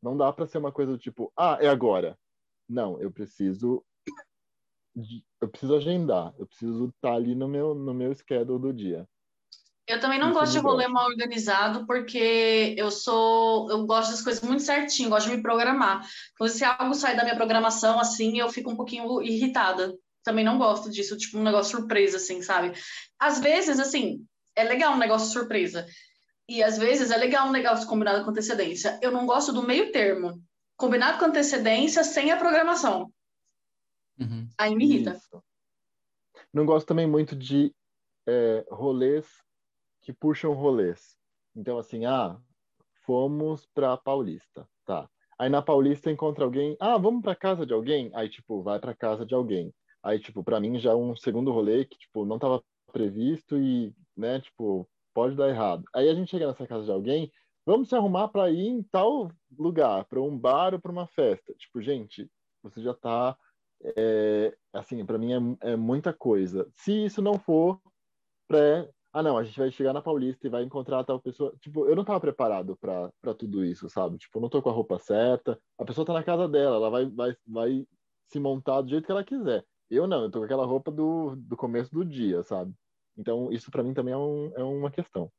Não 0.01 0.15
dá 0.15 0.31
para 0.31 0.47
ser 0.47 0.57
uma 0.57 0.71
coisa 0.71 0.91
do 0.93 0.97
tipo, 0.97 1.31
ah, 1.37 1.57
é 1.59 1.67
agora. 1.67 2.17
Não, 2.67 2.99
eu 3.01 3.11
preciso 3.11 3.83
eu 5.41 5.47
preciso 5.47 5.75
agendar, 5.75 6.33
eu 6.37 6.45
preciso 6.45 6.89
estar 6.89 7.13
ali 7.13 7.35
no 7.35 7.47
meu, 7.47 7.73
no 7.73 7.93
meu 7.93 8.13
schedule 8.13 8.59
do 8.59 8.73
dia. 8.73 9.07
Eu 9.87 9.99
também 9.99 10.19
não 10.19 10.29
Isso 10.29 10.39
gosto 10.39 10.51
de 10.51 10.59
rolê 10.59 10.87
mal 10.87 11.07
organizado, 11.07 11.85
porque 11.87 12.75
eu 12.77 12.91
sou. 12.91 13.71
Eu 13.71 13.87
gosto 13.87 14.11
das 14.11 14.21
coisas 14.21 14.43
muito 14.43 14.61
certinho, 14.61 15.09
gosto 15.09 15.27
de 15.29 15.35
me 15.35 15.41
programar. 15.41 16.07
Então, 16.33 16.47
se 16.47 16.63
algo 16.63 16.93
sai 16.93 17.15
da 17.15 17.23
minha 17.23 17.35
programação, 17.35 17.99
assim, 17.99 18.37
eu 18.39 18.49
fico 18.49 18.69
um 18.69 18.75
pouquinho 18.75 19.19
irritada. 19.23 19.97
Também 20.23 20.45
não 20.45 20.59
gosto 20.59 20.91
disso, 20.91 21.17
tipo, 21.17 21.39
um 21.39 21.43
negócio 21.43 21.75
surpresa, 21.75 22.17
assim, 22.17 22.39
sabe? 22.43 22.71
Às 23.17 23.39
vezes, 23.39 23.79
assim, 23.79 24.23
é 24.55 24.63
legal 24.63 24.93
um 24.93 24.99
negócio 24.99 25.31
surpresa. 25.31 25.87
E 26.49 26.63
às 26.63 26.79
vezes 26.79 27.11
é 27.11 27.17
legal 27.17 27.47
um 27.47 27.51
negócio 27.51 27.87
combinado 27.87 28.25
com 28.25 28.31
antecedência. 28.31 28.99
Eu 29.03 29.11
não 29.11 29.27
gosto 29.27 29.53
do 29.53 29.61
meio 29.61 29.91
termo. 29.91 30.41
Combinado 30.75 31.19
com 31.19 31.25
antecedência 31.25 32.03
sem 32.03 32.31
a 32.31 32.37
programação. 32.37 33.13
Uhum. 34.19 34.49
Aí 34.57 34.75
me 34.75 34.85
irrita. 34.85 35.11
Isso. 35.11 35.43
Não 36.51 36.65
gosto 36.65 36.87
também 36.87 37.05
muito 37.05 37.35
de 37.35 37.71
é, 38.27 38.65
rolês 38.71 39.27
que 40.01 40.11
puxam 40.11 40.53
rolês. 40.53 41.15
Então, 41.55 41.77
assim, 41.77 42.05
ah, 42.05 42.35
fomos 43.05 43.67
pra 43.67 43.95
Paulista, 43.95 44.67
tá. 44.85 45.07
Aí 45.37 45.49
na 45.49 45.61
Paulista 45.61 46.09
encontra 46.09 46.43
alguém, 46.43 46.75
ah, 46.79 46.97
vamos 46.97 47.21
pra 47.21 47.35
casa 47.35 47.63
de 47.63 47.73
alguém? 47.73 48.09
Aí, 48.15 48.27
tipo, 48.27 48.63
vai 48.63 48.79
pra 48.79 48.95
casa 48.95 49.23
de 49.23 49.35
alguém. 49.35 49.71
Aí, 50.01 50.19
tipo, 50.19 50.43
pra 50.43 50.59
mim 50.59 50.79
já 50.79 50.91
é 50.91 50.95
um 50.95 51.15
segundo 51.15 51.51
rolê 51.51 51.85
que, 51.85 51.97
tipo, 51.97 52.25
não 52.25 52.39
tava 52.39 52.63
previsto 52.91 53.57
e, 53.57 53.93
né, 54.17 54.41
tipo, 54.41 54.89
pode 55.19 55.35
dar 55.35 55.49
errado. 55.49 55.83
Aí 55.93 56.07
a 56.07 56.13
gente 56.13 56.31
chega 56.31 56.47
nessa 56.47 56.65
casa 56.65 56.85
de 56.85 56.91
alguém, 56.91 57.29
vamos 57.65 57.89
se 57.89 57.95
arrumar 57.95 58.29
para 58.29 58.49
ir 58.49 58.67
em 58.67 58.81
tal 58.81 59.29
lugar, 59.57 60.05
para 60.05 60.21
um 60.21 60.37
bar 60.37 60.73
ou 60.73 60.79
para 60.79 60.93
uma 60.93 61.07
festa. 61.07 61.53
Tipo, 61.55 61.81
gente, 61.81 62.31
você 62.63 62.81
já 62.81 62.91
está 62.91 63.37
é, 63.97 64.55
assim, 64.71 65.05
para 65.05 65.17
mim 65.17 65.57
é, 65.61 65.71
é, 65.71 65.75
muita 65.75 66.13
coisa. 66.13 66.71
Se 66.73 67.05
isso 67.05 67.21
não 67.21 67.37
for 67.37 67.81
pré, 68.47 68.89
ah 69.11 69.21
não, 69.21 69.37
a 69.37 69.43
gente 69.43 69.59
vai 69.59 69.69
chegar 69.71 69.91
na 69.91 70.01
Paulista 70.01 70.47
e 70.47 70.49
vai 70.49 70.63
encontrar 70.63 71.03
tal 71.03 71.19
pessoa. 71.19 71.53
Tipo, 71.59 71.85
eu 71.85 71.95
não 71.95 72.03
estava 72.03 72.21
preparado 72.21 72.77
para 72.77 73.33
tudo 73.37 73.65
isso, 73.65 73.89
sabe? 73.89 74.17
Tipo, 74.17 74.37
eu 74.37 74.41
não 74.43 74.49
tô 74.49 74.61
com 74.61 74.69
a 74.69 74.73
roupa 74.73 74.97
certa. 74.99 75.59
A 75.77 75.83
pessoa 75.83 76.07
tá 76.07 76.13
na 76.13 76.23
casa 76.23 76.47
dela, 76.47 76.77
ela 76.77 76.89
vai 76.89 77.05
vai 77.07 77.35
vai 77.45 77.87
se 78.29 78.39
montar 78.39 78.81
do 78.81 78.89
jeito 78.89 79.05
que 79.05 79.11
ela 79.11 79.23
quiser. 79.23 79.65
Eu 79.89 80.07
não, 80.07 80.23
eu 80.23 80.31
tô 80.31 80.39
com 80.39 80.45
aquela 80.45 80.65
roupa 80.65 80.89
do, 80.91 81.35
do 81.35 81.57
começo 81.57 81.93
do 81.93 82.05
dia, 82.05 82.41
sabe? 82.43 82.73
Então, 83.19 83.51
isso 83.51 83.69
para 83.69 83.83
mim 83.83 83.93
também 83.93 84.13
é, 84.13 84.17
um, 84.17 84.53
é 84.55 84.63
uma 84.63 84.89
questão. 84.89 85.29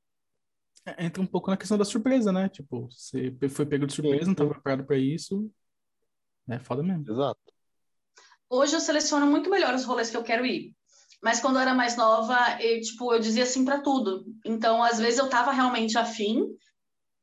É, 0.85 1.07
entra 1.07 1.23
um 1.23 1.27
pouco 1.27 1.51
na 1.51 1.57
questão 1.57 1.79
da 1.79 1.85
surpresa, 1.85 2.31
né? 2.31 2.47
Tipo, 2.51 2.91
você 2.91 3.35
foi 3.49 3.65
pego 3.65 3.87
de 3.87 3.95
surpresa, 3.95 4.21
sim, 4.21 4.27
não 4.27 4.33
estava 4.33 4.51
preparado 4.51 4.85
para 4.85 4.99
isso. 4.99 5.51
É 6.47 6.59
foda 6.59 6.83
mesmo. 6.83 7.11
Exato. 7.11 7.41
Hoje 8.51 8.77
eu 8.77 8.81
seleciono 8.81 9.27
muito 9.27 9.49
melhor 9.49 9.73
os 9.75 9.85
rolês 9.85 10.11
que 10.11 10.17
eu 10.17 10.23
quero 10.23 10.45
ir. 10.45 10.75
Mas 11.23 11.41
quando 11.41 11.57
eu 11.57 11.63
era 11.63 11.75
mais 11.75 11.97
nova, 11.97 12.37
eu, 12.61 12.81
tipo, 12.83 13.15
eu 13.15 13.19
dizia 13.19 13.47
sim 13.47 13.65
para 13.65 13.81
tudo. 13.81 14.27
Então, 14.45 14.83
às 14.83 14.99
vezes 14.99 15.19
eu 15.19 15.29
tava 15.29 15.53
realmente 15.53 15.97
afim, 15.97 16.47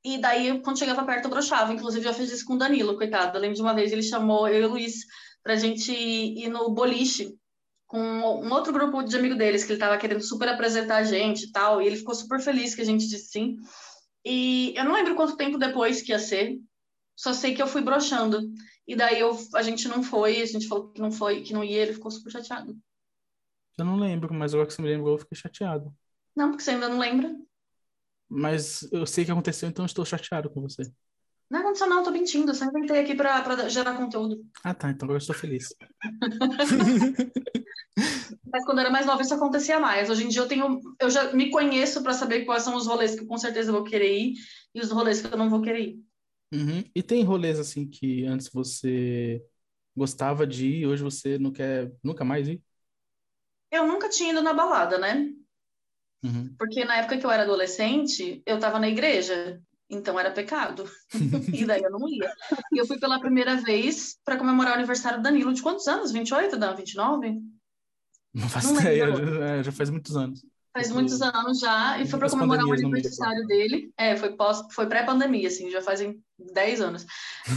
e 0.04 0.18
daí, 0.18 0.60
quando 0.62 0.80
chegava 0.80 1.06
perto, 1.06 1.26
eu 1.26 1.32
broxava. 1.32 1.74
Inclusive, 1.74 2.06
já 2.06 2.14
fiz 2.14 2.32
isso 2.32 2.46
com 2.46 2.54
o 2.54 2.58
Danilo, 2.58 2.96
coitado. 2.96 3.38
Eu 3.38 3.42
lembro 3.42 3.56
de 3.56 3.62
uma 3.62 3.74
vez, 3.74 3.92
ele 3.92 4.04
chamou 4.04 4.48
eu 4.48 4.62
e 4.62 4.66
o 4.66 4.70
Luiz 4.70 5.06
pra 5.44 5.56
gente 5.56 5.92
ir 5.92 6.50
no 6.50 6.70
boliche 6.72 7.37
com 7.88 8.00
um 8.00 8.52
outro 8.52 8.74
grupo 8.74 9.02
de 9.02 9.16
amigo 9.16 9.36
deles, 9.36 9.64
que 9.64 9.72
ele 9.72 9.80
tava 9.80 9.98
querendo 9.98 10.22
super 10.22 10.50
apresentar 10.50 10.98
a 10.98 11.04
gente 11.04 11.46
e 11.46 11.52
tal, 11.52 11.82
e 11.82 11.88
ele 11.88 11.96
ficou 11.96 12.14
super 12.14 12.40
feliz 12.40 12.76
que 12.76 12.82
a 12.82 12.86
gente 12.86 13.08
disse 13.08 13.32
sim. 13.32 13.56
E 14.26 14.74
eu 14.76 14.84
não 14.84 14.94
lembro 14.94 15.16
quanto 15.16 15.38
tempo 15.38 15.58
depois 15.58 16.02
que 16.02 16.12
ia 16.12 16.20
ser, 16.20 16.60
só 17.16 17.34
sei 17.34 17.56
que 17.56 17.62
eu 17.62 17.68
fui 17.68 17.82
broxando. 17.82 18.42
E 18.86 18.96
daí 18.96 19.20
eu, 19.20 19.38
a 19.56 19.62
gente 19.62 19.88
não 19.88 20.04
foi, 20.04 20.42
a 20.42 20.46
gente 20.46 20.68
falou 20.68 20.90
que 20.92 21.02
não 21.02 21.12
foi, 21.12 21.42
que 21.42 21.54
não 21.54 21.64
ia, 21.64 21.82
ele 21.82 21.94
ficou 21.94 22.12
super 22.12 22.32
chateado. 22.32 22.78
Eu 23.78 23.86
não 23.86 23.98
lembro, 23.98 24.34
mas 24.34 24.54
agora 24.54 24.68
que 24.68 24.74
você 24.74 24.82
me 24.82 24.90
lembrou, 24.90 25.14
eu 25.14 25.20
fiquei 25.20 25.38
chateado. 25.38 25.94
Não, 26.36 26.50
porque 26.50 26.64
você 26.64 26.72
ainda 26.72 26.90
não 26.90 27.00
lembra. 27.00 27.34
Mas 28.30 28.88
eu 28.92 29.06
sei 29.06 29.24
que 29.24 29.32
aconteceu, 29.32 29.70
então 29.70 29.86
estou 29.86 30.04
chateado 30.06 30.50
com 30.50 30.62
você. 30.62 30.92
Não 31.50 31.62
aconteceu 31.62 31.88
não, 31.88 32.04
tô 32.04 32.12
mentindo. 32.12 32.52
Eu 32.52 32.56
só 32.56 32.66
inventei 32.66 33.00
aqui 33.00 33.16
pra, 33.16 33.42
pra 33.42 33.70
gerar 33.70 33.96
conteúdo. 33.96 34.46
Ah, 34.64 34.74
tá. 34.74 34.90
Então 34.90 35.06
agora 35.06 35.18
eu 35.18 35.22
estou 35.22 35.36
feliz. 35.36 35.74
Mas 38.52 38.66
quando 38.66 38.78
eu 38.78 38.82
era 38.82 38.92
mais 38.92 39.06
nova, 39.06 39.22
isso 39.22 39.34
acontecia 39.34 39.80
mais. 39.80 40.10
Hoje 40.10 40.26
em 40.26 40.30
dia 40.30 40.42
eu 40.42 40.48
tenho. 40.48 40.80
Eu 41.00 41.10
já 41.10 41.34
me 41.34 41.50
conheço 41.50 42.04
para 42.04 42.14
saber 42.14 42.46
quais 42.46 42.64
são 42.64 42.76
os 42.76 42.88
rolês 42.88 43.18
que 43.18 43.26
com 43.26 43.38
certeza 43.38 43.70
eu 43.70 43.76
vou 43.76 43.84
querer 43.84 44.18
ir 44.18 44.34
e 44.74 44.82
os 44.82 44.92
rolês 44.92 45.22
que 45.22 45.34
eu 45.34 45.38
não 45.38 45.50
vou 45.50 45.62
querer 45.62 45.82
ir. 45.82 46.00
Uhum. 46.54 46.84
E 46.96 47.04
tem 47.04 47.24
rolês 47.24 47.60
assim 47.60 47.88
que 47.88 48.26
antes 48.26 48.50
você 48.50 49.44
gostava 49.96 50.46
de 50.46 50.68
ir, 50.68 50.88
hoje 50.88 51.04
você 51.04 51.38
não 51.38 51.52
quer 51.52 51.92
nunca 52.04 52.24
mais 52.24 52.48
ir? 52.48 52.62
Eu 53.72 53.86
nunca 53.88 54.10
tinha 54.10 54.32
ido 54.32 54.42
na 54.42 54.54
balada, 54.54 54.98
né? 54.98 55.30
Uhum. 56.24 56.56
Porque 56.58 56.86
na 56.86 56.98
época 56.98 57.18
que 57.18 57.26
eu 57.26 57.32
era 57.32 57.44
adolescente, 57.44 58.42
eu 58.46 58.60
tava 58.60 58.80
na 58.80 58.88
igreja, 58.88 59.62
então 59.90 60.20
era 60.20 60.32
pecado. 60.32 60.90
e 61.54 61.66
daí 61.66 61.82
eu 61.82 61.92
não 61.92 62.08
ia. 62.08 62.32
E 62.74 62.78
eu 62.78 62.86
fui 62.86 63.00
pela 63.00 63.20
primeira 63.20 63.56
vez 63.56 64.18
para 64.24 64.38
comemorar 64.38 64.74
o 64.74 64.76
aniversário 64.76 65.20
do 65.20 65.24
Danilo. 65.24 65.54
De 65.54 65.62
quantos 65.62 65.88
anos? 65.88 66.12
28, 66.12 66.58
Dan? 66.58 66.76
29? 66.76 67.40
Não 68.34 68.50
faço 68.50 68.74
ideia, 68.80 69.08
já, 69.16 69.64
já 69.64 69.72
faz 69.72 69.90
muitos 69.90 70.16
anos. 70.16 70.46
Faz 70.74 70.92
muitos 70.92 71.22
anos 71.24 71.60
já, 71.60 72.00
e 72.00 72.06
foi 72.06 72.20
para 72.20 72.30
comemorar 72.30 72.64
o 72.64 72.72
aniversário 72.72 73.48
dele. 73.48 73.92
É, 73.98 74.16
foi, 74.16 74.36
pós, 74.36 74.62
foi 74.72 74.86
pré-pandemia, 74.86 75.48
assim, 75.48 75.72
já 75.72 75.82
fazem 75.82 76.22
10 76.38 76.82
anos. 76.82 77.06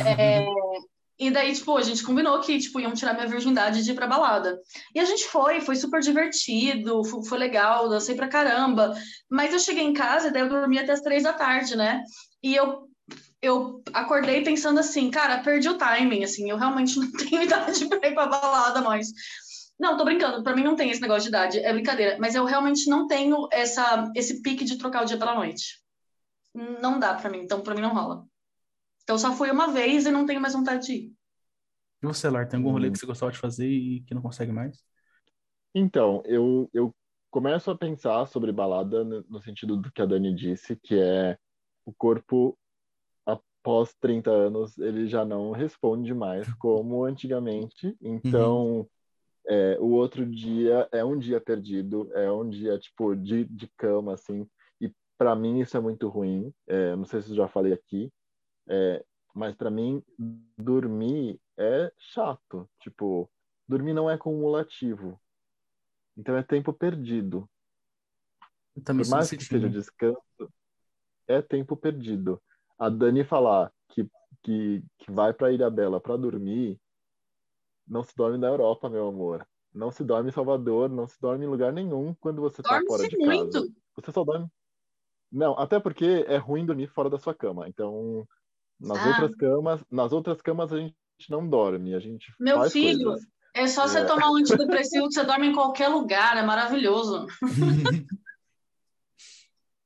É, 0.06 0.46
e 1.20 1.30
daí, 1.30 1.52
tipo, 1.52 1.76
a 1.76 1.82
gente 1.82 2.02
combinou 2.02 2.40
que, 2.40 2.58
tipo, 2.58 2.80
iam 2.80 2.94
tirar 2.94 3.12
minha 3.12 3.26
virgindade 3.26 3.84
de 3.84 3.90
ir 3.90 3.94
pra 3.94 4.06
balada. 4.06 4.58
E 4.94 4.98
a 4.98 5.04
gente 5.04 5.26
foi, 5.26 5.60
foi 5.60 5.76
super 5.76 6.00
divertido, 6.00 7.04
foi, 7.04 7.22
foi 7.22 7.38
legal, 7.38 7.90
dancei 7.90 8.14
pra 8.14 8.26
caramba. 8.26 8.94
Mas 9.28 9.52
eu 9.52 9.58
cheguei 9.58 9.84
em 9.84 9.92
casa 9.92 10.28
e 10.28 10.32
daí 10.32 10.40
eu 10.40 10.48
dormi 10.48 10.78
até 10.78 10.92
as 10.92 11.02
três 11.02 11.24
da 11.24 11.34
tarde, 11.34 11.76
né? 11.76 12.02
E 12.42 12.56
eu 12.56 12.88
eu 13.42 13.82
acordei 13.92 14.42
pensando 14.42 14.80
assim, 14.80 15.10
cara, 15.10 15.42
perdi 15.42 15.68
o 15.68 15.78
timing, 15.78 16.22
assim, 16.24 16.50
eu 16.50 16.56
realmente 16.56 16.98
não 16.98 17.10
tenho 17.12 17.42
idade 17.42 17.86
para 17.86 18.08
ir 18.08 18.14
pra 18.14 18.26
balada 18.26 18.80
mais. 18.80 19.08
Não, 19.78 19.96
tô 19.96 20.04
brincando. 20.04 20.42
Para 20.42 20.54
mim 20.54 20.62
não 20.62 20.76
tem 20.76 20.90
esse 20.90 21.00
negócio 21.00 21.22
de 21.22 21.28
idade, 21.28 21.58
é 21.58 21.72
brincadeira. 21.72 22.16
Mas 22.18 22.34
eu 22.34 22.44
realmente 22.44 22.88
não 22.88 23.06
tenho 23.06 23.46
essa, 23.52 24.10
esse 24.14 24.40
pique 24.40 24.64
de 24.64 24.78
trocar 24.78 25.02
o 25.02 25.06
dia 25.06 25.18
pela 25.18 25.34
noite. 25.34 25.80
Não 26.54 26.98
dá 26.98 27.14
para 27.14 27.30
mim, 27.30 27.40
então 27.40 27.60
para 27.60 27.74
mim 27.74 27.82
não 27.82 27.94
rola. 27.94 28.24
Então 29.02 29.18
só 29.18 29.32
fui 29.32 29.50
uma 29.50 29.72
vez 29.72 30.06
e 30.06 30.10
não 30.10 30.26
tenho 30.26 30.40
mais 30.40 30.54
vontade 30.54 30.86
de 30.86 30.92
ir. 30.92 31.14
E 32.02 32.06
você, 32.06 32.28
Lar, 32.28 32.48
tem 32.48 32.58
algum 32.58 32.70
rolê 32.70 32.88
hum. 32.88 32.92
que 32.92 32.98
você 32.98 33.06
gostava 33.06 33.32
de 33.32 33.38
fazer 33.38 33.68
e 33.68 34.00
que 34.02 34.14
não 34.14 34.22
consegue 34.22 34.52
mais? 34.52 34.82
Então, 35.74 36.22
eu, 36.24 36.68
eu 36.72 36.94
começo 37.30 37.70
a 37.70 37.76
pensar 37.76 38.26
sobre 38.26 38.50
balada 38.52 39.04
no 39.04 39.40
sentido 39.40 39.76
do 39.76 39.92
que 39.92 40.02
a 40.02 40.06
Dani 40.06 40.34
disse, 40.34 40.76
que 40.76 40.98
é 40.98 41.38
o 41.84 41.92
corpo 41.92 42.58
após 43.26 43.94
30 44.00 44.30
anos 44.30 44.76
ele 44.78 45.06
já 45.06 45.24
não 45.24 45.52
responde 45.52 46.14
mais 46.14 46.46
como 46.58 47.04
antigamente. 47.04 47.96
Então, 48.00 48.78
uhum 48.78 48.86
é, 49.46 49.76
o 49.80 49.90
outro 49.90 50.26
dia 50.26 50.88
é 50.92 51.04
um 51.04 51.18
dia 51.18 51.40
perdido, 51.40 52.10
é 52.14 52.30
um 52.30 52.48
dia, 52.48 52.78
tipo, 52.78 53.14
de, 53.16 53.44
de 53.44 53.68
cama, 53.76 54.14
assim. 54.14 54.46
E 54.80 54.92
para 55.18 55.34
mim 55.34 55.60
isso 55.60 55.76
é 55.76 55.80
muito 55.80 56.08
ruim. 56.08 56.52
É, 56.68 56.94
não 56.96 57.04
sei 57.04 57.22
se 57.22 57.30
eu 57.30 57.36
já 57.36 57.48
falei 57.48 57.72
aqui, 57.72 58.10
é, 58.68 59.04
mas 59.34 59.54
para 59.54 59.70
mim 59.70 60.02
dormir 60.58 61.40
é 61.56 61.92
chato. 61.96 62.68
Tipo, 62.80 63.30
dormir 63.68 63.92
não 63.92 64.10
é 64.10 64.16
cumulativo. 64.16 65.20
Então 66.16 66.36
é 66.36 66.42
tempo 66.42 66.72
perdido. 66.72 67.48
Por 68.84 69.08
mais 69.08 69.30
que 69.30 69.44
seja 69.44 69.68
descanso, 69.68 70.52
é 71.26 71.42
tempo 71.42 71.76
perdido. 71.76 72.40
A 72.78 72.88
Dani 72.88 73.24
falar 73.24 73.72
que, 73.88 74.08
que, 74.42 74.82
que 74.98 75.10
vai 75.10 75.32
para 75.32 75.52
Ilha 75.52 75.70
Bela 75.70 76.00
para 76.00 76.16
dormir 76.16 76.80
não 77.86 78.04
se 78.04 78.14
dorme 78.16 78.38
na 78.38 78.46
Europa, 78.46 78.88
meu 78.88 79.08
amor. 79.08 79.46
Não 79.74 79.90
se 79.90 80.04
dorme 80.04 80.30
em 80.30 80.32
Salvador, 80.32 80.88
não 80.88 81.06
se 81.06 81.20
dorme 81.20 81.44
em 81.44 81.48
lugar 81.48 81.72
nenhum 81.72 82.14
quando 82.14 82.40
você 82.40 82.60
está 82.60 82.80
fora 82.86 83.08
de 83.08 83.16
muito. 83.16 83.52
casa. 83.52 83.72
Você 83.96 84.12
só 84.12 84.24
dorme. 84.24 84.48
Não, 85.30 85.58
até 85.58 85.78
porque 85.78 86.24
é 86.26 86.36
ruim 86.36 86.64
dormir 86.64 86.88
fora 86.88 87.10
da 87.10 87.18
sua 87.18 87.34
cama. 87.34 87.68
Então, 87.68 88.26
nas 88.80 88.98
ah. 88.98 89.08
outras 89.08 89.34
camas, 89.36 89.84
nas 89.90 90.12
outras 90.12 90.40
camas 90.40 90.72
a 90.72 90.78
gente 90.78 90.94
não 91.28 91.46
dorme, 91.46 91.94
a 91.94 92.00
gente 92.00 92.32
Meu 92.40 92.68
filho, 92.70 93.10
coisas. 93.10 93.28
é 93.54 93.66
só 93.66 93.86
você 93.86 93.98
é... 94.00 94.04
tomar 94.04 94.30
um 94.30 94.36
antidepressivo 94.36 95.08
que 95.08 95.14
você 95.14 95.24
dorme 95.24 95.48
em 95.48 95.54
qualquer 95.54 95.88
lugar, 95.88 96.36
é 96.36 96.42
maravilhoso. 96.42 97.26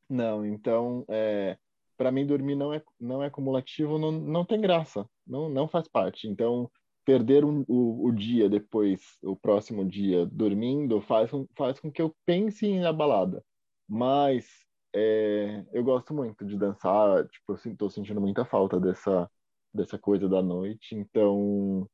não, 0.08 0.46
então, 0.46 1.04
é, 1.08 1.58
para 1.96 2.12
mim 2.12 2.26
dormir 2.26 2.54
não 2.54 2.72
é 2.72 2.82
não 3.00 3.22
é 3.22 3.28
cumulativo, 3.28 3.98
não, 3.98 4.12
não 4.12 4.44
tem 4.44 4.60
graça, 4.60 5.08
não 5.26 5.48
não 5.48 5.66
faz 5.66 5.88
parte. 5.88 6.28
Então, 6.28 6.70
perder 7.04 7.44
um, 7.44 7.64
o, 7.68 8.06
o 8.06 8.12
dia 8.12 8.48
depois, 8.48 9.00
o 9.22 9.36
próximo 9.36 9.84
dia, 9.84 10.24
dormindo, 10.26 11.00
faz, 11.00 11.30
faz 11.56 11.78
com 11.78 11.90
que 11.90 12.00
eu 12.00 12.14
pense 12.24 12.78
na 12.78 12.92
balada. 12.92 13.44
Mas 13.86 14.63
é, 14.94 15.64
eu 15.72 15.84
gosto 15.84 16.14
muito 16.14 16.44
de 16.46 16.56
dançar, 16.56 17.26
tipo, 17.28 17.52
eu 17.52 17.72
estou 17.72 17.90
sentindo 17.90 18.20
muita 18.20 18.44
falta 18.44 18.80
dessa, 18.80 19.30
dessa 19.72 19.98
coisa 19.98 20.28
da 20.28 20.42
noite, 20.42 20.94
então 20.94 21.88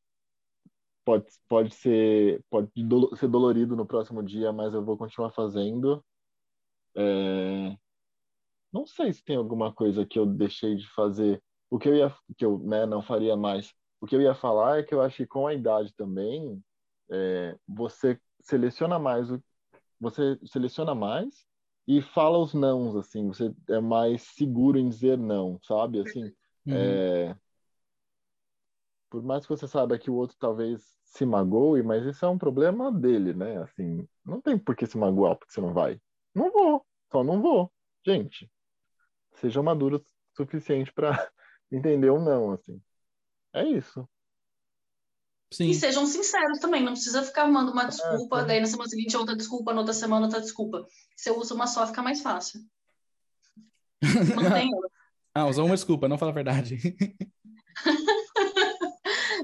pode, 1.05 1.27
pode 1.49 1.75
ser 1.75 2.45
pode 2.51 2.71
do, 2.85 3.15
ser 3.17 3.29
dolorido 3.29 3.77
no 3.77 3.87
próximo 3.87 4.23
dia, 4.23 4.53
mas 4.53 4.75
eu 4.75 4.85
vou 4.85 4.97
continuar 4.99 5.31
fazendo. 5.31 6.05
É, 6.97 7.77
não 8.73 8.87
sei 8.87 9.13
se 9.13 9.25
tem 9.25 9.37
alguma 9.37 9.73
coisa 9.73 10.07
que 10.07 10.19
eu 10.19 10.27
deixei 10.27 10.77
de 10.77 10.89
fazer, 10.91 11.43
o 11.71 11.79
que 11.79 11.89
eu 11.89 11.97
ia 11.97 12.15
que 12.37 12.45
eu 12.45 12.59
né, 12.59 12.87
não 12.87 13.03
faria 13.03 13.37
mais 13.37 13.75
o 14.01 14.07
que 14.07 14.17
eu 14.17 14.23
ia 14.23 14.35
falar 14.35 14.79
é 14.79 14.83
que 14.83 14.95
eu 14.95 15.03
acho 15.03 15.19
que 15.19 15.27
com 15.27 15.47
a 15.47 15.55
idade 15.55 15.93
também, 15.95 16.63
é, 17.11 17.57
você 17.69 18.19
seleciona 18.41 18.99
mais, 18.99 19.29
você 20.01 20.39
seleciona 20.47 20.95
mais 20.95 21.47
e 21.91 22.01
fala 22.01 22.39
os 22.39 22.55
nãos, 22.55 22.95
assim, 22.95 23.27
você 23.27 23.53
é 23.69 23.81
mais 23.81 24.23
seguro 24.23 24.79
em 24.79 24.89
dizer 24.89 25.19
não, 25.19 25.59
sabe? 25.65 26.01
Assim, 26.01 26.23
uhum. 26.65 26.73
é, 26.73 27.37
por 29.09 29.21
mais 29.25 29.45
que 29.45 29.49
você 29.49 29.67
saiba 29.67 29.99
que 29.99 30.09
o 30.09 30.15
outro 30.15 30.37
talvez 30.39 30.81
se 31.03 31.27
magoe, 31.27 31.83
mas 31.83 32.07
isso 32.07 32.25
é 32.25 32.29
um 32.29 32.39
problema 32.39 32.93
dele, 32.93 33.35
né? 33.35 33.61
Assim, 33.63 34.07
não 34.25 34.41
tem 34.41 34.57
por 34.57 34.77
que 34.77 34.87
se 34.87 34.97
magoar 34.97 35.35
porque 35.37 35.53
você 35.53 35.61
não 35.61 35.75
vai. 35.75 36.01
Não 36.33 36.53
vou, 36.53 36.87
só 37.11 37.25
não 37.25 37.43
vou. 37.43 37.73
Gente, 38.07 38.49
seja 39.33 39.61
maduro 39.61 39.97
o 39.97 40.05
suficiente 40.37 40.93
para 40.93 41.11
entender 41.73 42.13
um 42.13 42.23
não, 42.23 42.53
assim. 42.53 42.81
É 43.53 43.65
isso. 43.65 44.09
Sim. 45.53 45.69
E 45.69 45.75
sejam 45.75 46.07
sinceros 46.07 46.61
também, 46.61 46.83
não 46.83 46.93
precisa 46.93 47.23
ficar 47.23 47.43
arrumando 47.43 47.73
uma 47.73 47.85
desculpa, 47.85 48.41
é, 48.41 48.45
daí 48.45 48.61
na 48.61 48.67
semana 48.67 48.89
seguinte 48.89 49.17
outra 49.17 49.35
desculpa, 49.35 49.73
na 49.73 49.81
outra 49.81 49.95
semana 49.95 50.27
outra 50.27 50.41
desculpa. 50.41 50.87
Se 51.17 51.29
eu 51.29 51.39
uso 51.39 51.55
uma 51.55 51.67
só, 51.67 51.87
fica 51.87 52.03
mais 52.03 52.23
fácil. 52.23 52.61
Tem 54.55 54.71
Ah, 55.35 55.47
usou 55.47 55.67
uma 55.67 55.75
desculpa, 55.75 56.09
não 56.09 56.19
fala 56.19 56.31
a 56.31 56.35
verdade. 56.35 56.79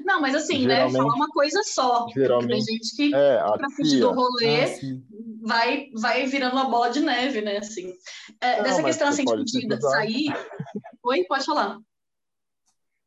Não, 0.04 0.20
mas 0.20 0.36
assim, 0.36 0.66
né? 0.66 0.88
Falar 0.88 1.14
uma 1.14 1.28
coisa 1.28 1.62
só. 1.64 2.06
Geralmente, 2.14 2.64
tem 2.64 2.76
gente 2.76 2.96
que, 2.96 3.14
é, 3.14 3.38
pra 3.38 3.68
fugir 3.70 4.00
do 4.00 4.12
rolê, 4.12 4.64
ah, 4.64 4.68
vai, 5.42 5.90
vai 5.94 6.26
virando 6.26 6.52
uma 6.52 6.70
bola 6.70 6.90
de 6.90 7.00
neve, 7.00 7.40
né? 7.40 7.58
Assim. 7.58 7.92
É, 8.40 8.58
não, 8.58 8.62
dessa 8.62 8.82
questão 8.84 9.08
assim, 9.08 9.24
de, 9.24 9.66
de 9.66 9.80
sair. 9.80 10.26
Oi, 11.02 11.24
pode 11.24 11.44
falar. 11.44 11.78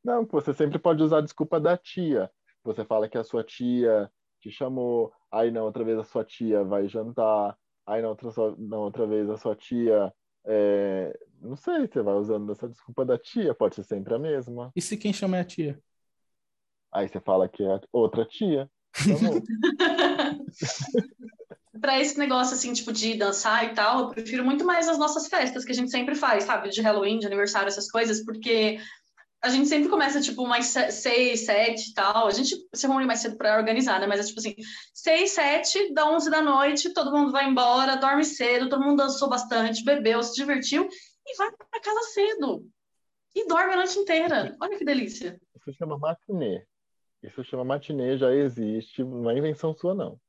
Não, 0.03 0.25
você 0.25 0.53
sempre 0.53 0.77
pode 0.77 1.01
usar 1.01 1.19
a 1.19 1.21
desculpa 1.21 1.59
da 1.59 1.77
tia. 1.77 2.29
Você 2.63 2.85
fala 2.85 3.09
que 3.09 3.17
a 3.17 3.23
sua 3.23 3.43
tia 3.43 4.09
te 4.39 4.51
chamou, 4.51 5.11
aí 5.31 5.51
na 5.51 5.63
outra 5.63 5.83
vez 5.83 5.97
a 5.97 6.03
sua 6.03 6.23
tia 6.23 6.63
vai 6.63 6.87
jantar, 6.87 7.57
aí 7.85 8.01
na 8.01 8.09
outra, 8.09 8.29
na 8.57 8.77
outra 8.77 9.05
vez 9.05 9.29
a 9.29 9.37
sua 9.37 9.55
tia. 9.55 10.13
É... 10.45 11.17
Não 11.41 11.55
sei, 11.55 11.87
você 11.87 12.01
vai 12.01 12.15
usando 12.15 12.51
essa 12.51 12.67
desculpa 12.67 13.05
da 13.05 13.17
tia, 13.17 13.53
pode 13.53 13.75
ser 13.75 13.83
sempre 13.83 14.13
a 14.13 14.19
mesma. 14.19 14.71
E 14.75 14.81
se 14.81 14.97
quem 14.97 15.13
chama 15.13 15.37
é 15.37 15.41
a 15.41 15.45
tia? 15.45 15.79
Aí 16.91 17.07
você 17.07 17.19
fala 17.19 17.47
que 17.47 17.63
é 17.63 17.79
outra 17.91 18.25
tia. 18.25 18.69
para 21.79 21.99
esse 21.99 22.17
negócio 22.17 22.55
assim, 22.55 22.73
tipo, 22.73 22.91
de 22.91 23.15
dançar 23.15 23.65
e 23.65 23.73
tal, 23.73 23.99
eu 23.99 24.09
prefiro 24.09 24.43
muito 24.43 24.65
mais 24.65 24.87
as 24.87 24.97
nossas 24.97 25.27
festas 25.27 25.63
que 25.63 25.71
a 25.71 25.75
gente 25.75 25.91
sempre 25.91 26.15
faz, 26.15 26.43
sabe? 26.43 26.69
De 26.69 26.81
Halloween, 26.81 27.19
de 27.19 27.27
aniversário, 27.27 27.67
essas 27.67 27.89
coisas, 27.89 28.23
porque 28.23 28.79
a 29.41 29.49
gente 29.49 29.67
sempre 29.69 29.89
começa, 29.89 30.19
tipo, 30.19 30.45
mais 30.45 30.65
seis, 30.67 31.45
sete 31.45 31.91
e 31.91 31.93
tal. 31.93 32.27
A 32.27 32.31
gente 32.31 32.55
se 32.73 32.87
reúne 32.87 33.05
mais 33.05 33.19
cedo 33.19 33.37
para 33.37 33.57
organizar, 33.57 33.99
né? 33.99 34.05
Mas 34.07 34.19
é 34.19 34.23
tipo 34.23 34.39
assim, 34.39 34.55
seis, 34.93 35.31
sete, 35.31 35.93
da 35.93 36.09
onze 36.09 36.29
da 36.29 36.41
noite, 36.41 36.93
todo 36.93 37.11
mundo 37.11 37.31
vai 37.31 37.47
embora, 37.47 37.95
dorme 37.95 38.25
cedo, 38.25 38.69
todo 38.69 38.83
mundo 38.83 38.97
dançou 38.97 39.29
bastante, 39.29 39.83
bebeu, 39.83 40.21
se 40.21 40.35
divertiu 40.35 40.87
e 41.25 41.37
vai 41.37 41.49
para 41.51 41.79
casa 41.79 42.01
cedo. 42.13 42.65
E 43.33 43.47
dorme 43.47 43.73
a 43.73 43.77
noite 43.77 43.97
inteira. 43.97 44.57
Olha 44.61 44.77
que 44.77 44.83
delícia. 44.83 45.39
Isso 45.55 45.73
chama 45.77 45.97
matinê. 45.97 46.65
Isso 47.23 47.43
chama 47.43 47.63
matinê, 47.63 48.17
já 48.17 48.33
existe, 48.33 49.03
não 49.03 49.29
é 49.29 49.37
invenção 49.37 49.73
sua, 49.73 49.93
não. 49.93 50.19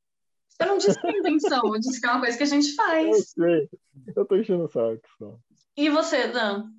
Eu 0.59 0.67
não 0.67 0.79
disse 0.79 1.01
que 1.01 1.07
é 1.07 1.19
invenção, 1.19 1.75
eu 1.75 1.81
disse 1.81 2.01
que 2.01 2.07
é 2.07 2.11
uma 2.11 2.21
coisa 2.21 2.37
que 2.37 2.43
a 2.43 2.47
gente 2.47 2.75
faz. 2.75 3.09
Eu 3.09 3.23
sei, 3.23 3.69
eu 4.15 4.25
tô 4.25 4.37
enchendo 4.37 4.65
o 4.65 4.69
saco 4.69 5.01
só. 5.19 5.39
E 5.77 5.89
você, 5.89 6.29
Dan? 6.29 6.71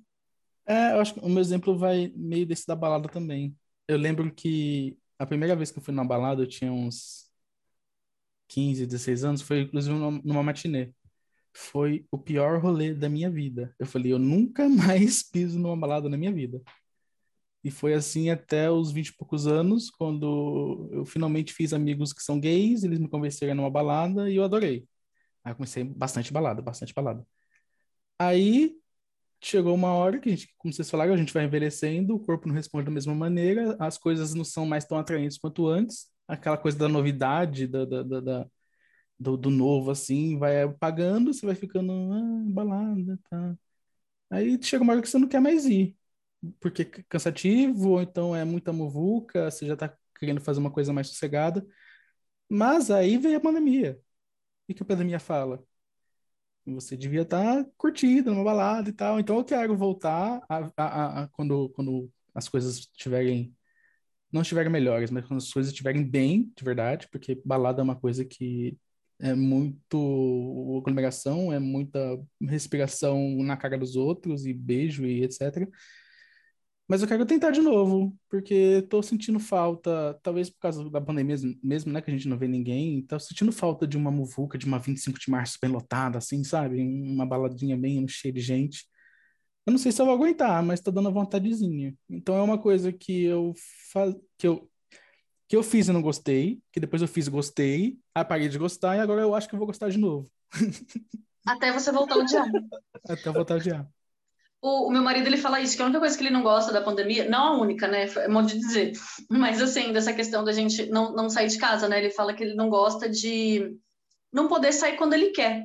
É, 0.66 0.92
eu 0.92 1.00
acho 1.00 1.14
que 1.14 1.20
o 1.20 1.28
meu 1.28 1.40
exemplo 1.40 1.76
vai 1.76 2.12
meio 2.16 2.46
desse 2.46 2.66
da 2.66 2.76
balada 2.76 3.08
também. 3.08 3.56
Eu 3.88 3.98
lembro 3.98 4.32
que 4.32 4.96
a 5.18 5.26
primeira 5.26 5.56
vez 5.56 5.70
que 5.70 5.78
eu 5.78 5.82
fui 5.82 5.94
na 5.94 6.04
balada, 6.04 6.42
eu 6.42 6.48
tinha 6.48 6.72
uns 6.72 7.30
15, 8.48 8.86
16 8.86 9.24
anos, 9.24 9.42
foi 9.42 9.62
inclusive 9.62 9.94
numa, 9.96 10.42
matinê. 10.42 10.92
Foi 11.54 12.06
o 12.10 12.18
pior 12.18 12.60
rolê 12.62 12.94
da 12.94 13.08
minha 13.08 13.30
vida. 13.30 13.74
Eu 13.78 13.86
falei, 13.86 14.12
eu 14.12 14.18
nunca 14.18 14.68
mais 14.70 15.22
piso 15.22 15.58
numa 15.58 15.76
balada 15.76 16.08
na 16.08 16.16
minha 16.16 16.32
vida. 16.32 16.62
E 17.64 17.70
foi 17.70 17.94
assim 17.94 18.28
até 18.30 18.70
os 18.70 18.90
20 18.90 19.08
e 19.08 19.16
poucos 19.16 19.46
anos, 19.46 19.88
quando 19.90 20.88
eu 20.92 21.04
finalmente 21.04 21.52
fiz 21.52 21.72
amigos 21.72 22.12
que 22.12 22.22
são 22.22 22.40
gays, 22.40 22.82
eles 22.82 22.98
me 22.98 23.08
convenceram 23.08 23.54
numa 23.54 23.70
balada 23.70 24.28
e 24.30 24.36
eu 24.36 24.44
adorei. 24.44 24.88
Aí 25.44 25.52
eu 25.52 25.56
comecei 25.56 25.84
bastante 25.84 26.32
balada, 26.32 26.62
bastante 26.62 26.94
balada. 26.94 27.26
Aí 28.18 28.76
chegou 29.42 29.74
uma 29.74 29.92
hora 29.92 30.18
que 30.18 30.30
gente, 30.30 30.54
como 30.58 30.72
vocês 30.72 30.90
falaram, 30.90 31.14
a 31.14 31.16
gente 31.16 31.32
vai 31.32 31.44
envelhecendo, 31.44 32.14
o 32.14 32.20
corpo 32.20 32.48
não 32.48 32.54
responde 32.54 32.86
da 32.86 32.90
mesma 32.90 33.14
maneira, 33.14 33.76
as 33.80 33.98
coisas 33.98 34.34
não 34.34 34.44
são 34.44 34.66
mais 34.66 34.84
tão 34.84 34.98
atraentes 34.98 35.38
quanto 35.38 35.68
antes, 35.68 36.06
aquela 36.28 36.56
coisa 36.58 36.78
da 36.78 36.88
novidade, 36.88 37.66
da, 37.66 37.84
da, 37.84 38.02
da, 38.02 38.46
do, 39.18 39.36
do, 39.36 39.50
novo, 39.50 39.90
assim, 39.90 40.38
vai 40.38 40.62
apagando, 40.62 41.32
você 41.34 41.46
vai 41.46 41.54
ficando, 41.54 41.92
ah, 41.92 42.44
balada, 42.52 43.18
tá. 43.30 43.56
Aí 44.30 44.58
chega 44.62 44.82
uma 44.84 44.92
hora 44.94 45.02
que 45.02 45.08
você 45.08 45.18
não 45.18 45.28
quer 45.28 45.40
mais 45.40 45.66
ir 45.66 45.96
porque 46.60 46.82
é 46.82 46.84
cansativo, 47.08 47.90
ou 47.90 48.02
então 48.02 48.34
é 48.34 48.44
muita 48.44 48.72
muvuca, 48.72 49.50
você 49.50 49.66
já 49.66 49.74
está 49.74 49.96
querendo 50.18 50.40
fazer 50.40 50.60
uma 50.60 50.70
coisa 50.70 50.92
mais 50.92 51.08
sossegada. 51.08 51.66
Mas 52.48 52.90
aí 52.90 53.18
veio 53.18 53.38
a 53.38 53.40
pandemia. 53.40 54.00
E 54.68 54.74
que 54.74 54.82
a 54.82 54.86
pandemia 54.86 55.20
fala? 55.20 55.64
Você 56.66 56.96
devia 56.96 57.22
estar 57.22 57.64
tá 57.64 57.70
curtindo 57.76 58.30
numa 58.30 58.44
balada 58.44 58.88
e 58.88 58.92
tal. 58.92 59.18
Então 59.18 59.38
eu 59.38 59.44
quero 59.44 59.76
voltar 59.76 60.40
a, 60.48 60.70
a, 60.76 61.22
a, 61.22 61.28
quando, 61.28 61.68
quando 61.70 62.10
as 62.34 62.48
coisas 62.48 62.78
estiverem 62.78 63.54
não 64.32 64.40
estiverem 64.40 64.72
melhores, 64.72 65.10
mas 65.10 65.26
quando 65.26 65.38
as 65.38 65.52
coisas 65.52 65.70
estiverem 65.70 66.02
bem, 66.02 66.50
de 66.56 66.64
verdade, 66.64 67.06
porque 67.12 67.40
balada 67.44 67.82
é 67.82 67.84
uma 67.84 67.94
coisa 67.94 68.24
que 68.24 68.78
é 69.20 69.34
muito 69.34 70.78
aglomeração, 70.80 71.52
é 71.52 71.58
muita 71.58 72.18
respiração 72.40 73.42
na 73.42 73.56
cara 73.56 73.78
dos 73.78 73.94
outros 73.94 74.46
e 74.46 74.54
beijo 74.54 75.04
e 75.06 75.22
etc. 75.22 75.68
Mas 76.88 77.00
eu 77.00 77.08
quero 77.08 77.24
tentar 77.24 77.50
de 77.52 77.60
novo, 77.60 78.14
porque 78.28 78.80
estou 78.82 79.02
sentindo 79.02 79.38
falta, 79.38 80.18
talvez 80.22 80.50
por 80.50 80.58
causa 80.58 80.90
da 80.90 81.00
pandemia 81.00 81.36
mesmo, 81.62 81.92
né, 81.92 82.02
que 82.02 82.10
a 82.10 82.14
gente 82.14 82.28
não 82.28 82.36
vê 82.36 82.46
ninguém, 82.46 83.02
tô 83.02 83.18
sentindo 83.18 83.52
falta 83.52 83.86
de 83.86 83.96
uma 83.96 84.10
muvuca, 84.10 84.58
de 84.58 84.66
uma 84.66 84.78
25 84.78 85.18
de 85.18 85.30
março 85.30 85.58
bem 85.62 85.70
lotada, 85.70 86.18
assim, 86.18 86.44
sabe? 86.44 86.80
Uma 86.80 87.24
baladinha 87.24 87.76
bem 87.76 88.06
cheia 88.08 88.32
de 88.32 88.40
gente. 88.40 88.84
Eu 89.64 89.70
não 89.70 89.78
sei 89.78 89.92
se 89.92 90.02
eu 90.02 90.06
vou 90.06 90.14
aguentar, 90.14 90.62
mas 90.62 90.80
tá 90.80 90.90
dando 90.90 91.08
a 91.08 91.12
vontadezinha. 91.12 91.94
Então 92.10 92.34
é 92.36 92.42
uma 92.42 92.58
coisa 92.58 92.92
que 92.92 93.24
eu 93.24 93.54
faz... 93.92 94.14
que 94.36 94.48
eu 94.48 94.68
que 95.52 95.56
eu 95.56 95.62
fiz 95.62 95.86
e 95.86 95.92
não 95.92 96.00
gostei, 96.00 96.62
que 96.72 96.80
depois 96.80 97.02
eu 97.02 97.08
fiz 97.08 97.26
e 97.26 97.30
gostei, 97.30 97.98
aí 98.14 98.24
parei 98.24 98.48
de 98.48 98.56
gostar 98.56 98.96
e 98.96 99.00
agora 99.00 99.20
eu 99.20 99.34
acho 99.34 99.46
que 99.46 99.54
eu 99.54 99.58
vou 99.58 99.66
gostar 99.66 99.90
de 99.90 99.98
novo. 99.98 100.30
Até 101.46 101.70
você 101.70 101.92
voltar 101.92 102.14
a 102.14 102.18
odiar. 102.20 102.46
Até 103.06 103.28
eu 103.28 103.34
voltar 103.34 103.54
a 103.54 103.56
odiar. 103.58 103.86
O, 104.62 104.86
o, 104.86 104.90
meu 104.92 105.02
marido 105.02 105.26
ele 105.26 105.36
fala 105.36 105.60
isso, 105.60 105.74
que 105.74 105.82
a 105.82 105.84
única 105.86 105.98
coisa 105.98 106.16
que 106.16 106.22
ele 106.22 106.30
não 106.30 106.44
gosta 106.44 106.72
da 106.72 106.80
pandemia, 106.80 107.28
não 107.28 107.46
a 107.48 107.58
única, 107.60 107.88
né? 107.88 108.04
É 108.04 108.28
modo 108.28 108.46
de 108.46 108.60
dizer, 108.60 108.92
mas 109.28 109.60
assim, 109.60 109.92
dessa 109.92 110.12
questão 110.12 110.44
da 110.44 110.52
gente 110.52 110.86
não, 110.86 111.12
não 111.12 111.28
sair 111.28 111.48
de 111.48 111.58
casa, 111.58 111.88
né? 111.88 111.98
Ele 111.98 112.10
fala 112.10 112.32
que 112.32 112.44
ele 112.44 112.54
não 112.54 112.70
gosta 112.70 113.08
de 113.08 113.76
não 114.32 114.46
poder 114.46 114.72
sair 114.72 114.96
quando 114.96 115.14
ele 115.14 115.30
quer. 115.30 115.64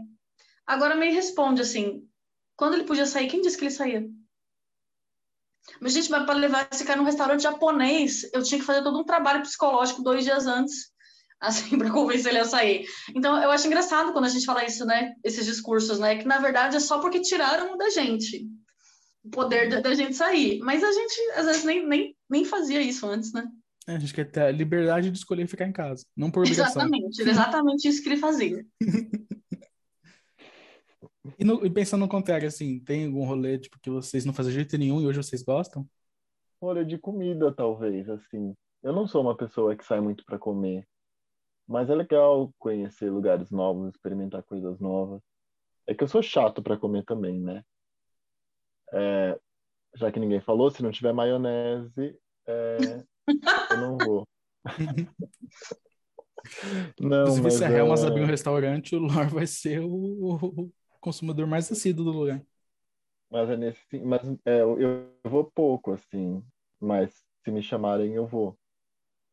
Agora 0.66 0.96
me 0.96 1.12
responde 1.12 1.62
assim: 1.62 2.04
quando 2.56 2.74
ele 2.74 2.86
podia 2.86 3.06
sair, 3.06 3.28
quem 3.28 3.40
disse 3.40 3.56
que 3.56 3.66
ele 3.66 3.72
saía? 3.72 4.04
Mas, 5.80 5.94
gente, 5.94 6.10
para 6.10 6.34
levar 6.34 6.68
esse 6.72 6.84
cara 6.84 6.98
num 6.98 7.06
restaurante 7.06 7.44
japonês, 7.44 8.28
eu 8.34 8.42
tinha 8.42 8.60
que 8.60 8.66
fazer 8.66 8.82
todo 8.82 9.00
um 9.00 9.04
trabalho 9.04 9.44
psicológico 9.44 10.02
dois 10.02 10.24
dias 10.24 10.48
antes, 10.48 10.92
assim, 11.40 11.78
para 11.78 11.92
convencer 11.92 12.32
ele 12.32 12.40
a 12.40 12.46
sair. 12.46 12.88
Então, 13.14 13.40
eu 13.44 13.52
acho 13.52 13.68
engraçado 13.68 14.12
quando 14.12 14.26
a 14.26 14.30
gente 14.30 14.46
fala 14.46 14.66
isso, 14.66 14.86
né? 14.86 15.14
Esses 15.24 15.46
discursos, 15.46 16.00
né? 16.00 16.16
Que 16.16 16.26
na 16.26 16.40
verdade 16.40 16.78
é 16.78 16.80
só 16.80 16.98
porque 16.98 17.22
tiraram 17.22 17.78
da 17.78 17.92
gente 17.92 18.48
o 19.28 19.30
poder 19.30 19.70
da, 19.70 19.82
da, 19.82 19.94
gente 19.94 20.16
sair. 20.16 20.60
Mas 20.60 20.84
a 20.84 20.92
gente, 20.92 21.32
às 21.36 21.46
vezes, 21.46 21.64
nem, 21.64 21.86
nem, 21.88 22.16
nem 22.30 22.46
fazia 22.46 22.82
isso 22.82 23.08
antes, 23.08 23.34
né? 23.34 23.48
É, 23.88 23.96
a 23.96 24.00
gente 24.00 24.14
quer 24.14 24.30
ter 24.30 24.42
a 24.42 24.52
liberdade 24.52 25.10
de 25.10 25.18
escolher 25.18 25.48
ficar 25.48 25.66
em 25.66 25.72
casa, 25.72 26.06
não 26.16 26.30
por 26.32 26.42
obrigação. 26.42 26.82
Exatamente, 26.82 27.22
exatamente 27.22 27.88
isso 27.88 28.04
que 28.04 28.10
ele 28.10 28.18
fazia. 28.18 28.66
e, 31.40 31.46
no, 31.46 31.66
e, 31.66 31.70
pensando 31.70 32.02
no 32.02 32.10
contrário, 32.10 32.48
assim, 32.48 32.80
tem 32.80 33.06
algum 33.06 33.26
rolê 33.26 33.58
tipo, 33.58 33.80
que 33.80 33.90
vocês 33.90 34.26
não 34.26 34.34
fazem 34.34 34.52
de 34.52 34.58
jeito 34.58 34.78
nenhum 34.78 35.02
e 35.02 35.08
hoje 35.08 35.24
vocês 35.24 35.42
gostam? 35.42 35.88
Rolê 36.62 36.84
de 36.84 36.98
comida, 36.98 37.54
talvez, 37.54 38.10
assim. 38.10 38.54
Eu 38.84 38.94
não 38.94 39.08
sou 39.08 39.22
uma 39.22 39.38
pessoa 39.38 39.76
que 39.76 39.86
sai 39.86 40.02
muito 40.02 40.26
para 40.26 40.38
comer, 40.38 40.86
mas 41.66 41.90
é 41.90 41.96
legal 41.96 42.54
conhecer 42.60 43.10
lugares 43.10 43.52
novos, 43.52 43.90
experimentar 43.90 44.44
coisas 44.44 44.80
novas. 44.80 45.22
É 45.86 45.94
que 45.94 46.04
eu 46.04 46.08
sou 46.10 46.22
chato 46.22 46.62
para 46.62 46.78
comer 46.78 47.06
também, 47.06 47.40
né? 47.40 47.64
É, 48.94 49.40
já 49.96 50.12
que 50.12 50.20
ninguém 50.20 50.40
falou, 50.40 50.70
se 50.70 50.84
não 50.84 50.92
tiver 50.92 51.14
maionese, 51.14 52.18
é, 52.48 52.78
eu 53.72 53.78
não 53.78 53.98
vou. 53.98 54.28
não, 57.00 57.38
mas 57.42 57.54
se 57.56 57.64
a 57.64 57.70
Helmas 57.70 58.04
é... 58.04 58.08
abrir 58.08 58.24
um 58.24 58.28
restaurante, 58.28 58.96
o 58.96 59.00
Lor 59.00 59.28
vai 59.30 59.48
ser 59.48 59.82
o, 59.82 60.36
o 60.36 60.72
consumidor 61.00 61.48
mais 61.48 61.72
assíduo 61.72 62.06
do 62.06 62.12
lugar. 62.12 62.42
Mas 63.30 63.50
é 63.50 63.58
nesse, 63.58 64.00
mas 64.00 64.22
é, 64.46 64.62
eu, 64.62 64.80
eu 64.80 65.14
vou 65.24 65.44
pouco, 65.44 65.92
assim, 65.92 66.42
mas 66.80 67.14
se 67.44 67.52
me 67.52 67.62
chamarem, 67.62 68.14
eu 68.14 68.26
vou. 68.26 68.58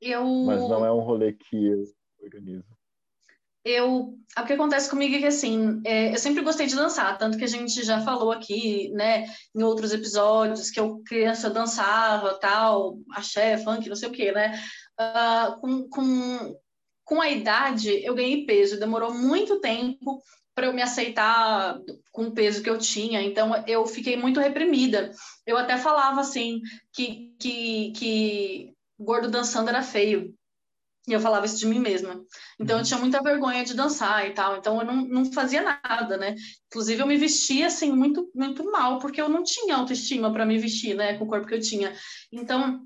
Eu... 0.01 0.25
Mas 0.45 0.61
não 0.69 0.85
é 0.85 0.93
um 0.93 1.01
rolê 1.01 1.33
que 1.33 1.67
eu 1.67 1.85
organizo 2.21 2.67
eu 3.65 4.15
o 4.39 4.45
que 4.45 4.53
acontece 4.53 4.91
comigo 4.91 5.15
é 5.17 5.21
que 5.21 5.27
assim 5.27 5.81
é, 5.85 6.13
eu 6.13 6.19
sempre 6.19 6.43
gostei 6.43 6.67
de 6.67 6.77
dançar 6.77 7.17
tanto 7.17 7.39
que 7.39 7.45
a 7.45 7.49
gente 7.49 7.83
já 7.83 8.01
falou 8.03 8.31
aqui 8.31 8.91
né 8.91 9.27
em 9.55 9.63
outros 9.63 9.93
episódios 9.93 10.71
que 10.71 10.79
eu 10.79 11.01
criança 11.07 11.47
eu 11.47 11.53
dançava 11.53 12.35
tal 12.35 12.99
axé 13.13 13.57
funk 13.59 13.89
não 13.89 13.97
sei 13.97 14.09
o 14.09 14.13
que 14.13 14.33
né? 14.33 14.61
Uh, 15.01 15.61
com, 15.61 15.89
com 15.89 16.57
com 17.05 17.21
a 17.21 17.31
idade 17.31 17.91
eu 18.05 18.15
ganhei 18.15 18.45
peso 18.45 18.79
demorou 18.79 19.15
muito 19.15 19.61
tempo 19.61 20.23
para 20.55 20.67
eu 20.67 20.73
me 20.73 20.83
aceitar 20.83 21.79
com 22.13 22.27
o 22.27 22.33
peso 22.33 22.63
que 22.63 22.71
eu 22.71 22.79
tinha 22.79 23.23
então 23.23 23.51
eu 23.67 23.85
fiquei 23.87 24.17
muito 24.17 24.39
reprimida. 24.39 25.11
Eu 25.45 25.57
até 25.57 25.77
falava 25.77 26.21
assim 26.21 26.61
que 26.93 27.35
que, 27.41 27.93
que 27.93 28.75
gordo 28.99 29.29
dançando 29.29 29.69
era 29.69 29.83
feio 29.83 30.35
E 31.07 31.13
eu 31.13 31.21
falava 31.21 31.45
isso 31.45 31.59
de 31.59 31.67
mim 31.67 31.79
mesma. 31.79 32.25
Então 32.59 32.77
eu 32.77 32.79
uhum. 32.79 32.85
tinha 32.85 32.99
muita 32.99 33.23
vergonha 33.23 33.63
de 33.63 33.75
dançar 33.75 34.27
e 34.27 34.33
tal. 34.33 34.57
Então 34.57 34.81
eu 34.81 34.87
não, 34.87 34.97
não 34.97 35.33
fazia 35.33 35.63
nada, 35.63 36.17
né? 36.17 36.35
Inclusive 36.69 37.03
eu 37.03 37.07
me 37.07 37.19
vestia 37.19 37.67
assim 37.67 37.93
muito 37.93 38.31
muito 38.35 38.65
mal, 38.71 38.99
porque 38.99 39.21
eu 39.21 39.29
não 39.29 39.43
tinha 39.43 39.77
autoestima 39.77 40.33
para 40.33 40.47
me 40.47 40.59
vestir, 40.59 40.95
né, 40.95 41.19
com 41.19 41.25
o 41.25 41.29
corpo 41.29 41.47
que 41.47 41.55
eu 41.55 41.61
tinha. 41.61 41.95
Então 42.33 42.81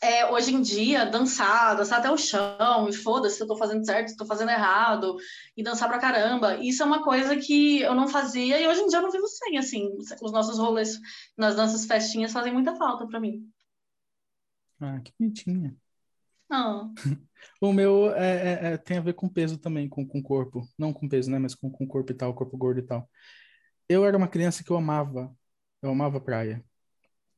é, 0.00 0.30
hoje 0.30 0.54
em 0.54 0.62
dia, 0.62 1.04
dançar, 1.04 1.76
dançar 1.76 1.98
até 1.98 2.10
o 2.10 2.16
chão, 2.16 2.88
e 2.88 2.92
foda-se 2.92 3.36
se 3.36 3.42
eu 3.42 3.48
tô 3.48 3.56
fazendo 3.56 3.84
certo, 3.84 4.08
se 4.08 4.14
eu 4.14 4.18
tô 4.18 4.26
fazendo 4.26 4.50
errado, 4.50 5.16
e 5.56 5.62
dançar 5.62 5.88
pra 5.88 5.98
caramba. 5.98 6.56
Isso 6.56 6.82
é 6.82 6.86
uma 6.86 7.02
coisa 7.02 7.36
que 7.36 7.80
eu 7.80 7.94
não 7.94 8.06
fazia 8.06 8.60
e 8.60 8.68
hoje 8.68 8.82
em 8.82 8.86
dia 8.86 8.98
eu 8.98 9.02
não 9.02 9.10
vivo 9.10 9.26
sem, 9.26 9.58
assim. 9.58 9.96
Os 10.22 10.32
nossos 10.32 10.58
rolês 10.58 11.00
nas 11.36 11.56
nossas 11.56 11.84
festinhas 11.84 12.32
fazem 12.32 12.52
muita 12.52 12.76
falta 12.76 13.06
para 13.06 13.18
mim. 13.18 13.44
Ah, 14.80 15.00
que 15.00 15.12
bonitinha. 15.18 15.76
O 17.60 17.72
meu 17.72 18.12
é, 18.14 18.70
é, 18.70 18.72
é, 18.74 18.76
tem 18.76 18.98
a 18.98 19.00
ver 19.00 19.14
com 19.14 19.28
peso 19.28 19.58
também, 19.58 19.88
com, 19.88 20.06
com 20.06 20.22
corpo. 20.22 20.68
Não 20.78 20.92
com 20.92 21.08
peso, 21.08 21.30
né? 21.30 21.38
Mas 21.38 21.54
com, 21.54 21.70
com 21.70 21.86
corpo 21.86 22.12
e 22.12 22.14
tal, 22.14 22.34
corpo 22.34 22.56
gordo 22.56 22.80
e 22.80 22.82
tal. 22.82 23.08
Eu 23.88 24.04
era 24.04 24.16
uma 24.16 24.28
criança 24.28 24.64
que 24.64 24.70
eu 24.70 24.76
amava. 24.76 25.34
Eu 25.82 25.90
amava 25.90 26.20
praia. 26.20 26.64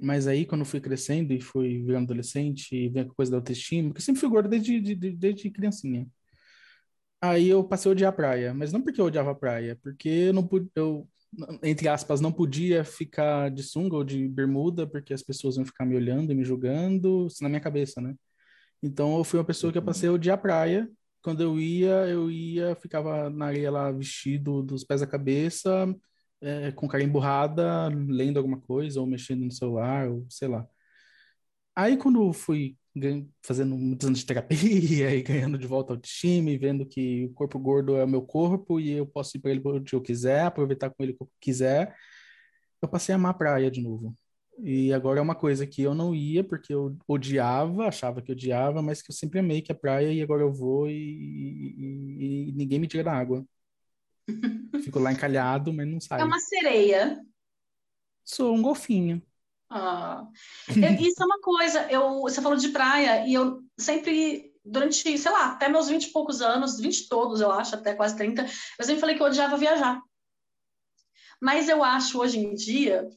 Mas 0.00 0.26
aí, 0.26 0.46
quando 0.46 0.64
fui 0.64 0.80
crescendo 0.80 1.32
e 1.32 1.40
fui 1.40 1.82
virando 1.84 2.04
adolescente 2.04 2.74
e 2.76 2.88
vendo 2.88 3.12
a 3.12 3.14
coisa 3.14 3.32
da 3.32 3.38
autoestima, 3.38 3.90
porque 3.90 4.00
eu 4.00 4.04
sempre 4.04 4.20
fui 4.20 4.30
gordo 4.30 4.48
desde, 4.48 4.80
de, 4.80 4.94
desde 4.94 5.50
criancinha. 5.50 6.08
Aí 7.20 7.48
eu 7.48 7.62
passei 7.64 7.90
a 7.90 7.92
odiar 7.92 8.11
a 8.11 8.16
praia. 8.16 8.54
Mas 8.54 8.72
não 8.72 8.82
porque 8.82 9.00
eu 9.00 9.06
odiava 9.06 9.30
a 9.32 9.34
praia, 9.34 9.78
porque 9.82 10.08
eu 10.08 10.32
não 10.32 10.48
eu, 10.74 11.08
entre 11.62 11.88
aspas, 11.88 12.20
não 12.20 12.32
podia 12.32 12.84
ficar 12.84 13.50
de 13.50 13.62
sunga 13.62 13.96
ou 13.96 14.04
de 14.04 14.28
bermuda, 14.28 14.86
porque 14.86 15.12
as 15.14 15.22
pessoas 15.22 15.56
iam 15.56 15.64
ficar 15.66 15.84
me 15.84 15.96
olhando 15.96 16.32
e 16.32 16.34
me 16.34 16.44
julgando, 16.44 17.26
isso 17.26 17.42
na 17.42 17.48
minha 17.48 17.61
cabeça, 17.61 18.00
né? 18.00 18.14
Então 18.83 19.16
eu 19.18 19.24
fui 19.24 19.39
uma 19.39 19.45
pessoa 19.45 19.72
que 19.72 19.78
eu 19.78 19.83
passei 19.85 20.09
a 20.09 20.12
odiar 20.12 20.37
a 20.39 20.41
praia. 20.41 20.91
Quando 21.22 21.43
eu 21.43 21.61
ia, 21.61 22.09
eu 22.09 22.31
ia, 22.31 22.74
ficava 22.76 23.28
na 23.31 23.47
areia 23.47 23.70
lá 23.70 23.91
vestido 23.93 24.62
dos 24.62 24.85
pés 24.85 25.03
à 25.03 25.07
cabeça, 25.07 25.95
é, 26.41 26.72
com 26.72 26.89
cara 26.89 27.05
emburrada, 27.05 27.89
lendo 28.09 28.39
alguma 28.39 28.59
coisa, 28.61 29.01
ou 29.01 29.07
mexendo 29.07 29.45
no 29.45 29.53
celular, 29.53 30.09
ou 30.11 30.26
sei 30.31 30.49
lá. 30.49 30.66
Aí 31.74 31.97
quando 31.97 32.33
fui 32.33 32.76
fazendo 33.43 33.76
muitos 33.76 34.07
anos 34.07 34.18
de 34.20 34.26
terapia 34.26 34.57
e 35.14 35.22
ganhando 35.22 35.57
de 35.59 35.66
volta 35.66 35.93
ao 35.93 35.99
time, 35.99 36.59
vendo 36.59 36.85
que 36.87 37.26
o 37.26 37.33
corpo 37.35 37.59
gordo 37.59 37.97
é 37.97 38.05
o 38.05 38.09
meu 38.09 38.22
corpo 38.22 38.81
e 38.81 38.91
eu 38.91 39.07
posso 39.07 39.37
ir 39.37 39.41
para 39.41 39.51
ele 39.53 39.62
onde 39.64 39.95
eu 39.95 40.03
quiser, 40.03 40.45
aproveitar 40.45 40.91
com 40.91 41.03
ele 41.03 41.12
o 41.12 41.16
que 41.16 41.22
eu 41.22 41.31
quiser, 41.41 41.95
eu 42.83 42.89
passei 42.89 43.14
a 43.14 43.16
amar 43.16 43.33
a 43.33 43.35
praia 43.35 43.70
de 43.70 43.81
novo. 43.83 44.16
E 44.62 44.92
agora 44.92 45.18
é 45.18 45.22
uma 45.22 45.34
coisa 45.34 45.66
que 45.66 45.82
eu 45.82 45.94
não 45.94 46.14
ia 46.14 46.44
porque 46.44 46.72
eu 46.72 46.96
odiava, 47.08 47.86
achava 47.86 48.20
que 48.20 48.32
odiava, 48.32 48.82
mas 48.82 49.00
que 49.00 49.11
eu 49.11 49.14
sempre 49.14 49.38
amei 49.38 49.62
que 49.62 49.72
é 49.72 49.74
praia 49.74 50.12
e 50.12 50.22
agora 50.22 50.42
eu 50.42 50.52
vou 50.52 50.88
e, 50.88 50.92
e, 50.92 52.48
e 52.48 52.52
ninguém 52.52 52.78
me 52.78 52.86
tira 52.86 53.04
da 53.04 53.12
água. 53.12 53.44
Fico 54.84 54.98
lá 54.98 55.12
encalhado, 55.12 55.72
mas 55.72 55.86
não 55.88 56.00
sai. 56.00 56.20
É 56.20 56.24
uma 56.24 56.38
sereia. 56.38 57.20
Sou 58.24 58.54
um 58.54 58.62
golfinho. 58.62 59.22
Ah. 59.68 60.26
Isso 61.00 61.22
é 61.22 61.26
uma 61.26 61.40
coisa, 61.40 61.90
eu, 61.90 62.20
você 62.20 62.42
falou 62.42 62.58
de 62.58 62.68
praia 62.70 63.26
e 63.26 63.34
eu 63.34 63.62
sempre, 63.78 64.52
durante, 64.64 65.16
sei 65.16 65.30
lá, 65.30 65.52
até 65.52 65.68
meus 65.68 65.88
20 65.88 66.04
e 66.04 66.12
poucos 66.12 66.42
anos, 66.42 66.80
20 66.80 67.08
todos, 67.08 67.40
eu 67.40 67.52
acho, 67.52 67.76
até 67.76 67.94
quase 67.94 68.16
30, 68.16 68.42
eu 68.78 68.84
sempre 68.84 69.00
falei 69.00 69.16
que 69.16 69.22
eu 69.22 69.26
odiava 69.26 69.56
viajar. 69.56 70.02
Mas 71.40 71.68
eu 71.68 71.82
acho 71.84 72.20
hoje 72.20 72.38
em 72.38 72.54
dia 72.54 73.08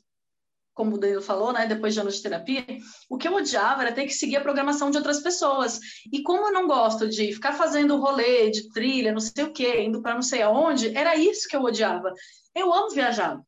como 0.73 0.95
o 0.95 0.97
Danilo 0.97 1.21
falou, 1.21 1.53
né, 1.53 1.67
depois 1.67 1.93
de 1.93 1.99
anos 1.99 2.15
de 2.15 2.23
terapia, 2.23 2.65
o 3.09 3.17
que 3.17 3.27
eu 3.27 3.35
odiava 3.35 3.83
era 3.83 3.91
ter 3.91 4.05
que 4.05 4.13
seguir 4.13 4.37
a 4.37 4.41
programação 4.41 4.89
de 4.89 4.97
outras 4.97 5.21
pessoas. 5.21 5.79
E 6.11 6.21
como 6.23 6.47
eu 6.47 6.53
não 6.53 6.67
gosto 6.67 7.07
de 7.07 7.31
ficar 7.33 7.53
fazendo 7.53 7.99
rolê, 7.99 8.49
de 8.49 8.69
trilha, 8.69 9.11
não 9.11 9.19
sei 9.19 9.43
o 9.43 9.53
quê, 9.53 9.81
indo 9.81 10.01
para 10.01 10.15
não 10.15 10.21
sei 10.21 10.41
aonde, 10.41 10.95
era 10.95 11.15
isso 11.15 11.47
que 11.47 11.55
eu 11.55 11.61
odiava. 11.61 12.13
Eu 12.55 12.73
amo 12.73 12.89
viajar. 12.89 13.39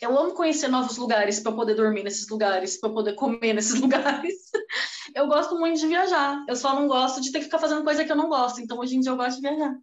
Eu 0.00 0.18
amo 0.18 0.34
conhecer 0.34 0.68
novos 0.68 0.98
lugares 0.98 1.40
para 1.40 1.52
poder 1.52 1.74
dormir 1.74 2.02
nesses 2.02 2.28
lugares, 2.28 2.78
para 2.78 2.90
poder 2.90 3.14
comer 3.14 3.54
nesses 3.54 3.78
lugares. 3.80 4.34
Eu 5.14 5.26
gosto 5.26 5.58
muito 5.58 5.80
de 5.80 5.86
viajar. 5.86 6.44
Eu 6.48 6.56
só 6.56 6.74
não 6.74 6.86
gosto 6.86 7.20
de 7.20 7.32
ter 7.32 7.38
que 7.38 7.46
ficar 7.46 7.58
fazendo 7.58 7.82
coisa 7.84 8.04
que 8.04 8.12
eu 8.12 8.16
não 8.16 8.28
gosto. 8.28 8.60
Então 8.60 8.78
hoje 8.78 8.96
em 8.96 9.00
dia 9.00 9.10
eu 9.10 9.16
gosto 9.16 9.40
de 9.40 9.48
viajar. 9.48 9.74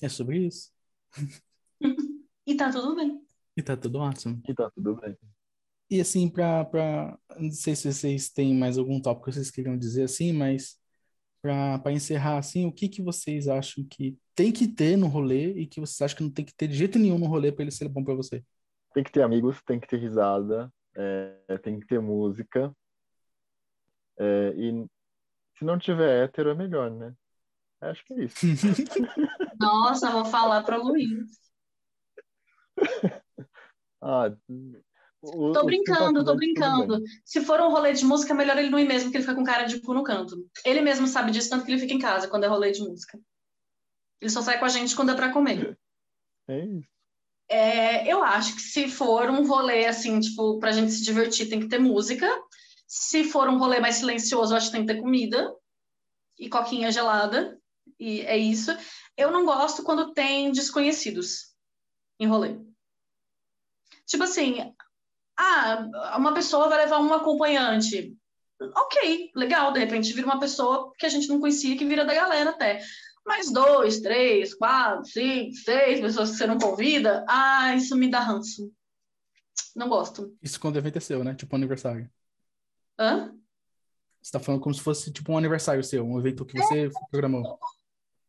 É 0.00 0.08
sobre 0.08 0.46
isso. 0.46 0.70
e 2.46 2.54
tá 2.54 2.70
tudo 2.70 2.94
bem. 2.94 3.20
E 3.56 3.62
tá 3.62 3.76
tudo 3.76 3.98
ótimo. 3.98 4.40
E 4.46 4.54
tá 4.54 4.70
tudo 4.70 4.94
bem. 4.96 5.16
E 5.88 6.00
assim, 6.00 6.28
para. 6.28 7.18
Não 7.38 7.50
sei 7.50 7.76
se 7.76 7.92
vocês 7.92 8.28
têm 8.28 8.54
mais 8.54 8.76
algum 8.78 9.00
tópico 9.00 9.26
que 9.26 9.32
vocês 9.32 9.50
queriam 9.50 9.76
dizer 9.78 10.04
assim, 10.04 10.32
mas 10.32 10.78
para 11.40 11.92
encerrar 11.92 12.38
assim, 12.38 12.66
o 12.66 12.72
que, 12.72 12.88
que 12.88 13.02
vocês 13.02 13.46
acham 13.46 13.84
que 13.88 14.18
tem 14.34 14.50
que 14.50 14.66
ter 14.66 14.96
no 14.96 15.06
rolê 15.06 15.52
e 15.52 15.66
que 15.66 15.80
vocês 15.80 16.00
acham 16.02 16.16
que 16.16 16.24
não 16.24 16.30
tem 16.30 16.44
que 16.44 16.54
ter 16.54 16.66
de 16.66 16.76
jeito 16.76 16.98
nenhum 16.98 17.18
no 17.18 17.26
rolê 17.26 17.52
para 17.52 17.62
ele 17.62 17.70
ser 17.70 17.88
bom 17.88 18.02
para 18.02 18.14
você? 18.14 18.44
Tem 18.92 19.04
que 19.04 19.12
ter 19.12 19.22
amigos, 19.22 19.62
tem 19.62 19.78
que 19.78 19.86
ter 19.86 19.98
risada, 19.98 20.72
é, 20.96 21.58
tem 21.62 21.78
que 21.78 21.86
ter 21.86 22.00
música. 22.00 22.74
É, 24.18 24.54
e 24.56 24.86
se 25.58 25.64
não 25.64 25.78
tiver 25.78 26.24
hétero, 26.24 26.50
é 26.50 26.54
melhor, 26.54 26.90
né? 26.90 27.14
Acho 27.80 28.04
que 28.04 28.14
é 28.14 28.24
isso. 28.24 28.36
Nossa, 29.60 30.10
vou 30.10 30.24
falar 30.24 30.62
para 30.62 30.80
o 30.80 30.88
Luiz. 30.88 31.38
ah, 34.02 34.34
o, 35.22 35.52
tô 35.52 35.64
brincando, 35.64 36.24
tô 36.24 36.34
brincando. 36.34 37.02
Se 37.24 37.40
for 37.40 37.60
um 37.60 37.70
rolê 37.70 37.92
de 37.92 38.04
música, 38.04 38.32
é 38.32 38.36
melhor 38.36 38.58
ele 38.58 38.70
não 38.70 38.78
ir 38.78 38.86
mesmo, 38.86 39.04
porque 39.04 39.18
ele 39.18 39.24
fica 39.24 39.36
com 39.36 39.44
cara 39.44 39.64
de 39.64 39.80
cu 39.80 39.94
no 39.94 40.02
canto. 40.02 40.48
Ele 40.64 40.80
mesmo 40.80 41.06
sabe 41.06 41.30
disso, 41.30 41.50
tanto 41.50 41.64
que 41.64 41.72
ele 41.72 41.80
fica 41.80 41.94
em 41.94 41.98
casa 41.98 42.28
quando 42.28 42.44
é 42.44 42.46
rolê 42.46 42.70
de 42.70 42.80
música. 42.80 43.18
Ele 44.20 44.30
só 44.30 44.42
sai 44.42 44.58
com 44.58 44.64
a 44.64 44.68
gente 44.68 44.94
quando 44.94 45.10
é 45.10 45.14
pra 45.14 45.32
comer. 45.32 45.78
É 46.48 46.64
isso. 46.64 46.96
É, 47.48 48.10
eu 48.10 48.24
acho 48.24 48.56
que 48.56 48.62
se 48.62 48.88
for 48.88 49.30
um 49.30 49.46
rolê 49.46 49.86
assim, 49.86 50.18
tipo, 50.18 50.58
pra 50.58 50.72
gente 50.72 50.90
se 50.92 51.04
divertir, 51.04 51.48
tem 51.48 51.60
que 51.60 51.68
ter 51.68 51.78
música. 51.78 52.28
Se 52.86 53.24
for 53.24 53.48
um 53.48 53.58
rolê 53.58 53.78
mais 53.78 53.96
silencioso, 53.96 54.52
eu 54.52 54.56
acho 54.56 54.66
que 54.66 54.72
tem 54.72 54.86
que 54.86 54.92
ter 54.92 55.00
comida 55.00 55.54
e 56.38 56.48
coquinha 56.48 56.90
gelada. 56.90 57.58
E 57.98 58.20
é 58.22 58.36
isso. 58.36 58.76
Eu 59.16 59.30
não 59.30 59.44
gosto 59.44 59.82
quando 59.82 60.12
tem 60.12 60.50
desconhecidos 60.50 61.54
em 62.18 62.26
rolê. 62.26 62.58
Tipo 64.06 64.24
assim, 64.24 64.74
ah, 65.38 66.16
uma 66.16 66.32
pessoa 66.34 66.68
vai 66.68 66.78
levar 66.78 67.00
um 67.00 67.12
acompanhante. 67.12 68.16
Ok, 68.60 69.30
legal, 69.34 69.72
de 69.72 69.80
repente 69.80 70.12
vira 70.12 70.26
uma 70.26 70.40
pessoa 70.40 70.92
que 70.98 71.04
a 71.04 71.08
gente 71.08 71.28
não 71.28 71.40
conhecia, 71.40 71.76
que 71.76 71.84
vira 71.84 72.04
da 72.04 72.14
galera 72.14 72.50
até. 72.50 72.82
Mas 73.24 73.52
dois, 73.52 74.00
três, 74.00 74.54
quatro, 74.54 75.04
cinco, 75.04 75.54
seis 75.56 76.00
pessoas 76.00 76.30
que 76.30 76.36
você 76.36 76.46
não 76.46 76.58
convida, 76.58 77.24
ah, 77.28 77.74
isso 77.74 77.96
me 77.96 78.08
dá 78.10 78.20
ranço. 78.20 78.72
Não 79.74 79.88
gosto. 79.88 80.34
Isso 80.42 80.58
quando 80.58 80.76
o 80.76 80.78
evento 80.78 80.96
é 80.96 81.00
seu, 81.00 81.22
né? 81.22 81.34
Tipo 81.34 81.54
um 81.54 81.58
aniversário. 81.58 82.10
Hã? 82.98 83.34
Você 84.22 84.32
tá 84.32 84.40
falando 84.40 84.60
como 84.60 84.74
se 84.74 84.80
fosse 84.80 85.12
tipo 85.12 85.32
um 85.32 85.38
aniversário 85.38 85.84
seu, 85.84 86.04
um 86.04 86.18
evento 86.18 86.44
que 86.44 86.58
você 86.58 86.86
é, 86.86 86.90
programou. 87.10 87.58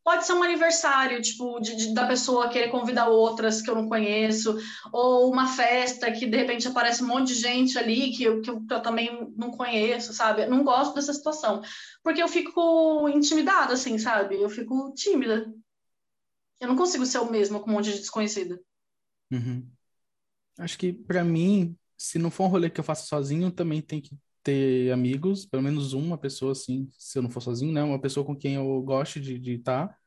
Pode 0.07 0.25
ser 0.25 0.31
um 0.31 0.41
aniversário, 0.41 1.21
tipo, 1.21 1.59
de, 1.59 1.75
de, 1.75 1.93
da 1.93 2.07
pessoa 2.07 2.47
querer 2.47 2.69
convidar 2.69 3.09
outras 3.09 3.61
que 3.61 3.69
eu 3.69 3.75
não 3.75 3.89
conheço, 3.89 4.57
ou 4.89 5.29
uma 5.29 5.49
festa 5.49 6.09
que 6.09 6.25
de 6.25 6.37
repente 6.37 6.65
aparece 6.65 7.03
um 7.03 7.07
monte 7.07 7.33
de 7.33 7.41
gente 7.41 7.77
ali 7.77 8.11
que 8.11 8.23
eu, 8.23 8.41
que 8.41 8.49
eu, 8.49 8.65
que 8.65 8.73
eu 8.73 8.81
também 8.81 9.33
não 9.35 9.51
conheço, 9.51 10.13
sabe? 10.13 10.43
Eu 10.43 10.49
não 10.49 10.63
gosto 10.63 10.95
dessa 10.95 11.11
situação, 11.13 11.61
porque 12.01 12.23
eu 12.23 12.29
fico 12.29 13.09
intimidada, 13.09 13.73
assim, 13.73 13.97
sabe? 13.97 14.41
Eu 14.41 14.49
fico 14.49 14.93
tímida. 14.93 15.53
Eu 16.61 16.69
não 16.69 16.77
consigo 16.77 17.05
ser 17.05 17.17
o 17.17 17.29
mesmo 17.29 17.59
com 17.59 17.69
um 17.69 17.73
monte 17.73 17.91
de 17.91 17.99
desconhecida. 17.99 18.57
Uhum. 19.29 19.69
Acho 20.57 20.77
que, 20.77 20.93
para 20.93 21.21
mim, 21.21 21.77
se 21.97 22.17
não 22.17 22.31
for 22.31 22.45
um 22.45 22.47
rolê 22.47 22.69
que 22.69 22.79
eu 22.79 22.83
faço 22.85 23.09
sozinho, 23.09 23.51
também 23.51 23.81
tem 23.81 23.99
que 23.99 24.17
ter 24.47 24.91
amigos, 24.93 25.45
pelo 25.45 25.61
menos 25.61 25.91
uma 25.91 26.17
pessoa 26.17 26.53
assim, 26.53 26.89
se 26.97 27.17
eu 27.19 27.21
não 27.23 27.29
for 27.29 27.41
sozinho, 27.41 27.73
né? 27.73 27.83
Uma 27.83 27.99
pessoa 27.99 28.25
com 28.25 28.35
quem 28.35 28.55
eu 28.55 28.81
goste 28.81 29.19
de 29.19 29.55
estar. 29.55 29.89
Tá. 29.89 29.97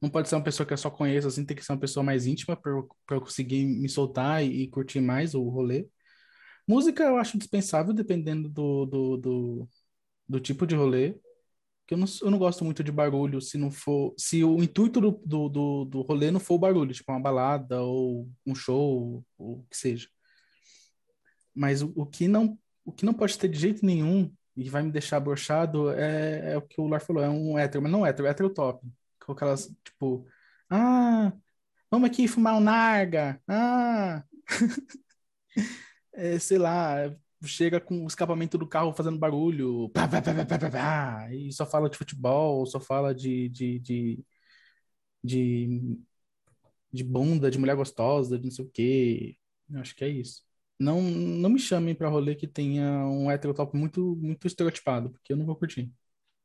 Não 0.00 0.08
pode 0.08 0.28
ser 0.28 0.36
uma 0.36 0.44
pessoa 0.44 0.66
que 0.66 0.72
eu 0.72 0.78
só 0.78 0.90
conheço, 0.90 1.26
assim, 1.26 1.44
tem 1.44 1.56
que 1.56 1.64
ser 1.64 1.72
uma 1.72 1.80
pessoa 1.80 2.04
mais 2.04 2.26
íntima 2.26 2.56
para 2.56 2.70
eu, 2.70 2.88
eu 3.10 3.20
conseguir 3.20 3.64
me 3.66 3.88
soltar 3.88 4.44
e, 4.44 4.62
e, 4.62 4.68
curtir 4.68 5.00
mais 5.00 5.34
o 5.34 5.42
rolê. 5.48 5.88
Música 6.66 7.04
eu 7.04 7.16
acho 7.18 7.38
dispensável, 7.38 7.92
dependendo 7.94 8.48
do, 8.48 8.86
do, 8.86 9.16
do, 9.16 9.68
do 10.28 10.40
tipo 10.40 10.66
de 10.66 10.76
rolê. 10.76 11.16
Que 11.86 11.94
eu 11.94 11.98
não, 11.98 12.06
eu 12.22 12.30
não 12.30 12.38
gosto 12.38 12.64
muito 12.64 12.84
de 12.84 12.92
barulho 12.92 13.40
se 13.40 13.58
não 13.58 13.70
for. 13.70 14.14
Se 14.18 14.44
o 14.44 14.62
intuito 14.62 15.00
do, 15.00 15.12
do, 15.26 15.48
do, 15.48 15.84
do 15.86 16.02
rolê 16.02 16.30
não 16.30 16.40
for 16.40 16.54
o 16.54 16.58
barulho, 16.58 16.94
tipo 16.94 17.10
uma 17.12 17.20
balada 17.20 17.82
ou 17.82 18.30
um 18.46 18.54
show, 18.54 19.24
ou 19.38 19.60
o 19.60 19.66
que 19.70 19.76
seja. 19.76 20.08
Mas 21.54 21.82
o, 21.82 21.92
o 21.96 22.06
que 22.06 22.28
não 22.28 22.58
o 22.88 22.92
que 22.92 23.04
não 23.04 23.12
pode 23.14 23.38
ter 23.38 23.48
de 23.48 23.58
jeito 23.58 23.84
nenhum 23.84 24.32
e 24.56 24.68
vai 24.70 24.82
me 24.82 24.90
deixar 24.90 25.20
brochado 25.20 25.90
é, 25.92 26.54
é 26.54 26.56
o 26.58 26.62
que 26.62 26.80
o 26.80 26.88
Lar 26.88 27.00
falou, 27.00 27.22
é 27.22 27.28
um 27.28 27.58
hétero, 27.58 27.82
mas 27.82 27.92
não 27.92 28.06
hétero, 28.06 28.26
é 28.26 28.30
hétero 28.30 28.50
top. 28.50 28.86
Com 29.24 29.32
aquelas, 29.32 29.66
tipo, 29.84 30.26
ah, 30.70 31.32
vamos 31.90 32.08
aqui 32.10 32.26
fumar 32.26 32.56
um 32.56 32.60
narga, 32.60 33.40
ah, 33.48 34.24
é, 36.14 36.38
sei 36.38 36.58
lá, 36.58 37.14
chega 37.44 37.80
com 37.80 38.04
o 38.04 38.06
escapamento 38.06 38.58
do 38.58 38.66
carro 38.68 38.94
fazendo 38.94 39.18
barulho, 39.18 39.90
pá, 39.90 40.08
pá, 40.08 40.22
pá, 40.22 41.28
e 41.32 41.52
só 41.52 41.66
fala 41.66 41.90
de 41.90 41.98
futebol, 41.98 42.66
só 42.66 42.80
fala 42.80 43.14
de, 43.14 43.48
de, 43.50 43.78
de, 43.80 44.24
de, 45.22 45.98
de 46.92 47.04
bunda, 47.04 47.50
de 47.50 47.58
mulher 47.58 47.76
gostosa, 47.76 48.38
de 48.38 48.44
não 48.44 48.50
sei 48.50 48.64
o 48.64 48.70
quê. 48.70 49.36
Eu 49.70 49.80
acho 49.80 49.94
que 49.94 50.04
é 50.04 50.08
isso. 50.08 50.47
Não, 50.78 51.00
não 51.02 51.50
me 51.50 51.58
chamem 51.58 51.94
para 51.94 52.08
rolê 52.08 52.34
que 52.34 52.46
tenha 52.46 52.84
um 53.06 53.30
heterotop 53.30 53.76
muito, 53.76 54.16
muito 54.16 54.46
estereotipado, 54.46 55.10
porque 55.10 55.32
eu 55.32 55.36
não 55.36 55.44
vou 55.44 55.56
curtir. 55.56 55.92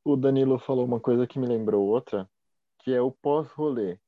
O 0.04 0.16
Danilo 0.16 0.60
falou 0.60 0.86
uma 0.86 1.00
coisa 1.00 1.28
que 1.28 1.40
me 1.40 1.48
lembrou 1.48 1.88
outra, 1.88 2.30
que 2.80 2.92
é 2.92 3.02
o 3.02 3.12
pós-rolê. 3.12 4.00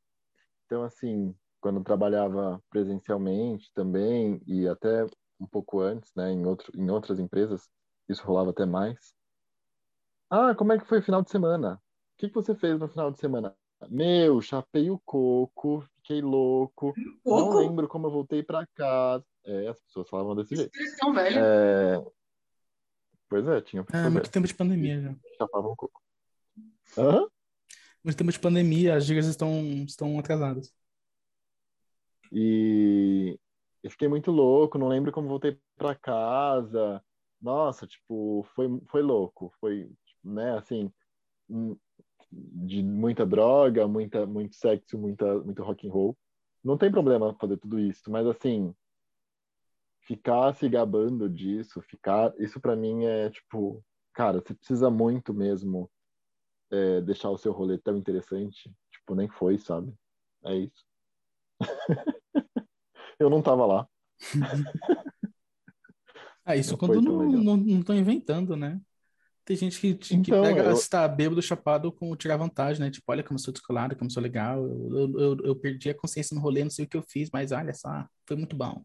Então, 0.65 0.84
assim, 0.84 1.36
quando 1.61 1.84
trabalhava 1.84 2.61
presencialmente 2.69 3.71
também, 3.73 4.41
e 4.47 4.67
até 4.67 5.05
um 5.39 5.47
pouco 5.47 5.80
antes, 5.80 6.11
né, 6.15 6.32
em, 6.32 6.45
outro, 6.45 6.71
em 6.76 6.89
outras 6.89 7.19
empresas, 7.19 7.69
isso 8.09 8.26
rolava 8.26 8.49
até 8.49 8.65
mais. 8.65 9.15
Ah, 10.30 10.55
como 10.55 10.73
é 10.73 10.80
que 10.80 10.86
foi 10.86 10.99
o 10.99 11.03
final 11.03 11.21
de 11.21 11.30
semana? 11.30 11.76
O 11.76 12.17
que, 12.17 12.30
que 12.30 12.36
você 12.36 12.55
fez 12.55 12.80
no 12.80 12.88
final 12.88 13.11
de 13.11 13.19
semana? 13.19 13.55
Meu, 13.89 14.41
chapei 14.41 14.89
o 14.89 14.99
coco, 14.99 15.82
fiquei 15.97 16.21
louco, 16.21 16.93
não 17.26 17.57
lembro 17.57 17.88
como 17.88 18.07
eu 18.07 18.11
voltei 18.11 18.41
para 18.41 18.65
casa. 18.76 19.26
É, 19.46 19.68
as 19.68 19.80
pessoas 19.80 20.10
falavam 20.10 20.36
desse 20.36 20.56
jeito. 20.56 20.76
Expressão 20.76 21.14
velha. 21.14 21.39
É... 21.39 22.06
Pois 23.30 23.48
é, 23.48 23.62
tinha. 23.62 23.86
É, 23.93 24.10
muito 24.10 24.30
tempo 24.30 24.48
de 24.48 24.54
pandemia 24.54 25.02
já. 25.02 25.16
Chapavam 25.38 25.72
o 25.72 25.76
coco. 25.76 26.02
Hã? 26.98 27.28
Muito 28.04 28.18
tempo 28.18 28.32
de 28.32 28.39
pandemia, 28.39 28.96
as 28.96 29.06
gírias 29.06 29.26
estão, 29.26 29.64
estão 29.88 30.18
atrasadas. 30.20 30.72
E 32.32 33.39
eu 33.84 33.89
fiquei 33.89 34.08
muito 34.08 34.32
louco, 34.32 34.78
não 34.78 34.88
lembro 34.88 35.12
como 35.12 35.28
voltei 35.28 35.60
para 35.76 35.96
casa. 35.96 37.04
Nossa, 37.41 37.88
tipo, 37.88 38.46
foi, 38.56 38.68
foi 38.88 39.02
louco. 39.02 39.52
Foi, 39.60 39.89
né, 40.24 40.58
assim, 40.58 40.91
hum, 41.50 41.76
de 42.32 42.84
muita 42.84 43.26
droga, 43.26 43.88
muita, 43.88 44.26
muito 44.26 44.56
sexo, 44.56 44.98
muita, 44.98 45.39
muito 45.39 45.64
rock 45.64 45.88
and 45.88 45.91
roll. 45.91 46.18
Não 46.64 46.78
tem 46.78 46.91
problema 46.91 47.36
fazer 47.39 47.58
tudo 47.58 47.80
isso, 47.80 48.10
mas 48.10 48.26
assim, 48.26 48.74
ficar 50.06 50.53
se 50.53 50.70
gabando 50.70 51.30
disso, 51.30 51.82
ficar, 51.82 52.34
isso 52.38 52.60
para 52.60 52.76
mim 52.76 53.06
é 53.06 53.30
tipo, 53.30 53.84
cara, 54.14 54.39
você 54.39 54.53
precisa 54.53 54.89
muito 54.89 55.34
mesmo 55.34 55.89
é, 56.72 57.01
deixar 57.01 57.30
o 57.30 57.38
seu 57.38 57.51
rolê 57.51 57.78
tão 57.78 57.97
interessante, 57.97 58.72
tipo, 58.91 59.16
nem 59.16 59.28
foi, 59.28 59.58
sabe? 59.58 59.93
É 60.45 60.56
isso. 60.56 60.86
eu 63.20 63.30
não 63.30 63.41
tava 63.41 63.66
lá. 63.66 63.88
ah, 66.45 66.56
isso 66.56 66.72
não 66.72 66.78
quando 66.78 67.01
não, 67.01 67.32
não, 67.32 67.58
não 67.58 67.82
tô 67.82 67.93
inventando, 67.93 68.56
né? 68.56 68.80
Tem 69.43 69.56
gente 69.56 69.80
que, 69.80 69.93
que 69.93 70.16
então, 70.16 70.41
pega, 70.41 70.64
eu... 70.64 70.74
está 70.74 71.08
bêbado, 71.08 71.39
chapado, 71.39 71.91
com 71.91 72.16
tirar 72.16 72.38
vantagem, 72.38 72.82
né? 72.82 72.89
Tipo, 72.89 73.12
olha 73.12 73.24
como 73.24 73.38
eu 73.38 73.43
sou 73.43 73.53
descolado, 73.53 73.95
como 73.95 74.10
eu 74.10 74.14
sou 74.14 74.22
legal. 74.22 74.66
Eu, 74.68 75.20
eu, 75.20 75.38
eu, 75.43 75.56
perdi 75.56 75.89
a 75.89 75.95
consciência 75.95 76.36
no 76.36 76.41
rolê, 76.41 76.64
não 76.64 76.72
sei 76.72 76.86
o 76.86 76.88
que 76.88 76.97
eu 76.97 77.03
fiz, 77.08 77.30
mas 77.32 77.51
olha 77.51 77.72
só, 77.72 78.08
foi 78.28 78.36
muito 78.36 78.56
bom. 78.56 78.84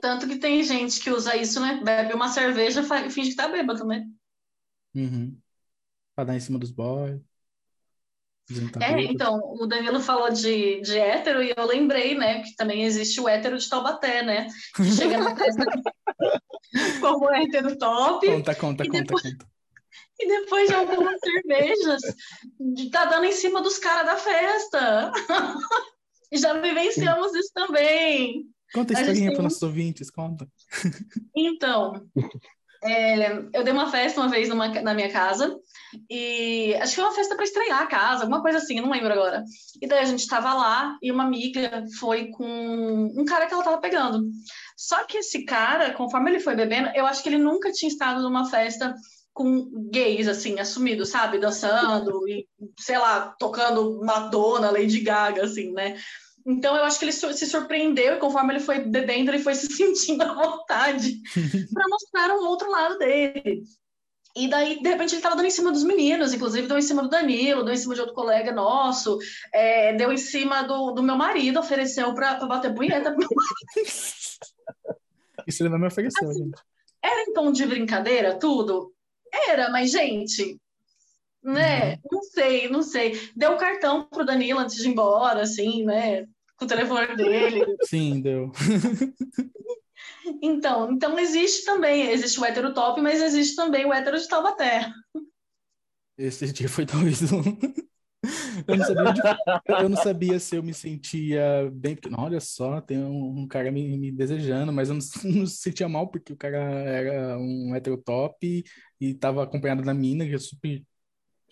Tanto 0.00 0.28
que 0.28 0.38
tem 0.38 0.62
gente 0.62 1.00
que 1.00 1.10
usa 1.10 1.36
isso, 1.36 1.60
né? 1.60 1.80
Bebe 1.82 2.14
uma 2.14 2.28
cerveja 2.28 2.82
e 3.04 3.10
finge 3.10 3.30
que 3.30 3.36
tá 3.36 3.48
bêbado, 3.48 3.84
né? 3.84 4.04
Uhum. 4.94 5.38
Pra 6.14 6.24
dar 6.24 6.36
em 6.36 6.40
cima 6.40 6.58
dos 6.58 6.70
boys. 6.70 7.20
É, 8.80 9.02
então, 9.02 9.38
o 9.60 9.66
Danilo 9.66 10.00
falou 10.00 10.30
de, 10.30 10.80
de 10.80 10.98
hétero 10.98 11.42
e 11.42 11.52
eu 11.54 11.66
lembrei, 11.66 12.16
né, 12.16 12.42
que 12.42 12.56
também 12.56 12.84
existe 12.84 13.20
o 13.20 13.28
hétero 13.28 13.58
de 13.58 13.68
Taubaté, 13.68 14.22
né? 14.22 14.48
Que 14.74 14.84
chega 14.84 15.18
na 15.18 15.36
festa 15.36 15.64
como 17.00 17.30
hétero 17.30 17.76
top. 17.76 18.26
Conta, 18.26 18.54
conta, 18.54 18.84
conta, 18.84 19.00
depois, 19.00 19.22
conta. 19.22 19.46
E 20.18 20.26
depois 20.26 20.68
de 20.68 20.74
algumas 20.74 21.20
cervejas, 21.20 22.02
tá 22.90 23.04
dando 23.04 23.26
em 23.26 23.32
cima 23.32 23.60
dos 23.60 23.78
caras 23.78 24.06
da 24.06 24.16
festa. 24.16 25.12
Já 26.32 26.54
vivenciamos 26.54 27.34
isso 27.34 27.50
também. 27.54 28.44
Conta 28.72 28.96
a 28.96 29.00
historinha 29.00 29.32
para 29.32 29.42
nossos 29.42 29.62
ouvintes, 29.62 30.10
conta. 30.10 30.48
Então, 31.34 32.06
é, 32.82 33.38
eu 33.52 33.64
dei 33.64 33.72
uma 33.72 33.90
festa 33.90 34.20
uma 34.20 34.28
vez 34.28 34.48
numa, 34.48 34.68
na 34.68 34.94
minha 34.94 35.10
casa, 35.10 35.58
e 36.08 36.74
acho 36.76 36.90
que 36.90 36.96
foi 36.96 37.04
uma 37.04 37.14
festa 37.14 37.34
para 37.34 37.44
estrear 37.44 37.82
a 37.82 37.86
casa, 37.86 38.22
alguma 38.22 38.42
coisa 38.42 38.58
assim, 38.58 38.80
não 38.80 38.90
lembro 38.90 39.12
agora. 39.12 39.42
E 39.80 39.86
daí 39.86 40.00
a 40.00 40.04
gente 40.04 40.20
estava 40.20 40.54
lá 40.54 40.96
e 41.02 41.10
uma 41.10 41.24
amiga 41.24 41.84
foi 41.98 42.28
com 42.28 42.44
um 43.16 43.24
cara 43.24 43.46
que 43.46 43.52
ela 43.52 43.62
estava 43.62 43.80
pegando. 43.80 44.28
Só 44.76 45.04
que 45.04 45.18
esse 45.18 45.44
cara, 45.44 45.92
conforme 45.92 46.30
ele 46.30 46.40
foi 46.40 46.54
bebendo, 46.54 46.90
eu 46.94 47.06
acho 47.06 47.22
que 47.22 47.28
ele 47.28 47.38
nunca 47.38 47.72
tinha 47.72 47.90
estado 47.90 48.22
numa 48.22 48.48
festa 48.48 48.94
com 49.32 49.70
gays, 49.90 50.28
assim, 50.28 50.58
assumidos, 50.58 51.10
sabe? 51.10 51.38
Dançando 51.38 52.28
e, 52.28 52.46
sei 52.78 52.98
lá, 52.98 53.34
tocando 53.38 54.00
Madonna, 54.04 54.70
Lady 54.70 55.00
Gaga, 55.00 55.44
assim, 55.44 55.72
né? 55.72 55.96
Então, 56.48 56.74
eu 56.74 56.84
acho 56.84 56.98
que 56.98 57.04
ele 57.04 57.12
se 57.12 57.46
surpreendeu 57.46 58.14
e 58.14 58.18
conforme 58.18 58.54
ele 58.54 58.60
foi 58.60 58.80
bebendo, 58.80 59.30
ele 59.30 59.38
foi 59.38 59.54
se 59.54 59.66
sentindo 59.66 60.22
à 60.22 60.32
vontade 60.32 61.20
para 61.74 61.88
mostrar 61.90 62.34
um 62.34 62.46
outro 62.46 62.70
lado 62.70 62.98
dele. 62.98 63.62
E 64.34 64.48
daí, 64.48 64.80
de 64.80 64.88
repente, 64.88 65.10
ele 65.10 65.18
estava 65.18 65.36
dando 65.36 65.46
em 65.46 65.50
cima 65.50 65.70
dos 65.70 65.84
meninos, 65.84 66.32
inclusive 66.32 66.66
deu 66.66 66.78
em 66.78 66.82
cima 66.82 67.02
do 67.02 67.08
Danilo, 67.10 67.64
deu 67.64 67.74
em 67.74 67.76
cima 67.76 67.94
de 67.94 68.00
outro 68.00 68.14
colega 68.14 68.50
nosso, 68.50 69.18
é, 69.52 69.92
deu 69.94 70.10
em 70.10 70.16
cima 70.16 70.62
do, 70.62 70.92
do 70.92 71.02
meu 71.02 71.16
marido, 71.16 71.58
ofereceu 71.58 72.14
para 72.14 72.36
bater 72.46 72.74
punheta 72.74 73.10
pro 73.10 73.18
meu 73.18 73.28
marido. 73.28 73.90
Isso 75.46 75.62
ele 75.62 75.70
não 75.70 75.78
me 75.78 75.86
ofereceu, 75.86 76.30
assim, 76.30 76.44
gente. 76.44 76.62
Era 77.02 77.22
em 77.22 77.32
tom 77.32 77.52
de 77.52 77.66
brincadeira, 77.66 78.38
tudo? 78.38 78.92
Era, 79.48 79.70
mas, 79.70 79.90
gente, 79.90 80.58
né? 81.42 81.92
Uhum. 81.94 81.98
Não 82.12 82.22
sei, 82.22 82.68
não 82.68 82.82
sei. 82.82 83.30
Deu 83.34 83.52
um 83.52 83.58
cartão 83.58 84.04
pro 84.04 84.24
Danilo 84.24 84.60
antes 84.60 84.76
de 84.76 84.88
ir 84.88 84.92
embora, 84.92 85.42
assim, 85.42 85.84
né? 85.84 86.26
Com 86.58 86.64
o 86.64 86.68
telefone 86.68 87.16
dele. 87.16 87.64
Sim, 87.88 88.20
deu. 88.20 88.50
então, 90.42 90.92
então 90.92 91.18
existe 91.18 91.64
também, 91.64 92.10
existe 92.10 92.38
o 92.38 92.44
hétero 92.44 92.74
top, 92.74 93.00
mas 93.00 93.22
existe 93.22 93.54
também 93.54 93.86
o 93.86 93.92
hétero 93.92 94.18
de 94.18 94.28
Taubaté. 94.28 94.92
Esse 96.18 96.52
dia 96.52 96.68
foi 96.68 96.84
doido. 96.84 97.26
Eu 98.66 98.76
não, 98.76 98.84
sabia 98.84 99.08
onde... 99.08 99.20
eu 99.84 99.88
não 99.88 99.96
sabia 99.96 100.40
se 100.40 100.56
eu 100.56 100.62
me 100.62 100.74
sentia 100.74 101.70
bem, 101.72 101.94
porque, 101.94 102.12
olha 102.18 102.40
só, 102.40 102.80
tem 102.80 102.98
um, 102.98 103.42
um 103.42 103.48
cara 103.48 103.70
me, 103.70 103.96
me, 103.96 104.10
desejando, 104.10 104.72
mas 104.72 104.88
eu 104.88 104.96
não, 104.96 105.00
não 105.40 105.46
sentia 105.46 105.88
mal 105.88 106.08
porque 106.08 106.32
o 106.32 106.36
cara 106.36 106.58
era 106.58 107.38
um 107.38 107.74
hétero 107.76 107.96
top 107.96 108.36
e, 108.44 108.64
e 109.00 109.14
tava 109.14 109.44
acompanhado 109.44 109.82
da 109.82 109.94
mina, 109.94 110.26
que 110.26 110.34
é 110.34 110.38
super, 110.38 110.84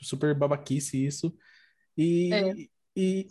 super 0.02 0.34
babaquice 0.34 1.06
isso. 1.06 1.32
E, 1.96 2.34
é. 2.34 2.54
e, 2.96 3.28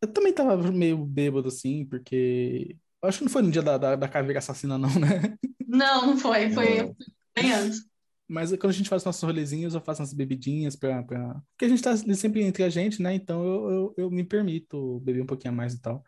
eu 0.00 0.08
também 0.08 0.32
tava 0.32 0.70
meio 0.70 0.98
bêbado, 0.98 1.48
assim, 1.48 1.84
porque. 1.86 2.76
Acho 3.02 3.18
que 3.18 3.24
não 3.24 3.30
foi 3.30 3.42
no 3.42 3.50
dia 3.50 3.62
da, 3.62 3.78
da, 3.78 3.96
da 3.96 4.08
caveira 4.08 4.38
assassina, 4.38 4.76
não, 4.76 4.92
né? 4.98 5.36
Não, 5.66 6.06
não 6.06 6.16
foi. 6.16 6.50
Foi 6.50 6.94
bem 7.34 7.52
antes. 7.52 7.86
Mas 8.26 8.50
quando 8.50 8.70
a 8.70 8.72
gente 8.72 8.88
faz 8.88 9.04
nossos 9.04 9.22
rolezinhos, 9.22 9.74
eu 9.74 9.80
faço 9.80 10.02
umas 10.02 10.12
bebidinhas 10.12 10.76
pra, 10.76 11.02
pra... 11.02 11.40
Porque 11.52 11.64
a 11.64 11.68
gente 11.68 11.82
tá 11.82 11.96
sempre 11.96 12.42
entre 12.42 12.62
a 12.62 12.68
gente, 12.68 13.00
né? 13.00 13.14
Então 13.14 13.42
eu, 13.42 13.70
eu, 13.70 13.94
eu 13.96 14.10
me 14.10 14.22
permito 14.22 15.00
beber 15.00 15.22
um 15.22 15.26
pouquinho 15.26 15.54
a 15.54 15.56
mais 15.56 15.74
e 15.74 15.80
tal. 15.80 16.04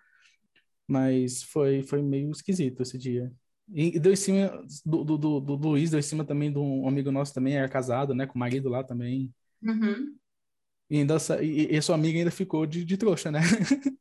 Mas 0.86 1.42
foi, 1.42 1.82
foi 1.82 2.02
meio 2.02 2.30
esquisito 2.30 2.82
esse 2.82 2.98
dia. 2.98 3.32
E, 3.72 3.98
deu 3.98 4.12
em 4.12 4.16
cima 4.16 4.62
do, 4.84 5.04
do, 5.04 5.16
do, 5.16 5.40
do 5.40 5.54
Luiz, 5.54 5.90
deu 5.90 6.00
em 6.00 6.02
cima 6.02 6.24
também 6.24 6.52
de 6.52 6.58
um 6.58 6.86
amigo 6.86 7.10
nosso 7.10 7.32
também, 7.32 7.56
era 7.56 7.68
casado, 7.68 8.14
né? 8.14 8.26
Com 8.26 8.34
o 8.34 8.38
marido 8.38 8.68
lá 8.68 8.84
também. 8.84 9.32
Uhum. 9.62 10.16
E, 10.90 10.98
ainda, 10.98 11.16
e, 11.40 11.76
e 11.76 11.82
sua 11.82 11.94
amiga 11.94 12.18
ainda 12.18 12.32
ficou 12.32 12.66
de, 12.66 12.84
de 12.84 12.96
trouxa, 12.96 13.30
né? 13.30 13.40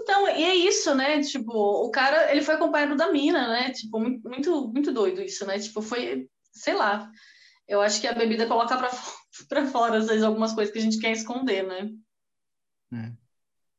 Então, 0.00 0.26
e 0.26 0.42
é 0.42 0.54
isso, 0.54 0.94
né? 0.94 1.20
Tipo, 1.20 1.52
o 1.52 1.90
cara, 1.90 2.32
ele 2.32 2.40
foi 2.40 2.54
acompanhado 2.54 2.96
da 2.96 3.12
mina, 3.12 3.46
né? 3.46 3.70
Tipo, 3.72 4.00
muito, 4.00 4.68
muito 4.68 4.90
doido 4.90 5.20
isso, 5.20 5.46
né? 5.46 5.58
Tipo, 5.58 5.82
foi, 5.82 6.26
sei 6.50 6.74
lá. 6.74 7.12
Eu 7.66 7.82
acho 7.82 8.00
que 8.00 8.06
a 8.06 8.14
bebida 8.14 8.46
coloca 8.46 8.74
pra, 8.78 8.88
pra 9.50 9.66
fora, 9.66 9.98
às 9.98 10.06
vezes, 10.06 10.22
algumas 10.22 10.54
coisas 10.54 10.72
que 10.72 10.78
a 10.78 10.82
gente 10.82 10.98
quer 10.98 11.12
esconder, 11.12 11.62
né? 11.62 11.90
É. 12.94 13.12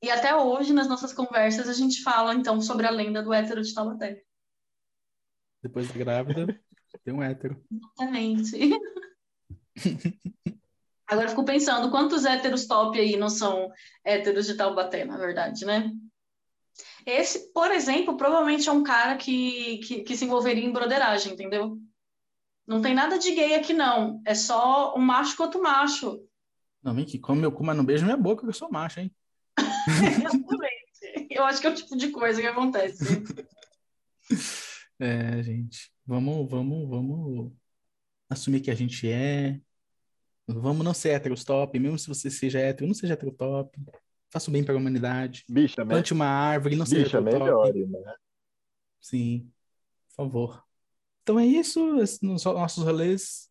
E 0.04 0.12
até 0.12 0.36
hoje, 0.36 0.72
nas 0.72 0.88
nossas 0.88 1.14
conversas, 1.14 1.68
a 1.68 1.74
gente 1.74 2.04
fala, 2.04 2.36
então, 2.36 2.62
sobre 2.62 2.86
a 2.86 2.92
lenda 2.92 3.24
do 3.24 3.34
hétero 3.34 3.64
de 3.64 3.74
Taubaté. 3.74 4.22
Depois 5.64 5.88
da 5.88 5.98
grávida, 5.98 6.62
tem 7.04 7.12
um 7.12 7.24
hétero. 7.24 7.60
Exatamente. 7.72 8.70
Agora 11.10 11.26
eu 11.26 11.30
fico 11.30 11.44
pensando, 11.44 11.90
quantos 11.90 12.24
héteros 12.24 12.68
top 12.68 13.00
aí 13.00 13.18
não 13.18 13.30
são 13.30 13.72
héteros 14.04 14.46
de 14.46 14.56
Taubaté, 14.56 15.04
na 15.06 15.18
verdade, 15.18 15.66
né? 15.66 15.92
Esse, 17.06 17.52
por 17.52 17.72
exemplo, 17.72 18.16
provavelmente 18.16 18.70
é 18.70 18.72
um 18.72 18.84
cara 18.84 19.18
que, 19.18 19.80
que, 19.80 20.04
que 20.04 20.16
se 20.16 20.26
envolveria 20.26 20.64
em 20.64 20.72
broderagem, 20.72 21.34
entendeu? 21.34 21.80
Não 22.68 22.82
tem 22.82 22.94
nada 22.94 23.18
de 23.18 23.32
gay 23.32 23.56
aqui, 23.56 23.74
não. 23.74 24.22
É 24.24 24.36
só 24.36 24.96
um 24.96 25.02
macho 25.02 25.36
com 25.36 25.44
outro 25.44 25.62
macho. 25.62 26.24
Não, 26.84 26.94
vem 26.94 27.06
que 27.06 27.18
come 27.18 27.42
meu 27.42 27.52
cu, 27.52 27.64
mas 27.64 27.76
não 27.76 27.84
beijo 27.84 28.06
minha 28.06 28.16
boca, 28.16 28.44
que 28.44 28.50
eu 28.50 28.54
sou 28.54 28.72
macho, 28.72 29.00
hein? 29.00 29.12
Exatamente. 29.88 31.28
Eu 31.32 31.44
acho 31.46 31.60
que 31.60 31.68
é 31.68 31.70
o 31.72 31.76
tipo 31.76 31.98
de 31.98 32.10
coisa 32.12 32.40
que 32.40 32.48
acontece. 32.48 33.04
É, 35.02 35.42
gente, 35.42 35.90
vamos, 36.06 36.52
vamos, 36.52 36.90
vamos 36.90 37.54
assumir 38.30 38.60
que 38.60 38.70
a 38.70 38.76
gente 38.76 39.10
é. 39.10 39.58
Vamos 40.56 40.84
não 40.84 40.94
ser 40.94 41.10
heterostop, 41.10 41.78
mesmo 41.78 42.00
se 42.00 42.08
você 42.08 42.30
seja 42.30 42.60
hétero, 42.60 42.88
não 42.88 42.94
seja 42.94 43.14
heterotop. 43.14 43.80
Faça 44.32 44.50
o 44.50 44.54
bem 44.54 44.64
para 44.64 44.74
a 44.74 44.78
humanidade. 44.78 45.46
Bicha, 45.50 45.86
Plante 45.86 46.14
uma 46.14 46.26
árvore, 46.26 46.76
não 46.76 46.86
seja 46.86 47.04
Bicha, 47.04 47.18
heterotop. 47.20 47.74
melhore, 47.74 47.86
né? 47.86 48.16
Sim, 49.00 49.52
por 50.10 50.16
favor. 50.16 50.64
Então 51.22 51.40
é 51.40 51.46
isso, 51.46 51.80
nossos 52.24 52.84
rolês 52.84 53.50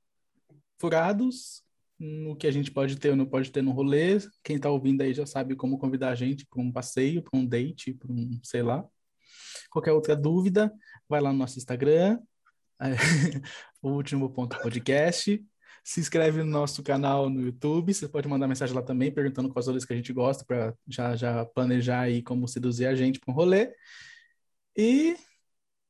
furados, 0.78 1.62
no 1.98 2.36
que 2.36 2.46
a 2.46 2.50
gente 2.50 2.70
pode 2.70 2.96
ter 2.96 3.10
ou 3.10 3.16
não 3.16 3.26
pode 3.26 3.50
ter 3.50 3.62
no 3.62 3.72
rolê. 3.72 4.18
Quem 4.42 4.56
está 4.56 4.70
ouvindo 4.70 5.02
aí 5.02 5.14
já 5.14 5.26
sabe 5.26 5.54
como 5.54 5.78
convidar 5.78 6.10
a 6.10 6.14
gente 6.14 6.46
para 6.46 6.60
um 6.60 6.72
passeio, 6.72 7.22
para 7.22 7.38
um 7.38 7.46
date, 7.46 7.94
para 7.94 8.10
um, 8.10 8.40
sei 8.42 8.62
lá. 8.62 8.84
Qualquer 9.70 9.92
outra 9.92 10.16
dúvida, 10.16 10.72
vai 11.08 11.20
lá 11.20 11.32
no 11.32 11.38
nosso 11.38 11.58
Instagram, 11.58 12.18
o 13.82 13.90
último 13.90 14.30
ponto 14.30 14.58
podcast. 14.60 15.44
Se 15.88 16.00
inscreve 16.00 16.42
no 16.42 16.50
nosso 16.50 16.82
canal 16.82 17.30
no 17.30 17.40
YouTube. 17.40 17.94
Você 17.94 18.06
pode 18.06 18.28
mandar 18.28 18.46
mensagem 18.46 18.76
lá 18.76 18.82
também, 18.82 19.10
perguntando 19.10 19.48
quais 19.48 19.66
rolês 19.66 19.86
que 19.86 19.92
a 19.94 19.96
gente 19.96 20.12
gosta, 20.12 20.44
para 20.44 20.74
já, 20.86 21.16
já 21.16 21.46
planejar 21.46 22.00
aí 22.00 22.22
como 22.22 22.46
seduzir 22.46 22.84
a 22.84 22.94
gente 22.94 23.18
para 23.18 23.32
um 23.32 23.34
rolê. 23.34 23.72
E 24.76 25.16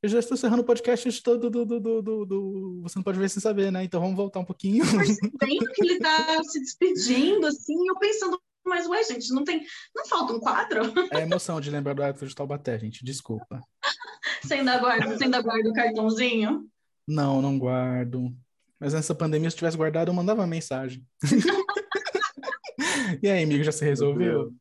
eu 0.00 0.08
já 0.08 0.20
estou 0.20 0.36
encerrando 0.36 0.62
o 0.62 0.64
podcast 0.64 1.20
todo 1.20 1.50
do, 1.50 1.64
do, 1.64 1.80
do, 1.80 2.24
do, 2.24 2.80
Você 2.82 2.96
não 2.96 3.02
pode 3.02 3.18
ver 3.18 3.28
sem 3.28 3.42
saber, 3.42 3.72
né? 3.72 3.82
Então 3.82 4.00
vamos 4.00 4.14
voltar 4.14 4.38
um 4.38 4.44
pouquinho. 4.44 4.84
Percebendo 4.88 5.72
que 5.74 5.82
ele 5.82 5.94
está 5.94 6.44
se 6.44 6.60
despedindo, 6.60 7.44
assim, 7.48 7.74
eu 7.88 7.98
pensando, 7.98 8.40
mas 8.64 8.86
ué, 8.86 9.02
gente, 9.02 9.34
não 9.34 9.42
tem. 9.42 9.66
Não 9.96 10.06
falta 10.06 10.32
um 10.32 10.38
quadro? 10.38 10.92
É 11.10 11.16
a 11.16 11.22
emoção 11.22 11.60
de 11.60 11.72
lembrar 11.72 11.94
do 11.94 12.04
Arthur 12.04 12.28
de 12.28 12.36
Taubaté, 12.36 12.78
gente. 12.78 13.04
Desculpa. 13.04 13.60
Você 14.44 14.54
ainda 14.54 14.78
guarda, 14.78 15.08
você 15.08 15.24
ainda 15.24 15.42
guarda 15.42 15.68
o 15.68 15.72
cartãozinho? 15.72 16.70
Não, 17.04 17.42
não 17.42 17.58
guardo. 17.58 18.32
Mas 18.80 18.94
nessa 18.94 19.14
pandemia, 19.14 19.50
se 19.50 19.56
tivesse 19.56 19.76
guardado, 19.76 20.08
eu 20.08 20.14
mandava 20.14 20.46
mensagem. 20.46 21.04
e 23.22 23.28
aí, 23.28 23.42
amigo, 23.42 23.64
já 23.64 23.72
se 23.72 23.84
resolveu? 23.84 24.54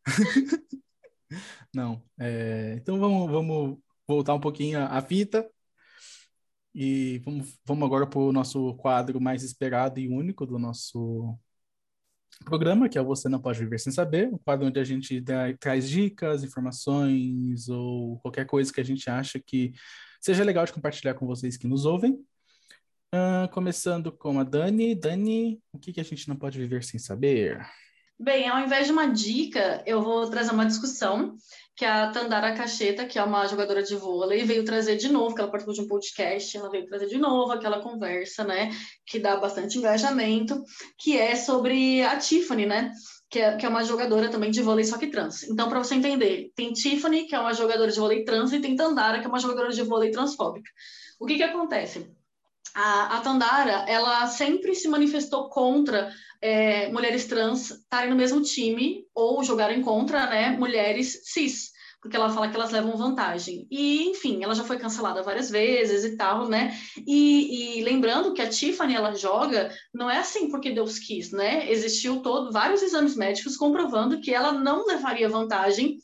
não. 1.74 2.02
É... 2.20 2.76
Então 2.78 3.00
vamos, 3.00 3.32
vamos 3.32 3.78
voltar 4.08 4.34
um 4.34 4.40
pouquinho 4.40 4.80
a 4.80 5.02
fita. 5.02 5.48
E 6.74 7.20
vamos, 7.26 7.58
vamos 7.66 7.86
agora 7.86 8.06
para 8.06 8.20
o 8.20 8.32
nosso 8.32 8.76
quadro 8.76 9.20
mais 9.20 9.44
esperado 9.44 10.00
e 10.00 10.08
único 10.08 10.46
do 10.46 10.60
nosso 10.60 11.38
programa, 12.46 12.88
que 12.88 12.98
é 12.98 13.02
o 13.02 13.06
Você 13.06 13.28
Não 13.28 13.42
Pode 13.42 13.60
Viver 13.60 13.80
Sem 13.80 13.92
Saber, 13.92 14.32
o 14.32 14.40
quadro 14.40 14.68
onde 14.68 14.80
a 14.80 14.84
gente 14.84 15.20
dá, 15.20 15.52
traz 15.60 15.90
dicas, 15.90 16.44
informações 16.44 17.68
ou 17.68 18.20
qualquer 18.20 18.46
coisa 18.46 18.72
que 18.72 18.80
a 18.80 18.84
gente 18.84 19.10
acha 19.10 19.40
que 19.40 19.74
seja 20.22 20.44
legal 20.44 20.66
de 20.66 20.74
compartilhar 20.74 21.16
com 21.16 21.26
vocês 21.26 21.58
que 21.58 21.68
nos 21.68 21.86
ouvem. 21.86 22.24
Uh, 23.14 23.48
começando 23.54 24.12
com 24.12 24.40
a 24.40 24.44
Dani. 24.44 24.94
Dani, 24.94 25.62
o 25.72 25.80
que, 25.80 25.94
que 25.94 26.02
a 26.02 26.04
gente 26.04 26.28
não 26.28 26.36
pode 26.36 26.60
viver 26.60 26.84
sem 26.84 27.00
saber? 27.00 27.66
Bem, 28.20 28.50
ao 28.50 28.60
invés 28.60 28.88
de 28.88 28.92
uma 28.92 29.06
dica, 29.06 29.84
eu 29.86 30.02
vou 30.02 30.30
trazer 30.30 30.52
uma 30.52 30.66
discussão 30.66 31.36
que 31.76 31.86
a 31.86 32.10
Tandara 32.10 32.54
Cacheta, 32.54 33.06
que 33.06 33.20
é 33.20 33.24
uma 33.24 33.46
jogadora 33.46 33.84
de 33.84 33.96
vôlei, 33.96 34.44
veio 34.44 34.66
trazer 34.66 34.98
de 34.98 35.08
novo, 35.08 35.36
que 35.36 35.42
ela 35.42 35.52
participou 35.52 35.76
de 35.76 35.82
um 35.82 35.88
podcast, 35.88 36.58
ela 36.58 36.72
veio 36.72 36.88
trazer 36.88 37.06
de 37.06 37.18
novo 37.20 37.52
aquela 37.52 37.80
conversa, 37.80 38.44
né, 38.44 38.72
que 39.06 39.20
dá 39.20 39.38
bastante 39.38 39.78
engajamento, 39.78 40.64
que 40.98 41.16
é 41.16 41.36
sobre 41.36 42.02
a 42.02 42.18
Tiffany, 42.18 42.66
né, 42.66 42.92
que 43.30 43.38
é, 43.40 43.56
que 43.56 43.66
é 43.68 43.70
uma 43.70 43.84
jogadora 43.84 44.30
também 44.30 44.50
de 44.50 44.64
vôlei, 44.64 44.84
só 44.84 44.98
que 44.98 45.08
trans. 45.08 45.44
Então, 45.44 45.70
para 45.70 45.78
você 45.78 45.94
entender, 45.94 46.52
tem 46.56 46.74
Tiffany, 46.74 47.28
que 47.28 47.36
é 47.36 47.40
uma 47.40 47.54
jogadora 47.54 47.92
de 47.92 48.00
vôlei 48.00 48.24
trans, 48.26 48.52
e 48.52 48.60
tem 48.60 48.76
Tandara, 48.76 49.20
que 49.20 49.28
é 49.28 49.30
uma 49.30 49.40
jogadora 49.40 49.72
de 49.72 49.84
vôlei 49.84 50.10
transfóbica. 50.10 50.72
O 51.20 51.28
que 51.28 51.36
que 51.36 51.44
acontece? 51.44 52.12
A, 52.76 53.18
a 53.18 53.22
Tandara, 53.22 53.86
ela 53.88 54.28
sempre 54.28 54.76
se 54.76 54.88
manifestou 54.88 55.50
contra 55.50 56.14
é, 56.42 56.90
mulheres 56.92 57.26
trans 57.26 57.72
estarem 57.72 58.10
no 58.10 58.16
mesmo 58.16 58.42
time 58.42 59.06
ou 59.14 59.44
jogarem 59.44 59.82
contra 59.82 60.28
né, 60.28 60.52
mulheres 60.52 61.22
cis, 61.24 61.72
porque 62.02 62.16
ela 62.16 62.30
fala 62.30 62.48
que 62.48 62.56
elas 62.56 62.72
levam 62.72 62.96
vantagem. 62.96 63.68
E, 63.72 64.04
enfim, 64.10 64.44
ela 64.44 64.54
já 64.54 64.64
foi 64.64 64.78
cancelada 64.78 65.24
várias 65.24 65.50
vezes 65.50 66.06
e 66.06 66.16
tal, 66.16 66.48
né? 66.48 66.78
E, 67.06 67.80
e 67.80 67.84
lembrando 67.84 68.34
que 68.34 68.42
a 68.42 68.50
Tiffany, 68.50 68.94
ela 68.94 69.16
joga, 69.16 69.74
não 69.94 70.10
é 70.10 70.20
assim 70.20 70.50
porque 70.50 70.72
Deus 70.72 71.00
quis, 71.00 71.32
né? 71.32 71.70
Existiu 71.72 72.22
todo, 72.22 72.52
vários 72.52 72.82
exames 72.82 73.16
médicos 73.16 73.58
comprovando 73.58 74.22
que 74.22 74.34
ela 74.34 74.52
não 74.52 74.86
levaria 74.86 75.28
vantagem 75.28 75.98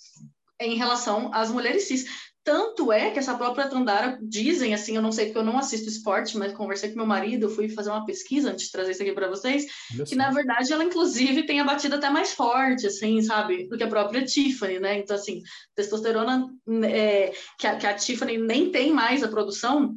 em 0.60 0.76
relação 0.76 1.30
às 1.34 1.52
mulheres 1.52 1.84
cis. 1.84 2.06
Tanto 2.44 2.92
é 2.92 3.10
que 3.10 3.20
essa 3.20 3.38
própria 3.38 3.70
Tandara 3.70 4.20
dizem, 4.22 4.74
assim, 4.74 4.98
eu 4.98 5.02
não 5.02 5.14
sei 5.14 5.28
porque 5.28 5.38
eu 5.38 5.46
não 5.46 5.58
assisto 5.58 5.88
esporte, 5.88 6.38
mas 6.38 6.52
conversei 6.52 6.90
com 6.90 6.98
meu 6.98 7.06
marido, 7.06 7.50
fui 7.50 7.70
fazer 7.70 7.90
uma 7.90 8.06
pesquisa 8.06 8.52
antes 8.52 8.66
de 8.66 8.72
trazer 8.72 8.92
isso 8.92 9.02
aqui 9.02 9.14
para 9.14 9.30
vocês, 9.30 9.66
que 10.06 10.14
na 10.14 10.30
verdade 10.30 10.74
ela 10.74 10.84
inclusive 10.84 11.46
tem 11.46 11.62
a 11.62 11.64
batida 11.64 11.96
até 11.96 12.10
mais 12.10 12.34
forte, 12.34 12.86
assim, 12.86 13.22
sabe, 13.22 13.70
do 13.70 13.78
que 13.78 13.84
a 13.84 13.88
própria 13.88 14.26
Tiffany, 14.26 14.78
né? 14.78 14.98
Então, 14.98 15.16
assim, 15.16 15.42
testosterona, 15.74 16.46
é, 16.84 17.32
que, 17.58 17.66
a, 17.66 17.78
que 17.78 17.88
a 17.88 17.94
Tiffany 17.94 18.38
nem 18.38 18.70
tem 18.70 18.92
mais 18.92 19.24
a 19.24 19.30
produção, 19.30 19.96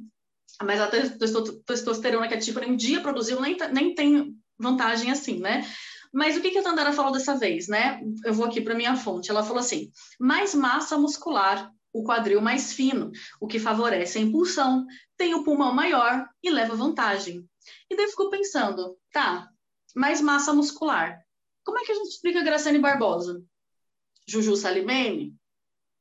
mas 0.62 0.80
a 0.80 0.88
testosterona 1.66 2.28
que 2.28 2.34
a 2.34 2.40
Tiffany 2.40 2.70
um 2.70 2.76
dia 2.76 3.00
produziu 3.00 3.40
nem, 3.40 3.56
nem 3.72 3.92
tem 3.92 4.36
vantagem 4.56 5.10
assim, 5.10 5.40
né? 5.40 5.66
Mas 6.14 6.36
o 6.36 6.40
que, 6.40 6.52
que 6.52 6.58
a 6.58 6.62
Tandara 6.62 6.92
falou 6.92 7.12
dessa 7.12 7.36
vez, 7.36 7.66
né? 7.66 8.00
Eu 8.24 8.32
vou 8.32 8.46
aqui 8.46 8.60
para 8.60 8.74
minha 8.74 8.96
fonte. 8.96 9.30
Ela 9.30 9.42
falou 9.42 9.58
assim: 9.58 9.90
mais 10.18 10.54
massa 10.54 10.96
muscular 10.96 11.70
o 11.96 12.04
quadril 12.04 12.40
mais 12.40 12.72
fino, 12.72 13.10
o 13.40 13.46
que 13.46 13.58
favorece 13.58 14.18
a 14.18 14.20
impulsão, 14.20 14.86
tem 15.16 15.34
o 15.34 15.42
pulmão 15.42 15.72
maior 15.72 16.28
e 16.42 16.50
leva 16.50 16.76
vantagem. 16.76 17.48
E 17.90 17.96
daí 17.96 18.06
ficou 18.08 18.28
pensando, 18.28 18.98
tá, 19.10 19.48
mais 19.94 20.20
massa 20.20 20.52
muscular. 20.52 21.18
Como 21.64 21.78
é 21.78 21.84
que 21.84 21.92
a 21.92 21.94
gente 21.94 22.08
explica 22.08 22.42
Graciane 22.42 22.78
Barbosa? 22.78 23.42
Juju 24.28 24.56
Salimene? 24.56 25.34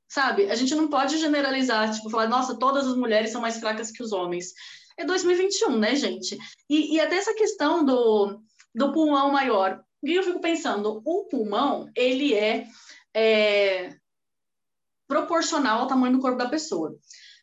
Sabe? 0.07 0.51
A 0.51 0.55
gente 0.55 0.75
não 0.75 0.89
pode 0.89 1.17
generalizar, 1.17 1.91
tipo, 1.93 2.09
falar, 2.09 2.27
nossa, 2.27 2.59
todas 2.59 2.85
as 2.85 2.95
mulheres 2.95 3.31
são 3.31 3.41
mais 3.41 3.57
fracas 3.57 3.89
que 3.89 4.03
os 4.03 4.11
homens. 4.11 4.53
É 4.97 5.05
2021, 5.05 5.77
né, 5.77 5.95
gente? 5.95 6.37
E, 6.69 6.95
e 6.95 6.99
até 6.99 7.15
essa 7.15 7.33
questão 7.33 7.83
do, 7.83 8.39
do 8.73 8.91
pulmão 8.91 9.31
maior. 9.31 9.81
Que 10.05 10.13
eu 10.13 10.23
fico 10.23 10.39
pensando? 10.39 11.01
O 11.03 11.25
pulmão, 11.25 11.89
ele 11.95 12.33
é, 12.33 12.67
é 13.15 13.95
proporcional 15.07 15.81
ao 15.81 15.87
tamanho 15.87 16.13
do 16.13 16.21
corpo 16.21 16.37
da 16.37 16.49
pessoa. 16.49 16.95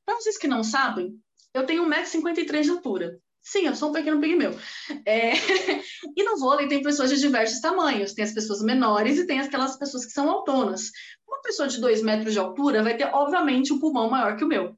Para 0.05 0.17
vocês 0.17 0.37
que 0.37 0.49
não 0.49 0.65
sabem, 0.65 1.15
eu 1.55 1.67
tenho 1.67 1.85
1,53m 1.87 2.63
de 2.63 2.71
altura. 2.71 3.19
Sim, 3.43 3.67
eu 3.67 3.75
sou 3.75 3.91
um 3.91 3.93
pequeno 3.93 4.21
pigmeu. 4.21 4.57
É... 5.05 5.33
e 6.17 6.23
no 6.23 6.39
vôlei 6.39 6.69
tem 6.69 6.83
pessoas 6.83 7.11
de 7.11 7.19
diversos 7.19 7.61
tamanhos. 7.61 8.15
Tem 8.15 8.25
as 8.25 8.33
pessoas 8.33 8.63
menores 8.63 9.19
e 9.19 9.27
tem 9.27 9.41
aquelas 9.41 9.77
pessoas 9.77 10.07
que 10.07 10.13
são 10.13 10.31
autonas. 10.31 10.91
Uma 11.27 11.43
pessoa 11.43 11.67
de 11.67 11.81
2 11.81 12.03
metros 12.03 12.33
de 12.33 12.39
altura 12.39 12.83
vai 12.83 12.97
ter, 12.97 13.07
obviamente, 13.13 13.73
um 13.73 13.81
pulmão 13.81 14.09
maior 14.09 14.37
que 14.37 14.45
o 14.45 14.49
meu. 14.49 14.77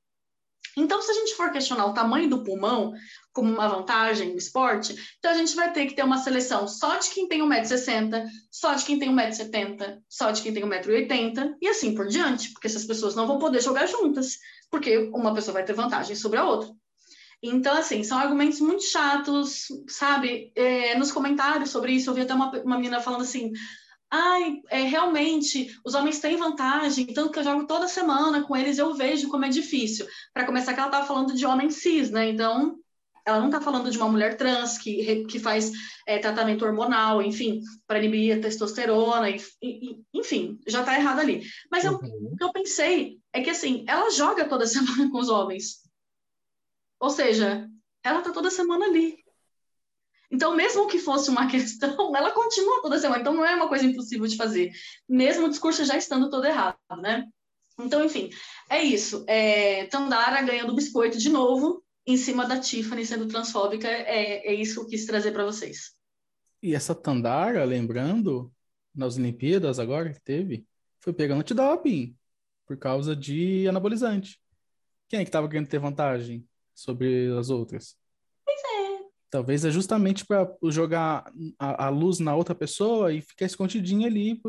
Então, 0.77 1.01
se 1.01 1.11
a 1.11 1.14
gente 1.14 1.35
for 1.35 1.51
questionar 1.51 1.87
o 1.87 1.95
tamanho 1.95 2.29
do 2.29 2.43
pulmão 2.43 2.93
como 3.33 3.53
uma 3.53 3.68
vantagem 3.68 4.31
no 4.31 4.39
esporte, 4.39 4.95
então 5.18 5.31
a 5.31 5.35
gente 5.35 5.55
vai 5.55 5.72
ter 5.72 5.87
que 5.87 5.95
ter 5.95 6.05
uma 6.05 6.18
seleção 6.18 6.66
só 6.66 6.97
de 6.97 7.11
quem 7.11 7.29
tem 7.29 7.41
1,60m, 7.41 8.27
só 8.51 8.75
de 8.75 8.85
quem 8.85 8.99
tem 8.99 9.14
1,70m, 9.14 10.01
só 10.09 10.31
de 10.31 10.43
quem 10.43 10.53
tem 10.53 10.64
1,80m 10.64 11.55
e 11.61 11.68
assim 11.68 11.95
por 11.95 12.07
diante, 12.07 12.51
porque 12.53 12.66
essas 12.66 12.85
pessoas 12.85 13.14
não 13.14 13.27
vão 13.27 13.39
poder 13.39 13.62
jogar 13.62 13.87
juntas, 13.87 14.39
porque 14.70 15.11
uma 15.12 15.35
pessoa 15.35 15.55
vai 15.55 15.64
ter 15.64 15.72
vantagem 15.72 16.16
sobre 16.16 16.39
a 16.39 16.45
outra. 16.45 16.68
Então, 17.43 17.77
assim, 17.77 18.03
são 18.03 18.16
argumentos 18.16 18.59
muito 18.61 18.85
chatos, 18.85 19.66
sabe? 19.87 20.51
É, 20.57 20.97
nos 20.97 21.12
comentários 21.12 21.70
sobre 21.70 21.93
isso, 21.93 22.09
eu 22.09 22.14
vi 22.14 22.22
até 22.22 22.33
uma, 22.33 22.51
uma 22.62 22.77
menina 22.77 23.01
falando 23.01 23.20
assim: 23.20 23.53
ai, 24.15 24.62
é, 24.71 24.83
realmente, 24.83 25.77
os 25.85 25.95
homens 25.95 26.21
têm 26.21 26.37
vantagem, 26.37 27.12
tanto 27.12 27.33
que 27.33 27.39
eu 27.41 27.45
jogo 27.45 27.67
toda 27.67 27.89
semana 27.89 28.45
com 28.45 28.57
eles, 28.57 28.79
eu 28.79 28.95
vejo 28.95 29.29
como 29.29 29.45
é 29.45 29.49
difícil. 29.49 30.07
Para 30.33 30.47
começar, 30.47 30.73
que 30.73 30.79
ela 30.79 30.89
estava 30.89 31.07
falando 31.07 31.35
de 31.35 31.45
homem 31.45 31.69
cis, 31.69 32.11
né? 32.11 32.29
Então, 32.29 32.79
ela 33.27 33.41
não 33.41 33.47
está 33.47 33.61
falando 33.61 33.91
de 33.91 33.99
uma 33.99 34.09
mulher 34.09 34.37
trans 34.37 34.79
que, 34.79 35.25
que 35.25 35.41
faz 35.41 35.73
é, 36.07 36.19
tratamento 36.19 36.65
hormonal, 36.65 37.23
enfim, 37.23 37.61
para 37.89 37.99
inibir 37.99 38.39
a 38.39 38.41
testosterona, 38.41 39.31
e, 39.31 39.41
e, 39.61 40.01
enfim, 40.15 40.61
já 40.65 40.81
está 40.81 40.95
errado 40.95 41.19
ali. 41.19 41.43
Mas 41.69 41.85
eu, 41.85 41.95
uhum. 41.95 42.31
o 42.33 42.37
que 42.37 42.45
eu 42.45 42.53
pensei 42.53 43.19
é 43.33 43.43
que, 43.43 43.51
assim, 43.51 43.85
ela 43.89 44.11
joga 44.12 44.49
toda 44.49 44.67
semana 44.69 45.11
com 45.11 45.19
os 45.19 45.29
homens. 45.29 45.81
Ou 47.01 47.11
seja, 47.11 47.69
ela 48.05 48.19
está 48.19 48.31
toda 48.31 48.49
semana 48.49 48.87
ali. 48.87 49.24
Então, 50.35 50.57
mesmo 50.57 50.89
que 50.89 50.99
fosse 50.99 51.30
uma 51.30 51.47
questão, 51.49 52.14
ela 52.16 52.32
continua 52.32 52.82
toda 52.82 52.99
semana. 52.99 53.20
Então, 53.20 53.32
não 53.32 53.47
é 53.47 53.55
uma 53.55 53.68
coisa 53.68 53.87
impossível 53.87 54.26
de 54.26 54.37
fazer, 54.37 54.72
mesmo 55.09 55.47
o 55.47 55.49
discurso 55.49 55.85
já 55.85 55.97
estando 55.97 56.28
todo 56.28 56.45
errado, 56.45 56.76
né? 57.01 57.24
Então, 57.78 58.05
enfim, 58.05 58.30
é 58.68 58.82
isso. 58.82 59.24
É, 59.28 59.87
Tandara 59.87 60.43
ganhando 60.43 60.74
biscoito 60.74 61.18
de 61.18 61.28
novo, 61.28 61.85
em 62.05 62.16
cima 62.16 62.47
da 62.47 62.59
Tiffany 62.59 63.07
sendo 63.07 63.28
transfóbica, 63.28 63.89
é, 63.89 64.49
é 64.49 64.55
isso 64.55 64.74
que 64.74 64.80
eu 64.80 64.87
quis 64.87 65.07
trazer 65.07 65.32
para 65.32 65.45
vocês. 65.45 65.93
E 66.61 66.74
essa 66.74 66.95
Tandara, 66.95 67.64
lembrando, 67.64 68.53
nas 68.95 69.16
Olimpíadas 69.16 69.78
agora 69.78 70.12
que 70.12 70.20
teve, 70.20 70.66
foi 71.01 71.12
pegando 71.12 71.41
antidoping 71.41 72.16
por 72.66 72.76
causa 72.76 73.14
de 73.14 73.68
anabolizante. 73.68 74.41
Quem 75.09 75.20
é 75.20 75.22
que 75.22 75.28
estava 75.28 75.49
querendo 75.49 75.68
ter 75.68 75.78
vantagem? 75.78 76.45
sobre 76.74 77.28
as 77.39 77.51
outras. 77.51 77.97
Talvez 79.35 79.64
é 79.64 79.70
justamente 79.72 80.24
para 80.24 80.49
jogar 80.70 81.28
a, 81.59 81.87
a, 81.87 81.89
luz 81.89 82.20
na 82.20 82.37
outra 82.37 82.55
pessoa 82.55 83.12
e 83.12 83.20
ficar 83.20 83.45
escondidinha 83.47 84.07
ali, 84.07 84.41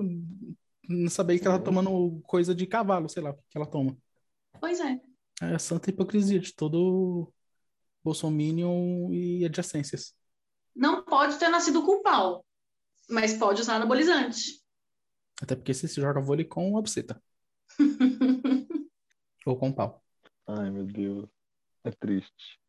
não 0.88 1.10
saber 1.10 1.40
que 1.40 1.48
ela 1.48 1.58
tá 1.58 1.66
tomando 1.66 2.22
coisa 2.22 2.54
de 2.54 2.68
cavalo, 2.68 3.10
sei 3.10 3.24
lá, 3.24 3.34
que 3.50 3.58
ela 3.58 3.66
toma. 3.66 3.98
Pois 4.60 4.80
é. 4.80 5.02
É 5.42 5.56
a 5.56 5.58
santa 5.58 5.90
hipocrisia 5.90 6.40
de 6.40 6.54
todo 6.54 7.34
Bolsominion 8.04 9.12
e 9.12 9.44
adjacências. 9.44 10.14
Não 10.76 11.04
pode 11.04 11.40
ter 11.40 11.50
nascido 11.50 11.84
com 11.84 12.04
pau, 12.04 12.46
mas 13.10 13.34
pode 13.34 13.62
usar 13.62 13.78
anabolizante. 13.78 14.64
Até 15.42 15.56
porque 15.56 15.74
você 15.74 15.88
se 15.88 16.00
joga 16.00 16.22
vôlei 16.22 16.46
com 16.46 16.76
obseta. 16.76 17.20
Ou 19.48 19.58
com 19.58 19.74
pau. 19.74 20.06
Ai, 20.46 20.70
meu 20.70 20.86
Deus. 20.86 21.28
É 21.84 21.90
triste. 21.90 22.60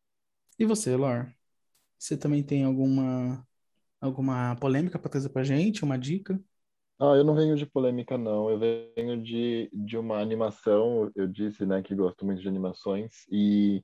E 0.57 0.65
você, 0.65 0.95
Lor? 0.95 1.36
Você 1.97 2.17
também 2.17 2.43
tem 2.43 2.63
alguma 2.63 3.45
alguma 3.99 4.55
polêmica 4.57 4.99
para 4.99 5.09
trazer 5.09 5.29
pra 5.29 5.43
gente? 5.43 5.83
Uma 5.83 5.97
dica? 5.97 6.39
Ah, 6.99 7.15
eu 7.15 7.23
não 7.23 7.35
venho 7.35 7.55
de 7.55 7.65
polêmica, 7.65 8.17
não. 8.17 8.49
Eu 8.49 8.57
venho 8.57 9.21
de, 9.21 9.69
de 9.71 9.97
uma 9.97 10.19
animação. 10.19 11.11
Eu 11.15 11.27
disse, 11.27 11.65
né, 11.65 11.81
que 11.81 11.95
gosto 11.95 12.25
muito 12.25 12.41
de 12.41 12.47
animações. 12.47 13.25
E, 13.29 13.83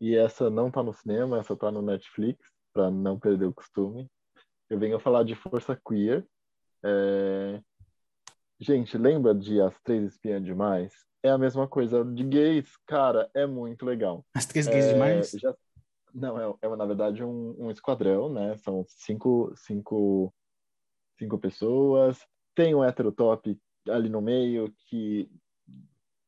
e 0.00 0.14
essa 0.16 0.48
não 0.48 0.70
tá 0.70 0.82
no 0.82 0.92
cinema, 0.92 1.38
essa 1.38 1.54
tá 1.56 1.70
no 1.70 1.82
Netflix, 1.82 2.40
para 2.72 2.90
não 2.90 3.18
perder 3.18 3.46
o 3.46 3.54
costume. 3.54 4.08
Eu 4.70 4.78
venho 4.78 4.98
falar 4.98 5.24
de 5.24 5.34
Força 5.34 5.78
Queer. 5.86 6.26
É... 6.82 7.60
Gente, 8.58 8.96
lembra 8.96 9.34
de 9.34 9.60
As 9.60 9.78
Três 9.82 10.12
Espiãs 10.12 10.42
Demais? 10.42 10.92
É 11.22 11.30
a 11.30 11.38
mesma 11.38 11.68
coisa 11.68 12.04
de 12.04 12.22
gays, 12.22 12.70
cara, 12.86 13.30
é 13.34 13.46
muito 13.46 13.84
legal. 13.84 14.24
As 14.34 14.46
Três 14.46 14.66
Gays 14.66 14.86
é... 14.86 14.92
Demais? 14.94 15.30
Já... 15.32 15.54
Não, 16.14 16.38
é, 16.40 16.56
é 16.62 16.76
na 16.76 16.86
verdade 16.86 17.24
um, 17.24 17.64
um 17.66 17.70
esquadrão, 17.70 18.32
né? 18.32 18.56
São 18.58 18.84
cinco, 18.86 19.52
cinco, 19.56 20.32
cinco 21.18 21.38
pessoas. 21.38 22.24
Tem 22.54 22.74
um 22.74 22.84
heterotop 22.84 23.58
ali 23.88 24.08
no 24.08 24.22
meio 24.22 24.72
que 24.88 25.28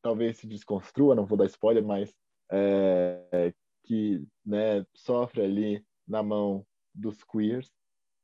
talvez 0.03 0.39
se 0.39 0.47
desconstrua, 0.47 1.15
não 1.15 1.25
vou 1.25 1.39
dar 1.39 1.47
spoiler, 1.47 1.85
mas 1.85 2.13
é, 2.51 3.55
que 3.85 4.27
né, 4.45 4.85
sofre 4.95 5.43
ali 5.43 5.85
na 6.07 6.23
mão 6.23 6.67
dos 6.93 7.23
queers 7.25 7.73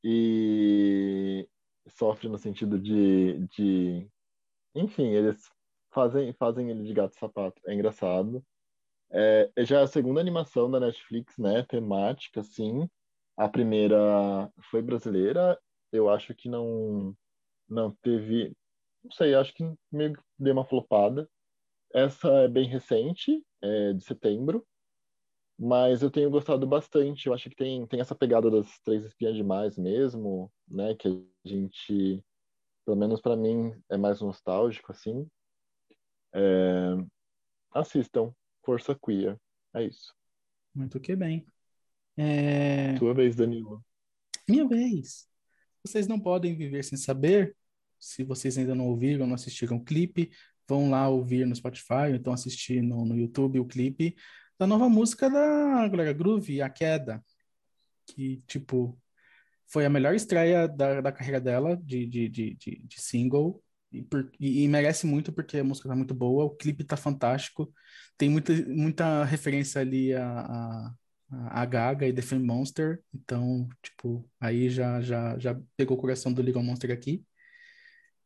e 0.05 1.49
sofre 1.89 2.29
no 2.29 2.39
sentido 2.39 2.79
de, 2.79 3.47
de 3.49 4.09
enfim, 4.75 5.09
eles 5.09 5.49
fazem, 5.93 6.33
fazem 6.33 6.71
ele 6.71 6.83
de 6.85 6.93
gato 6.93 7.15
sapato. 7.15 7.61
É 7.67 7.75
engraçado. 7.75 8.45
É, 9.15 9.51
já 9.59 9.81
é 9.81 9.83
a 9.83 9.87
segunda 9.87 10.21
animação 10.21 10.71
da 10.71 10.81
Netflix, 10.81 11.37
né? 11.39 11.63
Temática, 11.65 12.41
assim. 12.41 12.89
A 13.37 13.49
primeira 13.49 14.51
foi 14.71 14.81
brasileira. 14.81 15.59
Eu 15.93 16.09
acho 16.09 16.35
que 16.35 16.49
não 16.49 17.15
não 17.69 17.91
teve, 18.03 18.55
não 19.03 19.11
sei, 19.11 19.35
acho 19.35 19.55
que 19.55 19.65
meio 19.91 20.15
que 20.15 20.23
deu 20.39 20.53
uma 20.53 20.65
flopada. 20.65 21.29
Essa 21.95 22.29
é 22.45 22.49
bem 22.49 22.67
recente, 22.69 23.43
é 23.63 23.93
de 23.93 24.05
setembro, 24.05 24.67
mas 25.59 26.03
eu 26.03 26.11
tenho 26.11 26.31
gostado 26.31 26.67
bastante. 26.67 27.27
Eu 27.27 27.35
acho 27.35 27.49
que 27.51 27.57
tem, 27.57 27.87
tem 27.87 28.01
essa 28.01 28.15
pegada 28.15 28.51
das 28.51 28.79
três 28.81 29.05
espiãs 29.05 29.37
demais 29.37 29.77
mesmo, 29.79 30.51
né? 30.69 30.95
Que 30.95 31.09
a 31.09 31.49
gente, 31.49 32.25
pelo 32.85 32.97
menos 32.97 33.21
para 33.21 33.37
mim, 33.37 33.75
é 33.91 33.97
mais 33.97 34.21
nostálgico 34.21 34.93
assim. 34.93 35.27
É... 36.35 36.97
Assistam 37.75 38.35
Força 38.65 38.95
Queer, 38.95 39.39
é 39.75 39.85
isso. 39.85 40.15
Muito 40.75 41.01
que 41.01 41.15
bem. 41.17 41.47
É... 42.17 42.97
Sua 42.99 43.15
vez, 43.15 43.35
Danilo. 43.35 43.85
Minha 44.49 44.67
vez. 44.67 45.27
Vocês 45.85 46.07
não 46.07 46.19
podem 46.19 46.55
viver 46.55 46.83
sem 46.83 46.97
saber. 46.97 47.57
Se 47.99 48.25
vocês 48.25 48.59
ainda 48.59 48.75
não 48.75 48.89
ouviram, 48.89 49.27
não 49.27 49.35
assistiram 49.35 49.77
o 49.77 49.85
clipe, 49.85 50.31
vão 50.69 50.91
lá 50.91 51.09
ouvir 51.09 51.47
no 51.47 51.55
Spotify, 51.55 52.09
ou 52.09 52.15
então 52.15 52.33
assistir 52.33 52.83
no, 52.83 53.05
no 53.05 53.17
YouTube 53.17 53.61
o 53.61 53.67
clipe 53.67 54.17
da 54.59 54.67
nova 54.67 54.89
música 54.89 55.29
da 55.29 55.89
Gloria 55.89 56.13
Groove, 56.13 56.63
A 56.63 56.69
Queda, 56.71 57.25
que, 58.07 58.39
tipo, 58.47 58.99
foi 59.67 59.85
a 59.85 59.91
melhor 59.91 60.15
estreia 60.15 60.69
da, 60.69 61.01
da 61.01 61.13
carreira 61.13 61.41
dela 61.41 61.77
de, 61.77 62.07
de, 62.07 62.29
de, 62.29 62.55
de, 62.55 62.83
de 62.85 63.01
single. 63.01 63.62
E, 63.93 64.03
por, 64.03 64.31
e, 64.41 64.65
e, 64.65 64.69
merece 64.69 65.07
muito 65.07 65.33
porque 65.33 65.59
a 65.59 65.65
música 65.65 65.89
tá 65.89 65.95
muito 65.95 66.15
boa, 66.15 66.45
o 66.45 66.57
clipe 66.57 66.85
tá 66.85 66.97
fantástico, 66.97 67.73
tem 68.17 68.31
muita, 68.31 68.53
muita 68.67 69.25
referência 69.25 69.81
ali 69.81 70.15
a, 70.15 70.95
a, 71.31 71.61
a 71.63 71.65
Gaga 71.67 72.07
e 72.07 72.13
The 72.13 72.23
Fame 72.23 72.45
Monster, 72.45 73.03
então, 73.15 73.69
tipo, 73.83 74.29
aí 74.41 74.71
já, 74.71 75.01
já, 75.01 75.39
já 75.39 75.61
pegou 75.77 75.97
o 75.97 76.01
coração 76.01 76.33
do 76.33 76.43
Little 76.43 76.63
Monster 76.63 76.91
aqui. 76.91 77.25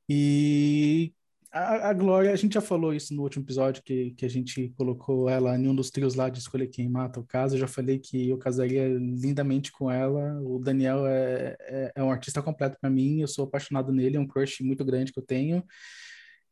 E 0.09 1.13
a, 1.51 1.91
a 1.91 1.93
Glória, 1.93 2.33
a 2.33 2.37
gente 2.37 2.55
já 2.55 2.61
falou 2.61 2.93
isso 2.93 3.15
no 3.15 3.23
último 3.23 3.45
episódio, 3.45 3.83
que, 3.83 4.11
que 4.13 4.25
a 4.27 4.29
gente 4.29 4.69
colocou 4.77 5.29
ela 5.29 5.57
em 5.57 5.69
um 5.69 5.75
dos 5.75 5.91
trios 5.91 6.15
lá 6.15 6.29
de 6.29 6.39
escolher 6.39 6.67
quem 6.69 6.89
mata 6.89 7.21
o 7.21 7.25
caso. 7.25 7.55
Eu 7.55 7.61
já 7.61 7.69
falei 7.69 7.99
que 7.99 8.29
eu 8.29 8.39
casaria 8.39 8.89
lindamente 8.89 9.73
com 9.73 9.91
ela. 9.91 10.41
O 10.43 10.59
Daniel 10.59 11.07
é, 11.07 11.57
é, 11.61 11.93
é 11.97 12.03
um 12.03 12.11
artista 12.11 12.43
completo 12.43 12.77
para 12.81 12.91
mim, 12.91 13.21
eu 13.21 13.29
sou 13.29 13.45
apaixonado 13.45 13.93
nele, 13.93 14.17
é 14.17 14.21
um 14.21 14.27
crush 14.27 14.63
muito 14.63 14.85
grande 14.85 15.13
que 15.13 15.19
eu 15.19 15.25
tenho. 15.25 15.65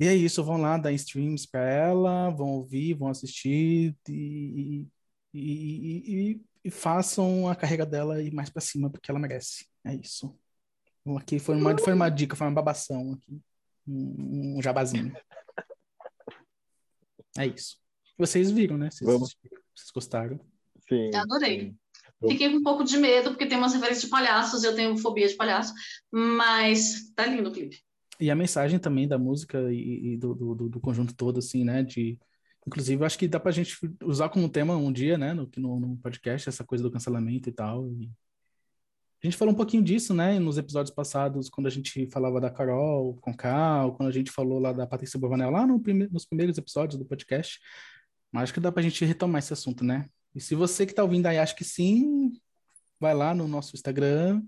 E 0.01 0.07
é 0.07 0.15
isso, 0.15 0.43
vão 0.43 0.57
lá 0.57 0.77
dar 0.77 0.93
streams 0.93 1.47
para 1.49 1.65
ela, 1.69 2.31
vão 2.31 2.49
ouvir, 2.49 2.95
vão 2.95 3.09
assistir 3.09 3.97
e, 4.09 4.87
e, 5.33 5.41
e, 5.41 6.41
e, 6.65 6.71
façam 6.71 7.49
a 7.49 7.55
carreira 7.55 7.87
dela 7.87 8.21
ir 8.23 8.33
mais 8.33 8.51
para 8.51 8.61
cima, 8.61 8.91
porque 8.91 9.11
ela 9.11 9.21
merece. 9.21 9.67
É 9.85 9.95
isso. 9.95 10.37
Aqui 11.19 11.39
foi 11.39 11.57
uma, 11.57 11.79
foi 11.79 11.93
uma 11.93 12.09
dica, 12.09 12.35
foi 12.35 12.47
uma 12.47 12.55
babação 12.55 13.13
aqui 13.13 13.41
um, 13.87 14.59
um 14.59 14.63
jabazinho. 14.63 15.13
É 17.37 17.49
isso. 17.49 17.79
Vocês 18.17 18.49
viram, 18.49 18.79
né? 18.79 18.91
Vocês, 18.93 19.11
Vamos. 19.11 19.37
vocês 19.75 19.91
gostaram? 19.93 20.39
Sim. 20.89 21.11
Eu 21.13 21.21
adorei. 21.21 21.75
Sim. 22.23 22.29
Fiquei 22.29 22.51
com 22.51 22.59
um 22.59 22.63
pouco 22.63 22.85
de 22.85 22.97
medo, 22.97 23.31
porque 23.31 23.47
tem 23.47 23.59
umas 23.59 23.75
referências 23.75 24.05
de 24.05 24.09
palhaços, 24.11 24.63
eu 24.63 24.75
tenho 24.75 24.97
fobia 24.97 25.27
de 25.27 25.35
palhaço, 25.35 25.75
mas 26.13 27.13
tá 27.15 27.27
lindo 27.27 27.49
o 27.49 27.53
clipe. 27.53 27.83
E 28.21 28.31
a 28.31 28.37
mensagem 28.37 28.79
também 28.79 29.09
da 29.09 29.19
música 29.19 29.73
e, 29.73 30.13
e 30.13 30.17
do, 30.17 30.35
do, 30.35 30.69
do, 30.69 30.81
conjunto 30.81 31.15
todo, 31.15 31.39
assim, 31.39 31.65
né? 31.65 31.83
De, 31.83 32.19
inclusive, 32.65 33.05
acho 33.05 33.19
que 33.19 33.27
dá 33.27 33.41
pra 33.41 33.51
gente 33.51 33.77
usar 34.03 34.29
como 34.29 34.49
tema 34.49 34.77
um 34.77 34.93
dia, 34.93 35.19
né? 35.19 35.35
No, 35.35 35.51
no, 35.57 35.81
no 35.81 35.97
podcast, 35.97 36.49
essa 36.49 36.65
coisa 36.65 36.85
do 36.85 36.91
cancelamento 36.91 37.49
e 37.49 37.53
tal. 37.53 37.91
E 37.91 38.09
a 39.25 39.27
gente 39.27 39.39
falou 39.39 39.55
um 39.55 39.57
pouquinho 39.57 39.83
disso, 39.83 40.13
né, 40.13 40.39
nos 40.39 40.59
episódios 40.59 40.95
passados, 40.95 41.49
quando 41.49 41.67
a 41.67 41.71
gente 41.71 42.07
falava 42.11 42.39
da 42.39 42.51
Carol 42.51 43.17
com 43.23 43.33
Cal, 43.35 43.97
quando 43.97 44.11
a 44.11 44.13
gente 44.13 44.31
falou 44.31 44.59
lá 44.59 44.71
da 44.71 44.87
Patrícia 44.87 45.19
Bovanel, 45.19 45.51
lá 45.51 45.67
no 45.67 45.81
prime 45.81 46.07
nos 46.09 46.27
primeiros 46.27 46.59
episódios 46.59 46.99
do 46.99 47.07
podcast. 47.07 47.59
Mas 48.31 48.45
acho 48.45 48.55
que 48.55 48.61
dá 48.61 48.71
pra 48.71 48.83
gente 48.83 49.03
retomar 49.03 49.39
esse 49.39 49.51
assunto, 49.51 49.83
né? 49.83 50.11
E 50.35 50.43
se 50.43 50.55
você 50.55 50.85
que 50.85 50.93
tá 50.93 51.03
ouvindo 51.03 51.25
aí 51.25 51.39
acha 51.39 51.55
que 51.55 51.65
sim, 51.65 52.33
vai 53.01 53.15
lá 53.15 53.35
no 53.35 53.49
nosso 53.49 53.75
Instagram, 53.75 54.43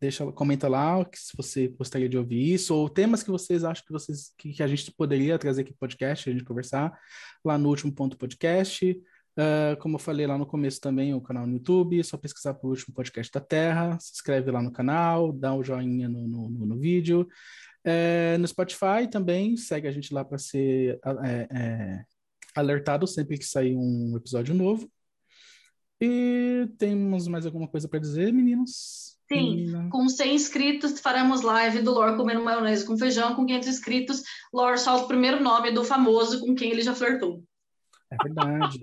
deixa, 0.00 0.26
comenta 0.32 0.66
lá 0.66 1.06
se 1.14 1.36
você 1.36 1.68
gostaria 1.68 2.08
de 2.08 2.18
ouvir 2.18 2.54
isso, 2.54 2.74
ou 2.74 2.88
temas 2.88 3.22
que 3.22 3.30
vocês 3.30 3.62
acham 3.62 3.84
que, 3.86 3.92
vocês, 3.92 4.32
que, 4.36 4.52
que 4.54 4.62
a 4.64 4.66
gente 4.66 4.90
poderia 4.90 5.38
trazer 5.38 5.60
aqui 5.62 5.70
no 5.70 5.78
podcast, 5.78 6.28
a 6.28 6.32
gente 6.32 6.44
conversar, 6.44 6.98
lá 7.44 7.56
no 7.56 7.68
último 7.68 7.94
ponto 7.94 8.18
podcast. 8.18 9.00
Uh, 9.38 9.78
como 9.80 9.94
eu 9.94 9.98
falei 9.98 10.26
lá 10.26 10.36
no 10.36 10.44
começo 10.44 10.80
também, 10.80 11.14
o 11.14 11.20
canal 11.20 11.46
no 11.46 11.54
YouTube, 11.54 11.98
é 11.98 12.02
só 12.02 12.16
pesquisar 12.16 12.54
por 12.54 12.70
último 12.70 12.94
podcast 12.94 13.32
da 13.32 13.40
Terra, 13.40 13.98
se 14.00 14.12
inscreve 14.12 14.50
lá 14.50 14.60
no 14.60 14.72
canal, 14.72 15.32
dá 15.32 15.54
um 15.54 15.62
joinha 15.62 16.08
no, 16.08 16.26
no, 16.26 16.50
no, 16.50 16.66
no 16.66 16.76
vídeo. 16.76 17.26
É, 17.84 18.36
no 18.38 18.46
Spotify 18.46 19.08
também, 19.10 19.56
segue 19.56 19.88
a 19.88 19.92
gente 19.92 20.12
lá 20.12 20.24
para 20.24 20.36
ser 20.36 20.98
é, 21.24 21.48
é, 21.50 22.04
alertado 22.54 23.06
sempre 23.06 23.38
que 23.38 23.44
sair 23.44 23.74
um 23.76 24.16
episódio 24.16 24.54
novo. 24.54 24.90
E 26.00 26.68
temos 26.78 27.28
mais 27.28 27.46
alguma 27.46 27.68
coisa 27.68 27.88
para 27.88 27.98
dizer, 27.98 28.32
meninos? 28.32 29.10
Sim, 29.32 29.54
Menina. 29.54 29.88
com 29.90 30.08
100 30.08 30.34
inscritos 30.34 30.98
faremos 30.98 31.42
live 31.42 31.82
do 31.82 31.92
Lore 31.92 32.16
comendo 32.16 32.42
maionese 32.42 32.84
com 32.84 32.98
feijão. 32.98 33.34
Com 33.36 33.46
500 33.46 33.68
inscritos, 33.68 34.22
Lore 34.52 34.78
solta 34.78 35.04
o 35.04 35.08
primeiro 35.08 35.40
nome 35.40 35.70
do 35.70 35.84
famoso 35.84 36.40
com 36.40 36.54
quem 36.54 36.72
ele 36.72 36.82
já 36.82 36.94
flertou. 36.94 37.44
É 38.10 38.16
verdade. 38.22 38.80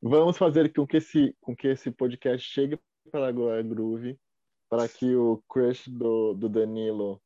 Vamos 0.00 0.36
fazer 0.36 0.72
com 0.72 0.86
que 0.86 0.96
esse, 0.96 1.36
com 1.40 1.54
que 1.54 1.68
esse 1.68 1.90
podcast 1.90 2.48
chegue 2.48 2.78
para 3.10 3.28
a 3.28 3.62
Groove, 3.62 4.18
para 4.68 4.88
que 4.88 5.14
o 5.14 5.42
crush 5.48 5.88
do, 5.88 6.34
do 6.34 6.48
Danilo, 6.48 7.20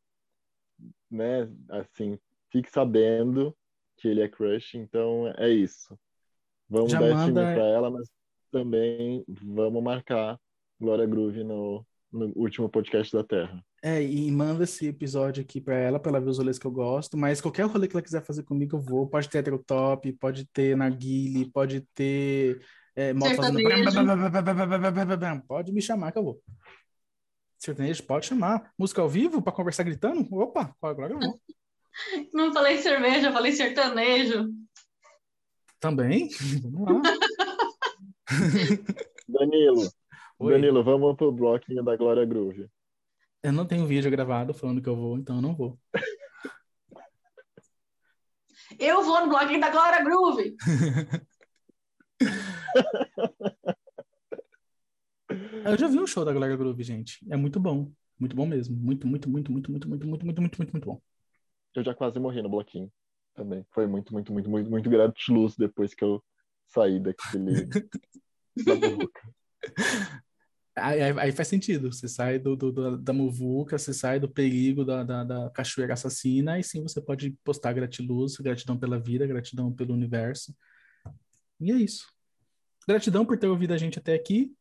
né, 1.11 1.51
assim, 1.69 2.19
fique 2.51 2.71
sabendo 2.71 3.57
que 3.97 4.09
ele 4.09 4.23
é 4.23 4.29
crush. 4.29 4.75
Então, 4.77 5.33
é 5.37 5.49
isso. 5.51 5.99
Vamos 6.69 6.93
Já 6.93 7.01
dar 7.01 7.15
manda... 7.15 7.43
esse 7.43 7.55
para 7.55 7.67
ela, 7.67 7.91
mas 7.91 8.11
também 8.51 9.25
vamos 9.29 9.83
marcar 9.83 10.39
Glória 10.81 11.07
Groove 11.07 11.45
no, 11.45 11.87
no 12.13 12.33
último 12.37 12.69
podcast 12.69 13.13
da 13.13 13.25
Terra. 13.25 13.65
É, 13.83 14.03
e 14.03 14.31
manda 14.31 14.65
esse 14.65 14.87
episódio 14.87 15.43
aqui 15.43 15.61
pra 15.61 15.77
ela, 15.77 15.99
pra 15.99 16.11
ela 16.11 16.21
ver 16.21 16.29
os 16.29 16.39
rolês 16.39 16.59
que 16.59 16.67
eu 16.67 16.71
gosto. 16.71 17.17
Mas 17.17 17.41
qualquer 17.41 17.67
rolê 17.67 17.89
que 17.89 17.97
ela 17.97 18.03
quiser 18.03 18.25
fazer 18.25 18.43
comigo, 18.43 18.77
eu 18.77 18.81
vou. 18.81 19.09
Pode 19.09 19.29
ter 19.29 19.39
heterotop, 19.39 20.13
pode 20.15 20.45
ter 20.47 20.77
narguile, 20.77 21.51
pode 21.51 21.81
ter 21.95 22.61
é, 22.95 23.13
moto 23.13 23.35
fazendo... 23.37 23.59
Pode 25.49 25.73
me 25.73 25.81
chamar 25.81 26.13
que 26.13 26.19
eu 26.19 26.25
vou. 26.25 26.43
Sertanejo, 27.59 28.03
pode 28.03 28.27
chamar. 28.27 28.73
Música 28.77 29.01
ao 29.01 29.09
vivo 29.09 29.41
pra 29.41 29.53
conversar 29.53 29.85
gritando? 29.85 30.27
Opa, 30.35 30.75
agora 30.83 31.15
eu 31.15 31.21
vou. 31.21 31.41
Não 32.35 32.53
falei 32.53 32.79
cerveja, 32.79 33.33
falei 33.33 33.53
sertanejo. 33.53 34.51
Também? 35.79 36.29
Vamos 36.63 37.03
lá. 37.03 37.15
Danilo, 39.29 39.89
Oi. 40.43 40.55
Danilo, 40.55 40.83
vamos 40.83 41.15
pro 41.17 41.31
bloquinho 41.31 41.85
da 41.85 41.95
Glória 41.95 42.25
Groove. 42.25 42.69
Eu 43.45 43.53
não 43.53 43.65
tenho 43.65 43.87
vídeo 43.87 44.11
gravado 44.11 44.53
falando 44.53 44.83
que 44.83 44.89
eu 44.89 44.97
vou, 44.97 45.17
então 45.17 45.37
eu 45.37 45.43
não 45.43 45.55
vou. 45.55 45.79
Eu 48.77 49.05
vou 49.05 49.21
no 49.21 49.29
bloquinho 49.29 49.61
da 49.61 49.71
Glória 49.71 50.03
Groove. 50.03 50.57
Eu 55.65 55.79
já 55.79 55.87
vi 55.87 56.01
um 56.01 56.07
show 56.09 56.25
da 56.25 56.33
Glória 56.33 56.57
Groove, 56.57 56.83
gente. 56.83 57.25
É 57.31 57.37
muito 57.37 57.61
bom. 57.61 57.93
Muito 58.19 58.35
bom 58.35 58.45
mesmo. 58.45 58.77
Muito, 58.77 59.07
muito, 59.07 59.31
muito, 59.31 59.53
muito, 59.53 59.71
muito, 59.71 59.89
muito, 59.89 60.07
muito, 60.09 60.27
muito, 60.27 60.43
muito, 60.43 60.59
muito, 60.59 60.73
muito 60.73 60.87
bom. 60.87 61.01
Eu 61.73 61.85
já 61.85 61.95
quase 61.95 62.19
morri 62.19 62.43
no 62.43 62.49
bloquinho 62.49 62.91
também. 63.33 63.65
Foi 63.71 63.87
muito, 63.87 64.13
muito, 64.13 64.33
muito, 64.33 64.51
muito, 64.51 64.69
muito 64.69 64.91
gratiluz 64.91 65.55
depois 65.57 65.95
que 65.95 66.03
eu 66.03 66.21
saí 66.67 66.99
daquele. 66.99 67.67
da 68.67 68.75
boca. 68.75 69.23
Aí, 70.75 71.03
aí- 71.03 71.15
aí 71.19 71.33
faz 71.33 71.49
sentido. 71.49 71.93
Você 71.93 72.09
sai 72.09 72.39
do, 72.39 72.57
do- 72.57 72.73
do- 72.73 72.97
da 72.99 73.13
muvuca, 73.13 73.77
você 73.79 73.93
sai 73.93 74.19
do 74.19 74.29
perigo 74.29 74.85
da, 74.85 75.03
da, 75.05 75.23
da 75.25 75.51
cachoeira 75.51 75.93
assassina, 75.95 76.59
e 76.59 76.65
sim 76.65 76.83
você 76.83 77.01
pode 77.01 77.31
postar 77.45 77.73
gratiluz, 77.75 78.37
gratidão 78.37 78.79
pela 78.79 78.99
vida, 78.99 79.27
gratidão 79.27 79.71
pelo 79.73 79.93
universo. 79.93 80.55
E 81.61 81.71
é 81.71 81.75
isso. 81.77 82.07
Gratidão 82.89 83.25
por 83.27 83.39
ter 83.39 83.47
ouvido 83.49 83.73
a 83.75 83.79
gente 83.79 83.99
até 83.99 84.15
aqui. 84.15 84.55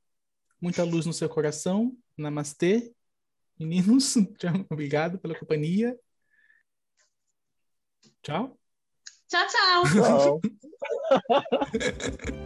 Muita 0.62 0.84
luz 0.84 1.05
no 1.05 1.14
seu 1.14 1.30
coração. 1.30 1.97
Namastê. 2.18 2.93
Meninos, 3.59 4.14
tchau. 4.38 4.66
obrigado 4.70 5.18
pela 5.18 5.34
companhia. 5.34 5.97
Tchau. 8.22 8.59
Tchau, 9.28 9.47
tchau. 9.47 10.39
Tchau. 10.39 10.41